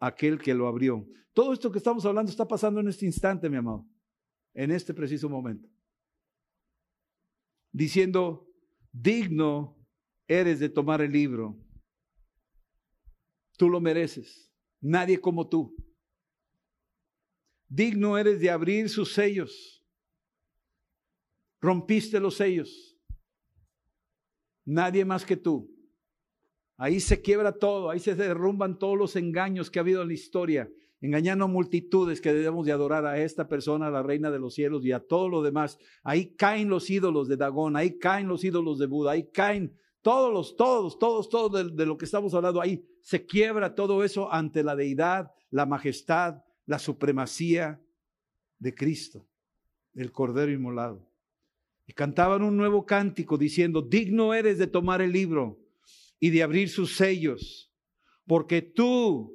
aquel 0.00 0.38
que 0.38 0.54
lo 0.54 0.66
abrió. 0.66 1.06
Todo 1.32 1.52
esto 1.52 1.70
que 1.70 1.78
estamos 1.78 2.04
hablando 2.04 2.30
está 2.30 2.46
pasando 2.46 2.80
en 2.80 2.88
este 2.88 3.06
instante, 3.06 3.48
mi 3.48 3.56
amado, 3.56 3.86
en 4.54 4.72
este 4.72 4.92
preciso 4.92 5.28
momento. 5.28 5.68
Diciendo, 7.70 8.48
digno 8.90 9.76
eres 10.26 10.58
de 10.58 10.68
tomar 10.68 11.00
el 11.00 11.12
libro. 11.12 11.56
Tú 13.56 13.70
lo 13.70 13.80
mereces. 13.80 14.47
Nadie 14.80 15.20
como 15.20 15.48
tú. 15.48 15.74
Digno 17.68 18.16
eres 18.16 18.40
de 18.40 18.50
abrir 18.50 18.88
sus 18.88 19.12
sellos. 19.12 19.84
Rompiste 21.60 22.20
los 22.20 22.36
sellos 22.36 22.98
Nadie 24.68 25.02
más 25.06 25.24
que 25.24 25.34
tú. 25.34 25.74
Ahí 26.76 27.00
se 27.00 27.22
quiebra 27.22 27.52
todo, 27.52 27.88
ahí 27.88 27.98
se 27.98 28.14
derrumban 28.14 28.78
todos 28.78 28.98
los 28.98 29.16
engaños 29.16 29.70
que 29.70 29.78
ha 29.78 29.82
habido 29.82 30.02
en 30.02 30.08
la 30.08 30.14
historia, 30.14 30.70
engañando 31.00 31.48
multitudes 31.48 32.20
que 32.20 32.34
debemos 32.34 32.66
de 32.66 32.72
adorar 32.72 33.06
a 33.06 33.18
esta 33.18 33.48
persona, 33.48 33.86
a 33.86 33.90
la 33.90 34.02
reina 34.02 34.30
de 34.30 34.38
los 34.38 34.52
cielos 34.52 34.84
y 34.84 34.92
a 34.92 35.00
todo 35.00 35.30
lo 35.30 35.42
demás. 35.42 35.78
Ahí 36.02 36.36
caen 36.36 36.68
los 36.68 36.90
ídolos 36.90 37.28
de 37.28 37.38
Dagón, 37.38 37.76
ahí 37.76 37.98
caen 37.98 38.28
los 38.28 38.44
ídolos 38.44 38.78
de 38.78 38.86
Buda, 38.86 39.12
ahí 39.12 39.30
caen 39.32 39.74
todos 40.02 40.30
los, 40.34 40.54
todos, 40.54 40.98
todos, 40.98 41.30
todos 41.30 41.50
de, 41.50 41.74
de 41.74 41.86
lo 41.86 41.96
que 41.96 42.04
estamos 42.04 42.34
hablando 42.34 42.60
ahí. 42.60 42.86
Se 43.08 43.24
quiebra 43.24 43.74
todo 43.74 44.04
eso 44.04 44.30
ante 44.30 44.62
la 44.62 44.76
deidad, 44.76 45.32
la 45.48 45.64
majestad, 45.64 46.42
la 46.66 46.78
supremacía 46.78 47.80
de 48.58 48.74
Cristo, 48.74 49.26
el 49.94 50.12
Cordero 50.12 50.52
Inmolado. 50.52 51.10
Y 51.86 51.94
cantaban 51.94 52.42
un 52.42 52.58
nuevo 52.58 52.84
cántico 52.84 53.38
diciendo, 53.38 53.80
digno 53.80 54.34
eres 54.34 54.58
de 54.58 54.66
tomar 54.66 55.00
el 55.00 55.12
libro 55.12 55.58
y 56.20 56.28
de 56.28 56.42
abrir 56.42 56.68
sus 56.68 56.96
sellos, 56.96 57.72
porque 58.26 58.60
tú 58.60 59.34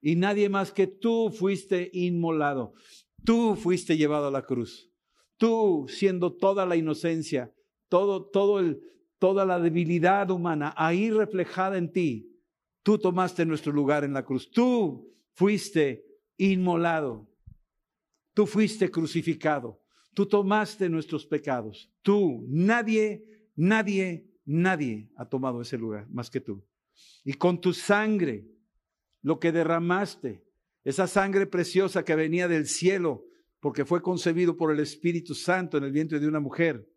y 0.00 0.16
nadie 0.16 0.48
más 0.48 0.72
que 0.72 0.88
tú 0.88 1.30
fuiste 1.30 1.90
inmolado, 1.92 2.74
tú 3.24 3.54
fuiste 3.54 3.96
llevado 3.96 4.26
a 4.26 4.32
la 4.32 4.42
cruz, 4.42 4.90
tú 5.36 5.86
siendo 5.88 6.36
toda 6.36 6.66
la 6.66 6.74
inocencia, 6.74 7.54
todo, 7.88 8.28
todo 8.28 8.58
el, 8.58 8.82
toda 9.20 9.46
la 9.46 9.60
debilidad 9.60 10.32
humana 10.32 10.74
ahí 10.76 11.12
reflejada 11.12 11.78
en 11.78 11.92
ti, 11.92 12.27
tú 12.88 12.96
tomaste 12.96 13.44
nuestro 13.44 13.70
lugar 13.70 14.02
en 14.02 14.14
la 14.14 14.24
cruz, 14.24 14.50
tú 14.50 15.14
fuiste 15.34 16.06
inmolado, 16.38 17.30
tú 18.32 18.46
fuiste 18.46 18.90
crucificado. 18.90 19.82
Tú 20.14 20.24
tomaste 20.24 20.88
nuestros 20.88 21.26
pecados. 21.26 21.92
Tú, 22.00 22.46
nadie, 22.48 23.50
nadie, 23.54 24.30
nadie 24.46 25.10
ha 25.16 25.28
tomado 25.28 25.60
ese 25.60 25.76
lugar 25.76 26.08
más 26.08 26.30
que 26.30 26.40
tú. 26.40 26.66
Y 27.24 27.34
con 27.34 27.60
tu 27.60 27.74
sangre, 27.74 28.46
lo 29.20 29.38
que 29.38 29.52
derramaste, 29.52 30.42
esa 30.82 31.06
sangre 31.06 31.46
preciosa 31.46 32.06
que 32.06 32.16
venía 32.16 32.48
del 32.48 32.66
cielo, 32.66 33.26
porque 33.60 33.84
fue 33.84 34.00
concebido 34.00 34.56
por 34.56 34.72
el 34.72 34.80
Espíritu 34.80 35.34
Santo 35.34 35.76
en 35.76 35.84
el 35.84 35.92
vientre 35.92 36.20
de 36.20 36.26
una 36.26 36.40
mujer, 36.40 36.88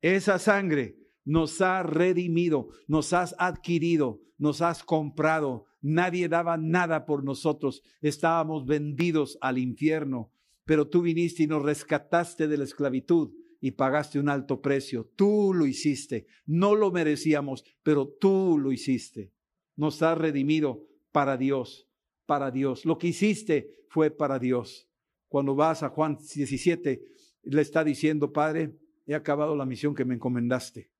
esa 0.00 0.38
sangre 0.38 1.01
nos 1.24 1.60
ha 1.60 1.82
redimido, 1.82 2.68
nos 2.86 3.12
has 3.12 3.34
adquirido, 3.38 4.20
nos 4.38 4.60
has 4.62 4.82
comprado. 4.82 5.66
Nadie 5.80 6.28
daba 6.28 6.56
nada 6.56 7.06
por 7.06 7.24
nosotros. 7.24 7.82
Estábamos 8.00 8.66
vendidos 8.66 9.38
al 9.40 9.58
infierno 9.58 10.32
pero 10.64 10.88
tú 10.88 11.02
viniste 11.02 11.42
y 11.42 11.46
nos 11.46 11.62
rescataste 11.62 12.48
de 12.48 12.56
la 12.56 12.64
esclavitud 12.64 13.32
y 13.60 13.72
pagaste 13.72 14.18
un 14.18 14.28
alto 14.28 14.60
precio. 14.60 15.10
Tú 15.16 15.52
lo 15.54 15.66
hiciste. 15.66 16.26
No 16.46 16.74
lo 16.74 16.90
merecíamos, 16.90 17.64
pero 17.82 18.08
tú 18.08 18.58
lo 18.58 18.72
hiciste. 18.72 19.32
Nos 19.76 20.02
has 20.02 20.18
redimido 20.18 20.86
para 21.10 21.36
Dios, 21.36 21.88
para 22.26 22.50
Dios. 22.50 22.84
Lo 22.84 22.98
que 22.98 23.08
hiciste 23.08 23.84
fue 23.88 24.10
para 24.10 24.38
Dios. 24.38 24.88
Cuando 25.28 25.54
vas 25.54 25.82
a 25.82 25.88
Juan 25.88 26.16
17, 26.16 27.04
le 27.44 27.62
está 27.62 27.84
diciendo, 27.84 28.32
Padre, 28.32 28.76
he 29.06 29.14
acabado 29.14 29.56
la 29.56 29.66
misión 29.66 29.94
que 29.94 30.04
me 30.04 30.14
encomendaste. 30.14 30.90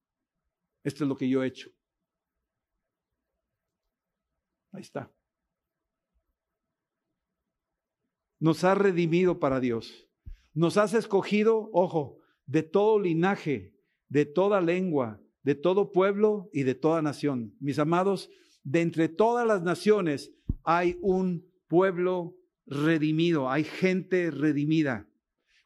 Esto 0.84 1.04
es 1.04 1.08
lo 1.08 1.16
que 1.16 1.28
yo 1.28 1.42
he 1.42 1.46
hecho. 1.46 1.70
Ahí 4.72 4.82
está. 4.82 5.12
nos 8.42 8.64
has 8.64 8.76
redimido 8.76 9.38
para 9.38 9.60
Dios. 9.60 10.10
Nos 10.52 10.76
has 10.76 10.94
escogido, 10.94 11.70
ojo, 11.72 12.18
de 12.44 12.64
todo 12.64 12.98
linaje, 12.98 13.72
de 14.08 14.26
toda 14.26 14.60
lengua, 14.60 15.22
de 15.44 15.54
todo 15.54 15.92
pueblo 15.92 16.50
y 16.52 16.64
de 16.64 16.74
toda 16.74 17.02
nación. 17.02 17.54
Mis 17.60 17.78
amados, 17.78 18.30
de 18.64 18.80
entre 18.80 19.08
todas 19.08 19.46
las 19.46 19.62
naciones 19.62 20.34
hay 20.64 20.98
un 21.02 21.46
pueblo 21.68 22.36
redimido, 22.66 23.48
hay 23.48 23.62
gente 23.62 24.32
redimida. 24.32 25.08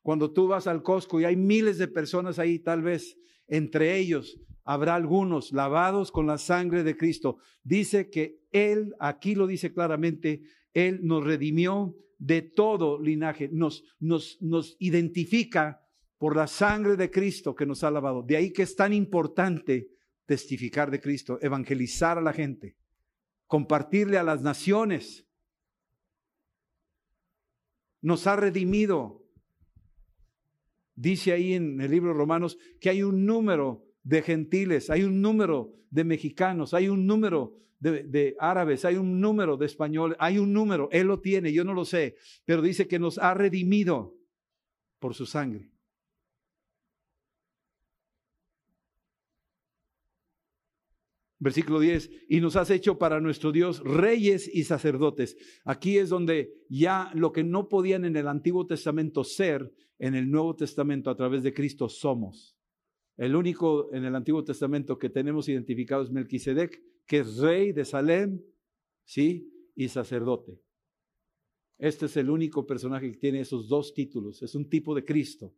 Cuando 0.03 0.35
tú 0.35 0.47
vas 0.47 0.67
al 0.67 0.83
Costco 0.83 1.19
y 1.19 1.25
hay 1.25 1.35
miles 1.35 1.79
de 1.79 1.89
personas 1.89 2.39
ahí, 2.39 2.59
tal 2.59 2.83
vez 2.83 3.17
entre 3.49 3.97
ellos 3.97 4.39
habrá 4.67 4.97
algunos 4.97 5.53
lavados 5.53 6.11
con 6.11 6.27
la 6.27 6.39
sangre 6.39 6.83
de 6.83 6.97
Cristo. 6.97 7.39
Dice 7.63 8.11
que 8.11 8.41
Él, 8.51 8.95
aquí 8.99 9.37
lo 9.37 9.47
dice 9.47 9.73
claramente, 9.73 10.43
Él 10.75 11.01
nos 11.03 11.25
redimió 11.25 11.97
de 12.19 12.43
todo 12.43 13.01
linaje, 13.01 13.49
nos, 13.53 13.85
nos, 14.01 14.37
nos 14.43 14.77
identifica 14.81 15.81
por 16.19 16.35
la 16.35 16.49
sangre 16.49 16.97
de 16.97 17.11
Cristo 17.11 17.55
que 17.55 17.65
nos 17.65 17.85
ha 17.85 17.91
lavado. 17.93 18.23
De 18.23 18.37
ahí 18.37 18.53
que 18.53 18.63
es 18.63 18.75
tan 18.75 18.93
importante 18.93 19.89
testificar 20.27 20.91
de 20.91 21.01
Cristo, 21.01 21.39
evangelizar 21.41 22.19
a 22.19 22.23
la 22.23 22.33
gente, 22.33 22.77
compartirle 23.47 24.19
a 24.19 24.25
las 24.25 24.43
naciones. 24.43 25.29
Nos 28.03 28.27
ha 28.27 28.35
redimido. 28.35 29.23
Dice 30.97 31.33
ahí 31.33 31.53
en 31.53 31.81
el 31.81 31.91
libro 31.91 32.11
de 32.11 32.19
Romanos 32.19 32.59
que 32.81 32.91
hay 32.91 33.05
un 33.05 33.27
número 33.27 33.86
de 34.07 34.23
gentiles, 34.23 34.89
hay 34.89 35.03
un 35.03 35.21
número 35.21 35.75
de 35.91 36.05
mexicanos, 36.05 36.75
hay 36.75 36.89
un 36.89 37.09
número 37.09 37.57
de, 37.81 38.37
árabes, 38.39 38.85
hay 38.85 38.95
un 38.95 39.21
número 39.21 39.57
de 39.57 39.67
españoles, 39.67 40.17
hay 40.21 40.39
un 40.39 40.53
número, 40.53 40.89
Él 40.93 41.09
lo 41.09 41.21
tiene, 41.21 41.53
yo 41.53 41.65
no 41.65 41.75
lo 41.75 41.85
sé, 41.85 42.15
pero 42.45 42.63
dice 42.63 42.87
que 42.87 43.01
nos 43.01 43.19
ha 43.19 43.35
redimido 43.35 44.17
por 45.01 45.15
su 45.15 45.27
sangre. 45.27 45.73
Versículo 51.41 51.81
10, 51.81 52.11
y 52.29 52.41
nos 52.41 52.55
has 52.55 52.71
hecho 52.71 52.99
para 52.99 53.21
nuestro 53.21 53.51
Dios 53.51 53.81
reyes 53.81 54.49
y 54.53 54.65
sacerdotes. 54.65 55.37
Aquí 55.65 55.99
es 55.99 56.09
donde 56.09 56.55
ya 56.69 57.11
lo 57.13 57.33
que 57.33 57.43
no 57.43 57.69
podían 57.69 58.05
en 58.05 58.17
el 58.17 58.29
Antiguo 58.29 58.67
Testamento 58.67 59.25
ser, 59.25 59.75
en 59.99 60.15
el 60.15 60.31
Nuevo 60.31 60.55
Testamento 60.55 61.11
a 61.11 61.17
través 61.17 61.43
de 61.43 61.53
Cristo 61.53 61.89
somos. 61.89 62.56
El 63.17 63.35
único 63.35 63.93
en 63.95 64.05
el 64.05 64.15
Antiguo 64.15 64.45
Testamento 64.45 64.99
que 64.99 65.09
tenemos 65.09 65.49
identificado 65.49 66.03
es 66.03 66.11
Melquisedec, 66.11 66.83
que 67.07 67.19
es 67.19 67.39
rey 67.39 67.73
de 67.73 67.85
Salem, 67.85 68.43
¿sí? 69.05 69.51
Y 69.75 69.89
sacerdote. 69.89 70.61
Este 71.79 72.07
es 72.07 72.17
el 72.17 72.31
único 72.31 72.67
personaje 72.67 73.11
que 73.11 73.19
tiene 73.19 73.41
esos 73.41 73.69
dos 73.69 73.95
títulos, 73.95 74.43
es 74.43 74.55
un 74.55 74.69
tipo 74.69 74.95
de 74.95 75.05
Cristo. 75.05 75.55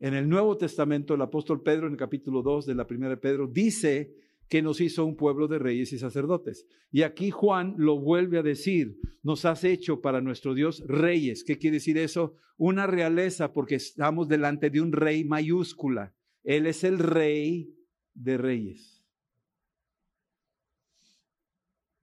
En 0.00 0.14
el 0.14 0.28
Nuevo 0.28 0.56
Testamento, 0.56 1.14
el 1.14 1.22
apóstol 1.22 1.62
Pedro, 1.62 1.86
en 1.86 1.92
el 1.92 1.98
capítulo 1.98 2.42
2 2.42 2.66
de 2.66 2.74
la 2.74 2.86
primera 2.86 3.10
de 3.10 3.16
Pedro, 3.16 3.46
dice 3.46 4.14
que 4.48 4.60
nos 4.60 4.80
hizo 4.80 5.04
un 5.04 5.16
pueblo 5.16 5.48
de 5.48 5.58
reyes 5.58 5.92
y 5.92 5.98
sacerdotes. 5.98 6.66
Y 6.90 7.02
aquí 7.02 7.30
Juan 7.30 7.74
lo 7.78 7.98
vuelve 7.98 8.38
a 8.38 8.42
decir, 8.42 8.98
nos 9.22 9.44
has 9.44 9.64
hecho 9.64 10.00
para 10.00 10.20
nuestro 10.20 10.54
Dios 10.54 10.82
reyes. 10.86 11.44
¿Qué 11.44 11.56
quiere 11.56 11.76
decir 11.76 11.96
eso? 11.96 12.34
Una 12.56 12.86
realeza, 12.86 13.52
porque 13.52 13.76
estamos 13.76 14.28
delante 14.28 14.68
de 14.68 14.80
un 14.80 14.92
rey 14.92 15.24
mayúscula. 15.24 16.14
Él 16.44 16.66
es 16.66 16.84
el 16.84 16.98
rey 16.98 17.74
de 18.12 18.36
reyes. 18.36 19.02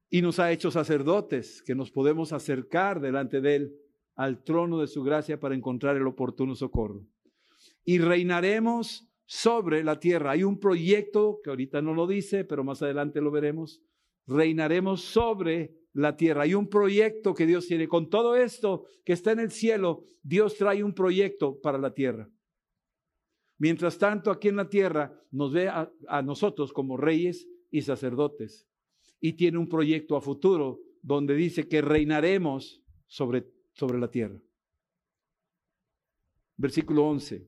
Y 0.10 0.22
nos 0.22 0.40
ha 0.40 0.52
hecho 0.52 0.72
sacerdotes, 0.72 1.64
que 1.64 1.74
nos 1.74 1.90
podemos 1.92 2.34
acercar 2.34 3.00
delante 3.00 3.40
de 3.40 3.56
Él 3.56 3.76
al 4.16 4.44
trono 4.44 4.82
de 4.82 4.88
su 4.88 5.04
gracia 5.04 5.40
para 5.40 5.56
encontrar 5.56 5.96
el 5.96 6.06
oportuno 6.06 6.54
socorro. 6.56 7.08
Y 7.86 8.00
reinaremos 8.00 9.08
sobre 9.26 9.84
la 9.84 10.00
tierra. 10.00 10.32
Hay 10.32 10.44
un 10.44 10.60
proyecto 10.60 11.40
que 11.42 11.52
ahorita 11.52 11.82
no 11.82 11.94
lo 11.94 12.08
dice, 12.08 12.44
pero 12.44 12.66
más 12.66 12.82
adelante 12.82 13.22
lo 13.22 13.32
veremos. 13.32 13.82
Reinaremos 14.28 15.02
sobre 15.02 15.74
la 15.94 16.18
tierra. 16.18 16.44
Hay 16.44 16.54
un 16.54 16.68
proyecto 16.68 17.34
que 17.34 17.46
Dios 17.46 17.68
tiene. 17.68 17.88
Con 17.88 18.10
todo 18.10 18.36
esto 18.36 18.84
que 19.06 19.14
está 19.14 19.32
en 19.32 19.40
el 19.40 19.52
cielo, 19.52 20.04
Dios 20.22 20.58
trae 20.58 20.84
un 20.84 20.94
proyecto 20.94 21.62
para 21.62 21.78
la 21.78 21.94
tierra. 21.94 22.30
Mientras 23.62 24.00
tanto, 24.00 24.32
aquí 24.32 24.48
en 24.48 24.56
la 24.56 24.68
tierra 24.68 25.14
nos 25.30 25.54
ve 25.54 25.70
a, 25.70 26.22
nosotros 26.24 26.74
como 26.74 26.98
reyes 26.98 27.48
y 27.70 27.84
sacerdotes. 27.84 28.68
Y 29.20 29.34
tiene 29.34 29.60
un 29.60 29.70
proyecto 29.70 30.16
a 30.16 30.22
futuro 30.22 30.80
donde 31.04 31.36
dice 31.36 31.68
que 31.68 31.80
reinaremos 31.84 32.82
sobre, 33.06 33.46
sobre 33.74 34.00
la 34.00 34.10
tierra. 34.10 34.42
Versículo 36.58 37.06
11. 37.06 37.48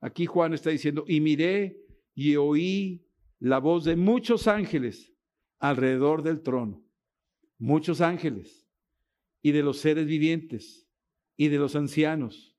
Aquí 0.00 0.26
Juan 0.26 0.54
está 0.54 0.70
diciendo, 0.70 1.04
y 1.08 1.20
miré 1.20 1.84
y 2.14 2.36
oí 2.36 3.04
la 3.40 3.58
voz 3.58 3.82
de 3.82 3.96
muchos 3.96 4.46
ángeles 4.46 5.12
alrededor 5.58 6.22
del 6.22 6.40
trono, 6.40 6.84
muchos 7.58 8.00
ángeles, 8.00 8.70
y 9.42 9.50
de 9.50 9.64
los 9.64 9.78
seres 9.78 10.06
vivientes, 10.06 10.88
y 11.36 11.48
de 11.48 11.58
los 11.58 11.74
ancianos. 11.74 12.56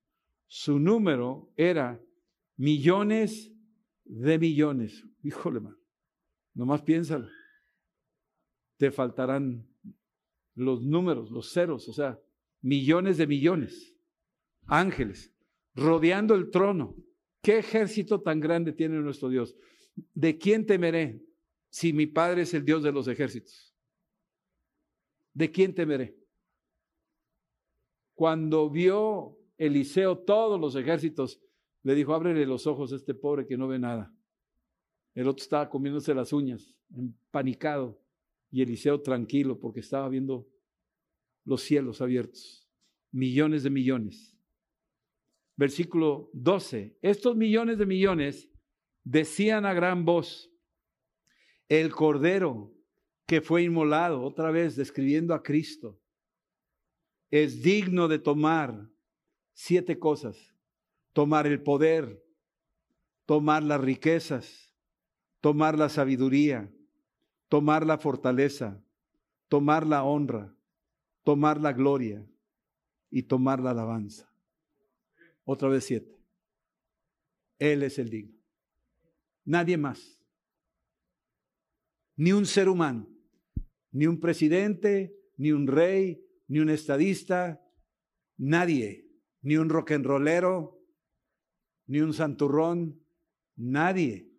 Su 0.48 0.80
número 0.80 1.50
era 1.56 2.04
millones 2.58 3.52
de 4.04 4.38
millones. 4.38 5.04
Híjole, 5.24 5.60
man, 5.60 5.78
nomás 6.54 6.82
piénsalo. 6.82 7.30
Te 8.78 8.92
faltarán 8.92 9.68
los 10.54 10.84
números, 10.84 11.32
los 11.32 11.52
ceros, 11.52 11.88
o 11.88 11.94
sea, 11.94 12.20
millones 12.62 13.18
de 13.18 13.28
millones. 13.28 13.96
Ángeles 14.66 15.34
rodeando 15.78 16.36
el 16.36 16.50
trono. 16.50 16.96
¿Qué 17.42 17.60
ejército 17.60 18.22
tan 18.22 18.42
grande 18.42 18.74
tiene 18.74 19.00
nuestro 19.00 19.30
Dios? 19.30 19.56
¿De 20.14 20.38
quién 20.38 20.66
temeré 20.66 21.24
si 21.70 21.94
mi 21.94 22.08
Padre 22.08 22.42
es 22.42 22.54
el 22.54 22.66
Dios 22.66 22.84
de 22.84 22.92
los 22.92 23.08
ejércitos? 23.08 23.74
¿De 25.34 25.50
quién 25.52 25.74
temeré? 25.74 26.18
Cuando 28.16 28.70
vio 28.70 29.38
Eliseo 29.58 30.18
todos 30.18 30.60
los 30.60 30.76
ejércitos, 30.76 31.40
le 31.84 31.96
dijo, 31.96 32.14
ábrele 32.14 32.46
los 32.46 32.68
ojos 32.68 32.92
a 32.92 32.96
este 32.96 33.14
pobre 33.14 33.46
que 33.46 33.58
no 33.58 33.68
ve 33.68 33.80
nada. 33.80 34.14
El 35.14 35.28
otro 35.28 35.44
estaba 35.44 35.70
comiéndose 35.70 36.14
las 36.14 36.34
uñas, 36.34 36.78
empanicado, 36.96 38.00
y 38.52 38.62
Eliseo 38.62 39.02
tranquilo 39.02 39.60
porque 39.60 39.82
estaba 39.82 40.08
viendo 40.08 40.48
los 41.44 41.62
cielos 41.62 42.02
abiertos, 42.02 42.70
millones 43.12 43.64
de 43.64 43.70
millones 43.70 44.38
versículo 45.58 46.30
12. 46.34 46.98
Estos 47.02 47.36
millones 47.36 47.78
de 47.78 47.86
millones 47.86 48.50
decían 49.04 49.66
a 49.66 49.74
gran 49.74 50.06
voz, 50.06 50.50
el 51.68 51.92
cordero 51.92 52.74
que 53.26 53.42
fue 53.42 53.64
inmolado, 53.64 54.24
otra 54.24 54.52
vez 54.52 54.78
describiendo 54.78 55.34
a 55.34 55.44
Cristo, 55.44 56.00
es 57.30 57.62
digno 57.62 58.08
de 58.08 58.20
tomar 58.20 58.90
siete 59.52 60.00
cosas. 60.00 60.56
Tomar 61.18 61.48
el 61.48 61.64
poder, 61.64 62.24
tomar 63.26 63.64
las 63.64 63.82
riquezas, 63.82 64.72
tomar 65.42 65.76
la 65.76 65.90
sabiduría, 65.90 66.72
tomar 67.50 67.88
la 67.88 67.98
fortaleza, 67.98 68.86
tomar 69.48 69.88
la 69.88 70.04
honra, 70.04 70.56
tomar 71.24 71.60
la 71.60 71.74
gloria 71.74 72.24
y 73.10 73.24
tomar 73.24 73.60
la 73.60 73.72
alabanza. 73.72 74.32
Otra 75.44 75.70
vez 75.70 75.86
siete. 75.86 76.16
Él 77.58 77.82
es 77.82 77.98
el 77.98 78.12
digno. 78.12 78.38
Nadie 79.44 79.76
más. 79.76 80.22
Ni 82.16 82.32
un 82.32 82.46
ser 82.46 82.70
humano. 82.70 83.08
Ni 83.90 84.06
un 84.06 84.20
presidente, 84.20 85.18
ni 85.36 85.52
un 85.52 85.66
rey, 85.66 86.24
ni 86.48 86.60
un 86.60 86.70
estadista. 86.70 87.60
Nadie. 88.38 89.10
Ni 89.42 89.58
un 89.58 89.70
rock 89.70 89.94
and 89.94 90.06
rollero, 90.06 90.77
ni 91.88 92.02
un 92.02 92.14
santurrón. 92.14 93.02
Nadie. 93.56 94.30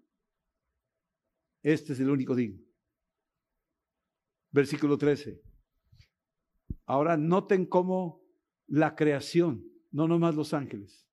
Este 1.62 1.92
es 1.92 2.00
el 2.00 2.10
único 2.10 2.34
digno. 2.34 2.64
Versículo 4.50 4.96
13. 4.96 5.42
Ahora 6.86 7.16
noten 7.16 7.66
cómo 7.66 8.22
la 8.66 8.94
creación 8.94 9.66
no 9.90 10.06
nomás 10.06 10.34
los 10.34 10.54
ángeles. 10.54 11.06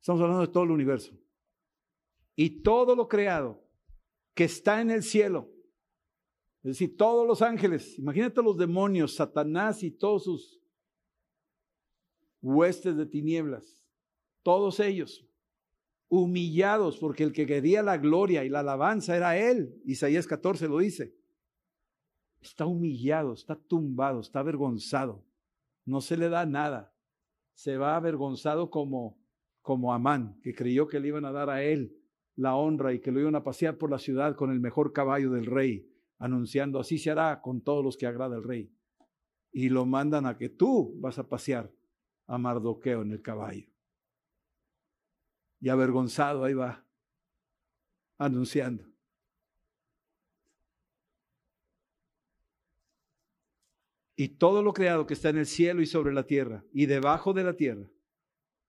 Estamos 0.00 0.20
hablando 0.20 0.46
de 0.46 0.52
todo 0.52 0.64
el 0.64 0.70
universo. 0.70 1.16
Y 2.34 2.62
todo 2.62 2.96
lo 2.96 3.08
creado 3.08 3.64
que 4.34 4.44
está 4.44 4.80
en 4.80 4.90
el 4.90 5.02
cielo, 5.02 5.50
es 6.62 6.78
decir, 6.78 6.96
todos 6.96 7.26
los 7.26 7.40
ángeles, 7.42 7.98
imagínate 7.98 8.42
los 8.42 8.58
demonios, 8.58 9.14
Satanás 9.14 9.82
y 9.82 9.92
todos 9.92 10.24
sus 10.24 10.60
huestes 12.42 12.96
de 12.96 13.06
tinieblas, 13.06 13.86
todos 14.42 14.80
ellos 14.80 15.24
humillados 16.08 16.98
porque 16.98 17.24
el 17.24 17.32
que 17.32 17.46
quería 17.46 17.82
la 17.82 17.98
gloria 17.98 18.44
y 18.44 18.48
la 18.48 18.60
alabanza 18.60 19.16
era 19.16 19.36
él. 19.36 19.80
Isaías 19.84 20.26
14 20.26 20.68
lo 20.68 20.78
dice. 20.78 21.14
Está 22.40 22.66
humillado, 22.66 23.32
está 23.32 23.56
tumbado, 23.56 24.20
está 24.20 24.40
avergonzado. 24.40 25.24
No 25.84 26.00
se 26.00 26.16
le 26.16 26.28
da 26.28 26.46
nada 26.46 26.94
se 27.54 27.76
va 27.76 27.96
avergonzado 27.96 28.70
como, 28.70 29.18
como 29.62 29.94
Amán, 29.94 30.38
que 30.42 30.54
creyó 30.54 30.86
que 30.88 31.00
le 31.00 31.08
iban 31.08 31.24
a 31.24 31.32
dar 31.32 31.50
a 31.50 31.62
él 31.62 31.96
la 32.36 32.56
honra 32.56 32.92
y 32.92 33.00
que 33.00 33.12
lo 33.12 33.20
iban 33.20 33.36
a 33.36 33.44
pasear 33.44 33.78
por 33.78 33.90
la 33.90 33.98
ciudad 33.98 34.34
con 34.34 34.50
el 34.50 34.58
mejor 34.58 34.92
caballo 34.92 35.30
del 35.30 35.46
rey. 35.46 35.88
anunciando, 36.18 36.80
así 36.80 36.98
se 36.98 37.10
hará 37.10 37.40
con 37.40 37.60
todos 37.60 37.84
los 37.84 37.96
que 37.96 38.06
agrada 38.06 38.36
el 38.36 38.42
rey. 38.42 38.72
Y 39.52 39.68
lo 39.68 39.84
mandan 39.84 40.26
a 40.26 40.36
que 40.36 40.48
tú 40.48 40.94
vas 40.98 41.18
a 41.18 41.28
pasear 41.28 41.70
a 42.26 42.38
Mardoqueo 42.38 43.02
en 43.02 43.12
el 43.12 43.22
caballo. 43.22 43.68
Y 45.64 45.70
avergonzado 45.70 46.44
ahí 46.44 46.52
va, 46.52 46.84
anunciando. 48.18 48.84
Y 54.14 54.28
todo 54.28 54.62
lo 54.62 54.74
creado 54.74 55.06
que 55.06 55.14
está 55.14 55.30
en 55.30 55.38
el 55.38 55.46
cielo 55.46 55.80
y 55.80 55.86
sobre 55.86 56.12
la 56.12 56.26
tierra 56.26 56.66
y 56.70 56.84
debajo 56.84 57.32
de 57.32 57.44
la 57.44 57.56
tierra 57.56 57.90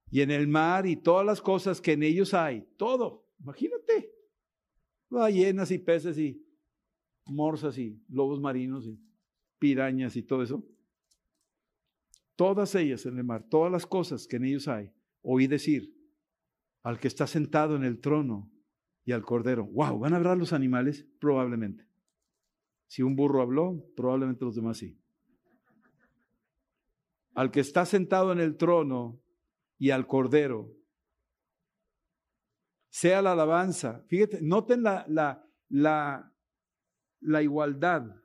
y 0.09 0.21
en 0.21 0.31
el 0.31 0.47
mar 0.47 0.85
y 0.87 0.95
todas 0.95 1.25
las 1.25 1.41
cosas 1.41 1.81
que 1.81 1.91
en 1.91 2.03
ellos 2.03 2.33
hay, 2.33 2.65
todo, 2.77 3.27
imagínate, 3.41 4.13
ballenas 5.09 5.71
y 5.71 5.79
peces 5.79 6.17
y 6.17 6.41
morsas 7.25 7.77
y 7.77 8.01
lobos 8.07 8.39
marinos 8.39 8.87
y 8.87 8.97
pirañas 9.59 10.15
y 10.15 10.23
todo 10.23 10.43
eso. 10.43 10.65
Todas 12.37 12.73
ellas 12.75 13.05
en 13.05 13.17
el 13.17 13.25
mar, 13.25 13.45
todas 13.49 13.69
las 13.69 13.85
cosas 13.85 14.25
que 14.25 14.37
en 14.37 14.45
ellos 14.45 14.69
hay, 14.69 14.93
oí 15.21 15.45
decir 15.47 15.94
al 16.85 16.99
que 16.99 17.07
está 17.07 17.25
sentado 17.25 17.75
en 17.75 17.83
el 17.83 17.99
trono 17.99 18.51
y 19.05 19.11
al 19.11 19.23
cordero. 19.23 19.65
Wow, 19.65 19.97
¿van 19.97 20.13
a 20.13 20.17
hablar 20.17 20.37
los 20.37 20.53
animales? 20.53 21.07
Probablemente. 21.19 21.89
Si 22.85 23.01
un 23.01 23.15
burro 23.15 23.41
habló, 23.41 23.83
probablemente 23.95 24.45
los 24.45 24.55
demás 24.55 24.77
sí. 24.77 24.95
Al 27.33 27.49
que 27.49 27.59
está 27.59 27.87
sentado 27.87 28.31
en 28.31 28.39
el 28.39 28.55
trono 28.55 29.19
y 29.79 29.89
al 29.89 30.05
cordero. 30.05 30.73
Sea 32.89 33.23
la 33.23 33.31
alabanza. 33.31 34.03
Fíjate, 34.07 34.43
noten 34.43 34.83
la, 34.83 35.05
la, 35.07 35.43
la, 35.69 36.31
la 37.19 37.41
igualdad. 37.41 38.15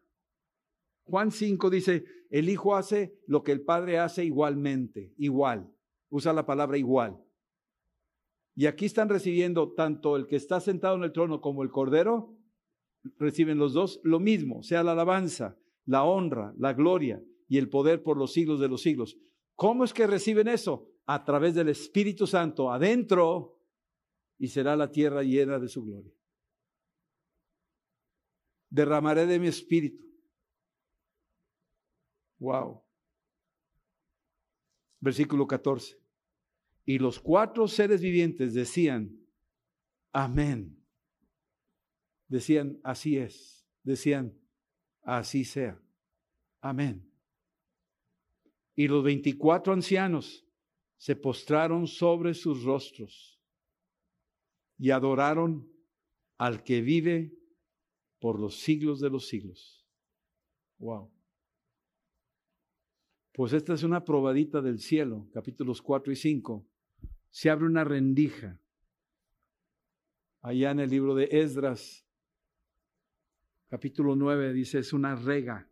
Juan 1.05 1.31
5 1.31 1.71
dice, 1.71 2.05
el 2.29 2.51
Hijo 2.51 2.77
hace 2.77 3.19
lo 3.27 3.43
que 3.43 3.53
el 3.53 3.63
Padre 3.63 3.99
hace 3.99 4.23
igualmente, 4.27 5.15
igual. 5.17 5.75
Usa 6.11 6.35
la 6.35 6.45
palabra 6.45 6.77
igual. 6.77 7.25
Y 8.61 8.67
aquí 8.67 8.85
están 8.85 9.09
recibiendo 9.09 9.73
tanto 9.73 10.17
el 10.17 10.27
que 10.27 10.37
está 10.37 10.61
sentado 10.61 10.95
en 10.95 11.03
el 11.03 11.13
trono 11.13 11.41
como 11.41 11.63
el 11.63 11.71
Cordero, 11.71 12.37
reciben 13.17 13.57
los 13.57 13.73
dos 13.73 14.03
lo 14.05 14.21
mismo, 14.21 14.63
sea 14.63 14.83
la 14.83 14.93
alabanza, 14.93 15.59
la 15.87 16.05
honra, 16.05 16.53
la 16.59 16.75
gloria 16.75 17.25
y 17.49 17.57
el 17.57 17.71
poder 17.71 18.03
por 18.03 18.19
los 18.19 18.35
siglos 18.35 18.61
de 18.61 18.69
los 18.69 18.83
siglos. 18.83 19.17
¿Cómo 19.55 19.83
es 19.83 19.95
que 19.95 20.07
reciben 20.07 20.47
eso? 20.47 20.91
A 21.07 21.25
través 21.25 21.55
del 21.55 21.71
Espíritu 21.71 22.27
Santo 22.27 22.71
adentro 22.71 23.59
y 24.37 24.49
será 24.49 24.77
la 24.77 24.93
tierra 24.93 25.23
llena 25.23 25.59
de 25.59 25.69
su 25.69 25.83
gloria. 25.83 26.13
Derramaré 28.69 29.25
de 29.25 29.39
mi 29.39 29.47
espíritu. 29.47 30.05
Wow. 32.41 32.83
Versículo 35.01 35.47
14. 35.47 36.00
Y 36.85 36.99
los 36.99 37.21
cuatro 37.21 37.69
seres 37.69 38.01
vivientes 38.01 38.55
decían, 38.55 39.19
amén. 40.13 40.77
Decían, 42.29 42.81
así 42.83 43.17
es. 43.17 43.67
Decían, 43.83 44.37
así 45.03 45.45
sea. 45.45 45.81
Amén. 46.61 47.09
Y 48.75 48.89
los 48.89 49.05
veinticuatro 49.05 49.73
ancianos 49.73 50.47
se 50.97 51.17
postraron 51.17 51.87
sobre 51.87 52.35
sus 52.35 52.63
rostros 52.63 53.41
y 54.79 54.91
adoraron 54.91 55.71
al 56.39 56.63
que 56.63 56.81
vive 56.81 57.35
por 58.19 58.39
los 58.39 58.61
siglos 58.61 59.01
de 59.01 59.11
los 59.11 59.27
siglos. 59.27 59.87
Wow. 60.79 61.11
Pues 63.33 63.53
esta 63.53 63.75
es 63.75 63.83
una 63.83 64.05
probadita 64.05 64.61
del 64.61 64.79
cielo, 64.79 65.29
capítulos 65.33 65.81
4 65.83 66.13
y 66.13 66.17
5. 66.17 66.67
Se 67.31 67.49
abre 67.51 67.67
una 67.67 67.85
rendija. 67.85 68.61
Allá 70.43 70.71
en 70.71 70.81
el 70.81 70.91
libro 70.91 71.15
de 71.15 71.29
Esdras, 71.31 72.07
capítulo 73.69 74.17
9, 74.17 74.53
dice, 74.53 74.79
es 74.79 74.93
una 74.93 75.15
rega, 75.15 75.69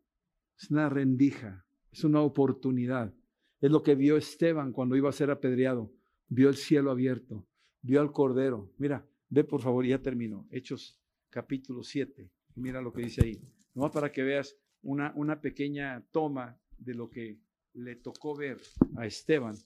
es 0.57 0.71
una 0.71 0.89
rendija, 0.89 1.67
es 1.91 2.05
una 2.05 2.21
oportunidad. 2.21 3.15
Es 3.61 3.71
lo 3.71 3.83
que 3.83 3.95
vio 3.95 4.17
Esteban 4.17 4.73
cuando 4.73 4.95
iba 4.95 5.09
a 5.09 5.13
ser 5.13 5.31
apedreado. 5.31 5.93
Vio 6.29 6.49
el 6.49 6.57
cielo 6.57 6.91
abierto, 6.91 7.47
vio 7.81 8.01
al 8.01 8.13
Cordero. 8.13 8.71
Mira, 8.79 9.09
ve 9.29 9.43
por 9.43 9.61
favor, 9.61 9.85
ya 9.85 10.01
termino. 10.01 10.47
Hechos 10.51 11.01
capítulo 11.31 11.83
7. 11.83 12.31
Mira 12.57 12.81
lo 12.81 12.93
que 12.93 13.03
dice 13.03 13.25
ahí. 13.25 13.41
No 13.75 13.91
para 13.91 14.13
que 14.13 14.23
veas 14.23 14.57
una, 14.83 15.13
una 15.17 15.41
pequeña 15.41 16.05
toma 16.13 16.61
de 16.77 16.95
lo 16.95 17.11
que 17.11 17.41
le 17.73 17.97
tocó 17.97 18.37
ver 18.37 18.59
a 18.97 19.07
Esteban. 19.07 19.57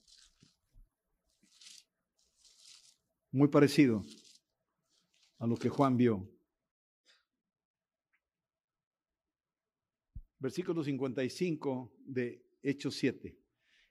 Muy 3.33 3.47
parecido 3.47 4.05
a 5.39 5.47
lo 5.47 5.57
que 5.57 5.67
Juan 5.67 5.97
vio. 5.97 6.29
Versículo 10.37 10.83
55 10.83 11.95
de 12.05 12.45
Hechos 12.61 12.93
7. 12.95 13.35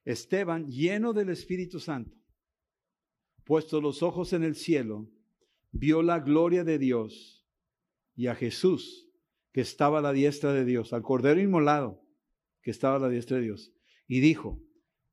Esteban, 0.04 0.68
lleno 0.68 1.12
del 1.12 1.30
Espíritu 1.30 1.80
Santo, 1.80 2.16
puesto 3.42 3.80
los 3.80 4.04
ojos 4.04 4.32
en 4.32 4.44
el 4.44 4.54
cielo, 4.54 5.10
vio 5.72 6.02
la 6.02 6.20
gloria 6.20 6.62
de 6.62 6.78
Dios 6.78 7.44
y 8.14 8.28
a 8.28 8.36
Jesús 8.36 9.10
que 9.52 9.62
estaba 9.62 9.98
a 9.98 10.02
la 10.02 10.12
diestra 10.12 10.52
de 10.52 10.64
Dios, 10.64 10.92
al 10.92 11.02
Cordero 11.02 11.40
inmolado 11.40 12.00
que 12.62 12.70
estaba 12.70 12.94
a 12.94 13.00
la 13.00 13.08
diestra 13.08 13.38
de 13.38 13.42
Dios, 13.42 13.72
y 14.06 14.20
dijo, 14.20 14.62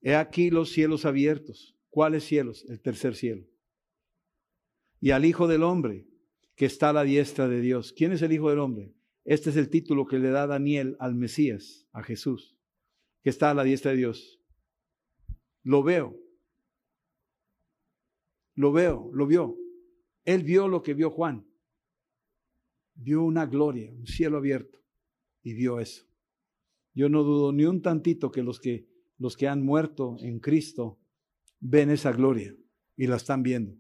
he 0.01 0.13
aquí 0.13 0.51
los 0.51 0.69
cielos 0.69 1.05
abiertos. 1.05 1.75
¿Cuáles 1.89 2.25
cielos? 2.25 2.63
El 2.69 2.80
tercer 2.80 3.15
cielo. 3.15 3.47
Y 5.00 5.12
al 5.12 5.26
Hijo 5.26 5.47
del 5.47 5.64
Hombre 5.64 6.08
que 6.56 6.66
está 6.66 6.89
a 6.89 6.93
la 6.93 7.04
diestra 7.04 7.47
de 7.47 7.62
Dios. 7.62 7.93
¿Quién 7.93 8.12
es 8.12 8.22
el 8.22 8.34
Hijo 8.34 8.50
del 8.50 8.60
Hombre? 8.60 8.93
Este 9.24 9.50
es 9.50 9.56
el 9.56 9.70
título 9.70 10.06
que 10.06 10.20
le 10.20 10.30
da 10.30 10.45
Daniel 10.47 10.97
al 11.00 11.16
Mesías, 11.16 11.88
a 11.93 12.04
Jesús, 12.04 12.58
que 13.24 13.30
está 13.30 13.52
a 13.52 13.54
la 13.54 13.64
diestra 13.64 13.91
de 13.91 13.97
Dios. 13.97 14.41
Lo 15.64 15.84
veo. 15.84 16.18
Lo 18.56 18.74
veo, 18.74 19.10
lo 19.14 19.26
vio. 19.26 19.58
Él 20.26 20.43
vio 20.43 20.68
lo 20.68 20.84
que 20.84 20.93
vio 20.93 21.12
Juan 21.12 21.50
vio 23.02 23.24
una 23.24 23.45
gloria, 23.45 23.91
un 23.91 24.06
cielo 24.06 24.38
abierto, 24.38 24.80
y 25.41 25.54
vio 25.54 25.80
eso. 25.80 26.06
Yo 26.93 27.08
no 27.10 27.24
dudo 27.24 27.52
ni 27.52 27.64
un 27.66 27.82
tantito 27.82 28.32
que 28.32 28.43
los 28.43 28.60
que, 28.60 28.88
los 29.18 29.38
que 29.38 29.47
han 29.47 29.64
muerto 29.64 30.18
en 30.20 30.39
Cristo 30.39 31.00
ven 31.60 31.89
esa 31.89 32.12
gloria 32.12 32.56
y 32.97 33.08
la 33.08 33.16
están 33.16 33.41
viendo. 33.41 33.78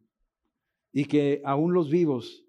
Y 0.91 1.05
que 1.05 1.41
aún 1.45 1.73
los 1.73 1.89
vivos, 1.89 2.45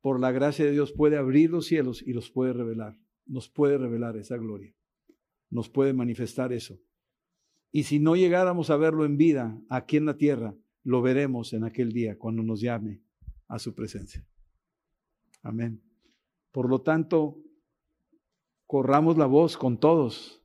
por 0.00 0.18
la 0.20 0.32
gracia 0.32 0.64
de 0.64 0.72
Dios, 0.72 0.92
puede 0.92 1.16
abrir 1.16 1.50
los 1.50 1.66
cielos 1.66 2.02
y 2.02 2.12
los 2.12 2.30
puede 2.30 2.52
revelar. 2.52 2.98
Nos 3.26 3.48
puede 3.48 3.78
revelar 3.78 4.16
esa 4.16 4.36
gloria. 4.36 4.74
Nos 5.50 5.68
puede 5.68 5.92
manifestar 5.92 6.52
eso. 6.52 6.78
Y 7.70 7.84
si 7.84 7.98
no 7.98 8.16
llegáramos 8.16 8.70
a 8.70 8.76
verlo 8.76 9.04
en 9.04 9.16
vida 9.16 9.60
aquí 9.68 9.96
en 9.96 10.06
la 10.06 10.16
tierra, 10.16 10.54
lo 10.84 11.00
veremos 11.00 11.52
en 11.52 11.64
aquel 11.64 11.92
día 11.92 12.18
cuando 12.18 12.42
nos 12.42 12.60
llame 12.60 13.02
a 13.48 13.58
su 13.58 13.74
presencia. 13.74 14.26
Amén. 15.42 15.82
Por 16.50 16.68
lo 16.68 16.82
tanto, 16.82 17.42
corramos 18.66 19.16
la 19.16 19.26
voz 19.26 19.56
con 19.56 19.78
todos. 19.78 20.42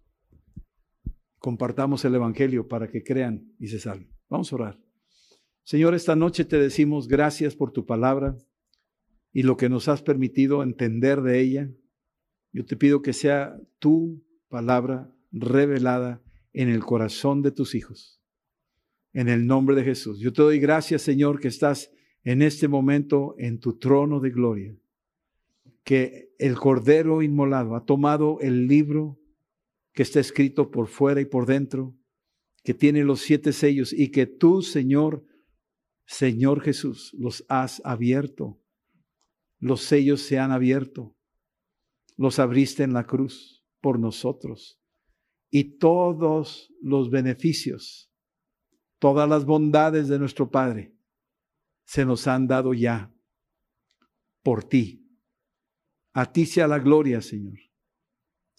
Compartamos 1.40 2.04
el 2.06 2.16
Evangelio 2.16 2.68
para 2.68 2.90
que 2.90 3.04
crean 3.04 3.54
y 3.60 3.68
se 3.68 3.80
salven. 3.80 4.10
Vamos 4.30 4.52
a 4.52 4.56
orar. 4.56 4.87
Señor, 5.68 5.96
esta 5.96 6.16
noche 6.16 6.46
te 6.46 6.58
decimos 6.58 7.10
gracias 7.10 7.54
por 7.54 7.72
tu 7.74 7.86
palabra 7.86 8.38
y 9.34 9.44
lo 9.44 9.58
que 9.58 9.68
nos 9.68 9.90
has 9.90 10.02
permitido 10.02 10.64
entender 10.64 11.22
de 11.22 11.42
ella. 11.42 11.70
Yo 12.54 12.64
te 12.64 12.78
pido 12.78 13.02
que 13.02 13.12
sea 13.12 13.60
tu 13.78 14.24
palabra 14.48 15.14
revelada 15.30 16.22
en 16.54 16.70
el 16.70 16.86
corazón 16.86 17.42
de 17.42 17.52
tus 17.52 17.76
hijos. 17.76 18.22
En 19.12 19.28
el 19.28 19.46
nombre 19.46 19.76
de 19.76 19.84
Jesús. 19.84 20.22
Yo 20.22 20.32
te 20.32 20.42
doy 20.42 20.58
gracias, 20.58 21.02
Señor, 21.02 21.42
que 21.42 21.50
estás 21.50 21.92
en 22.24 22.44
este 22.44 22.70
momento 22.70 23.36
en 23.38 23.60
tu 23.60 23.78
trono 23.78 24.22
de 24.22 24.30
gloria 24.30 24.74
que 25.84 26.34
el 26.40 26.56
Cordero 26.56 27.22
Inmolado 27.22 27.76
ha 27.76 27.84
tomado 27.84 28.40
el 28.40 28.68
libro 28.68 29.20
que 29.92 30.04
está 30.04 30.22
escrito 30.22 30.72
por 30.72 30.88
fuera 30.88 31.20
y 31.20 31.26
por 31.26 31.46
dentro, 31.46 31.94
que 32.64 32.74
tiene 32.74 33.04
los 33.04 33.20
siete 33.20 33.52
sellos 33.52 33.92
y 33.92 34.12
que 34.12 34.28
tú, 34.28 34.62
Señor, 34.62 35.26
Señor 36.08 36.62
Jesús, 36.62 37.14
los 37.20 37.46
has 37.50 37.82
abierto. 37.84 38.60
Los 39.60 39.82
sellos 39.82 40.22
se 40.22 40.40
han 40.40 40.52
abierto. 40.52 41.16
Los 42.16 42.40
abriste 42.40 42.84
en 42.84 42.94
la 42.94 43.06
cruz 43.06 43.66
por 43.82 44.00
nosotros. 44.00 44.80
Y 45.50 45.78
todos 45.78 46.74
los 46.82 47.10
beneficios, 47.10 48.10
todas 49.00 49.28
las 49.30 49.46
bondades 49.46 50.08
de 50.08 50.18
nuestro 50.18 50.50
Padre 50.50 50.96
se 51.86 52.06
nos 52.06 52.26
han 52.28 52.48
dado 52.48 52.74
ya 52.74 53.14
por 54.44 54.64
ti 54.64 55.06
A 56.14 56.32
ti 56.32 56.46
sea 56.46 56.68
la 56.68 56.80
gloria, 56.80 57.22
Señor. 57.22 57.60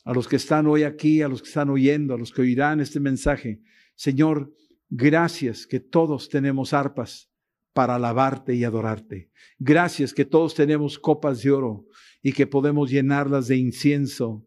A 0.04 0.12
los 0.12 0.28
que 0.28 0.36
están 0.36 0.66
hoy 0.66 0.82
aquí, 0.82 1.22
a 1.22 1.28
los 1.28 1.42
que 1.42 1.48
están 1.48 1.70
oyendo, 1.70 2.14
a 2.14 2.18
los 2.18 2.30
que 2.30 2.42
oirán 2.42 2.80
este 2.80 3.00
mensaje. 3.00 3.62
Señor, 3.94 4.54
gracias 4.88 5.66
que 5.66 5.80
todos 5.80 6.28
tenemos 6.28 6.72
arpas 6.72 7.28
para 7.72 7.96
alabarte 7.96 8.54
y 8.54 8.64
adorarte. 8.64 9.30
Gracias 9.58 10.12
que 10.12 10.24
todos 10.24 10.54
tenemos 10.54 10.98
copas 10.98 11.42
de 11.42 11.50
oro 11.50 11.86
y 12.22 12.32
que 12.32 12.46
podemos 12.46 12.90
llenarlas 12.90 13.48
de 13.48 13.56
incienso, 13.56 14.46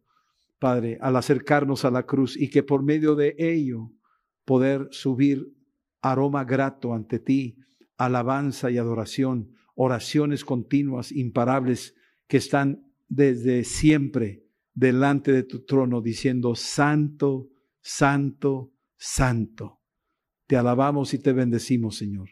Padre, 0.59 0.97
al 1.01 1.15
acercarnos 1.15 1.85
a 1.85 1.91
la 1.91 2.05
cruz 2.05 2.37
y 2.37 2.49
que 2.49 2.63
por 2.63 2.83
medio 2.83 3.15
de 3.15 3.35
ello 3.37 3.91
poder 4.45 4.87
subir 4.91 5.47
aroma 6.01 6.43
grato 6.43 6.93
ante 6.93 7.19
ti, 7.19 7.57
alabanza 7.97 8.71
y 8.71 8.77
adoración, 8.77 9.53
oraciones 9.75 10.43
continuas, 10.43 11.11
imparables, 11.11 11.95
que 12.27 12.37
están 12.37 12.85
desde 13.07 13.63
siempre 13.63 14.43
delante 14.73 15.31
de 15.31 15.43
tu 15.43 15.65
trono 15.65 16.01
diciendo, 16.01 16.55
Santo, 16.55 17.49
Santo, 17.81 18.71
Santo. 18.97 19.81
Te 20.47 20.57
alabamos 20.57 21.13
y 21.13 21.19
te 21.19 21.33
bendecimos, 21.33 21.97
Señor. 21.97 22.29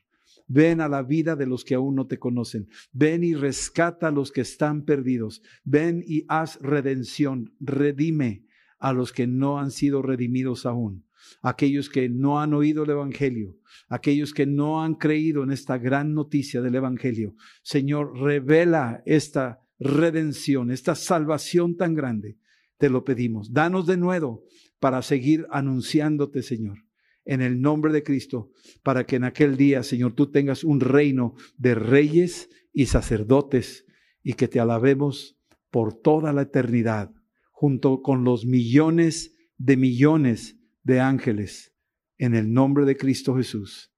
Ven 0.49 0.81
a 0.81 0.89
la 0.89 1.03
vida 1.03 1.35
de 1.35 1.45
los 1.45 1.63
que 1.63 1.75
aún 1.75 1.93
no 1.93 2.07
te 2.07 2.17
conocen. 2.17 2.67
Ven 2.91 3.23
y 3.23 3.35
rescata 3.35 4.07
a 4.07 4.11
los 4.11 4.31
que 4.31 4.41
están 4.41 4.83
perdidos. 4.83 5.43
Ven 5.63 6.03
y 6.05 6.25
haz 6.27 6.59
redención. 6.59 7.53
Redime 7.59 8.45
a 8.79 8.91
los 8.91 9.13
que 9.13 9.27
no 9.27 9.59
han 9.59 9.69
sido 9.69 10.01
redimidos 10.01 10.65
aún. 10.65 11.05
Aquellos 11.43 11.87
que 11.87 12.09
no 12.09 12.41
han 12.41 12.55
oído 12.55 12.83
el 12.83 12.89
Evangelio. 12.89 13.59
Aquellos 13.89 14.33
que 14.33 14.47
no 14.47 14.81
han 14.81 14.95
creído 14.95 15.43
en 15.43 15.51
esta 15.51 15.77
gran 15.77 16.15
noticia 16.15 16.63
del 16.63 16.73
Evangelio. 16.73 17.35
Señor, 17.61 18.19
revela 18.19 19.03
esta 19.05 19.59
redención, 19.77 20.71
esta 20.71 20.95
salvación 20.95 21.77
tan 21.77 21.93
grande. 21.93 22.39
Te 22.79 22.89
lo 22.89 23.03
pedimos. 23.03 23.53
Danos 23.53 23.85
de 23.85 23.97
nuevo 23.97 24.45
para 24.79 25.03
seguir 25.03 25.45
anunciándote, 25.51 26.41
Señor 26.41 26.88
en 27.29 27.43
el 27.43 27.61
nombre 27.61 27.93
de 27.93 28.01
Cristo, 28.01 28.49
para 28.81 29.05
que 29.05 29.17
en 29.17 29.23
aquel 29.23 29.55
día, 29.55 29.83
Señor, 29.83 30.13
tú 30.13 30.31
tengas 30.31 30.63
un 30.63 30.79
reino 30.79 31.35
de 31.59 31.75
reyes 31.75 32.49
y 32.73 32.87
sacerdotes 32.87 33.85
y 34.23 34.33
que 34.33 34.47
te 34.47 34.59
alabemos 34.59 35.37
por 35.69 35.93
toda 35.93 36.33
la 36.33 36.41
eternidad, 36.41 37.11
junto 37.51 38.01
con 38.01 38.23
los 38.23 38.47
millones 38.47 39.35
de 39.59 39.77
millones 39.77 40.57
de 40.81 41.01
ángeles, 41.01 41.71
en 42.17 42.33
el 42.33 42.51
nombre 42.51 42.85
de 42.85 42.97
Cristo 42.97 43.35
Jesús. 43.35 43.93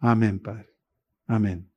Amén, 0.00 0.40
Padre. 0.40 0.66
Amén. 1.26 1.70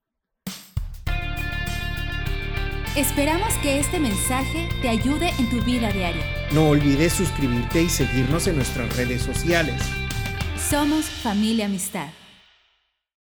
Esperamos 2.97 3.53
que 3.61 3.79
este 3.79 3.99
mensaje 3.99 4.67
te 4.81 4.89
ayude 4.89 5.29
en 5.37 5.47
tu 5.51 5.63
vida 5.63 5.91
diaria. 5.91 6.23
No 6.55 6.69
olvides 6.69 7.13
suscribirte 7.13 7.83
y 7.83 7.89
seguirnos 7.89 8.47
en 8.47 8.55
nuestras 8.55 8.97
redes 8.97 9.21
sociales. 9.21 10.04
Somos 10.69 11.05
familia 11.05 11.67
amistad. 11.67 12.09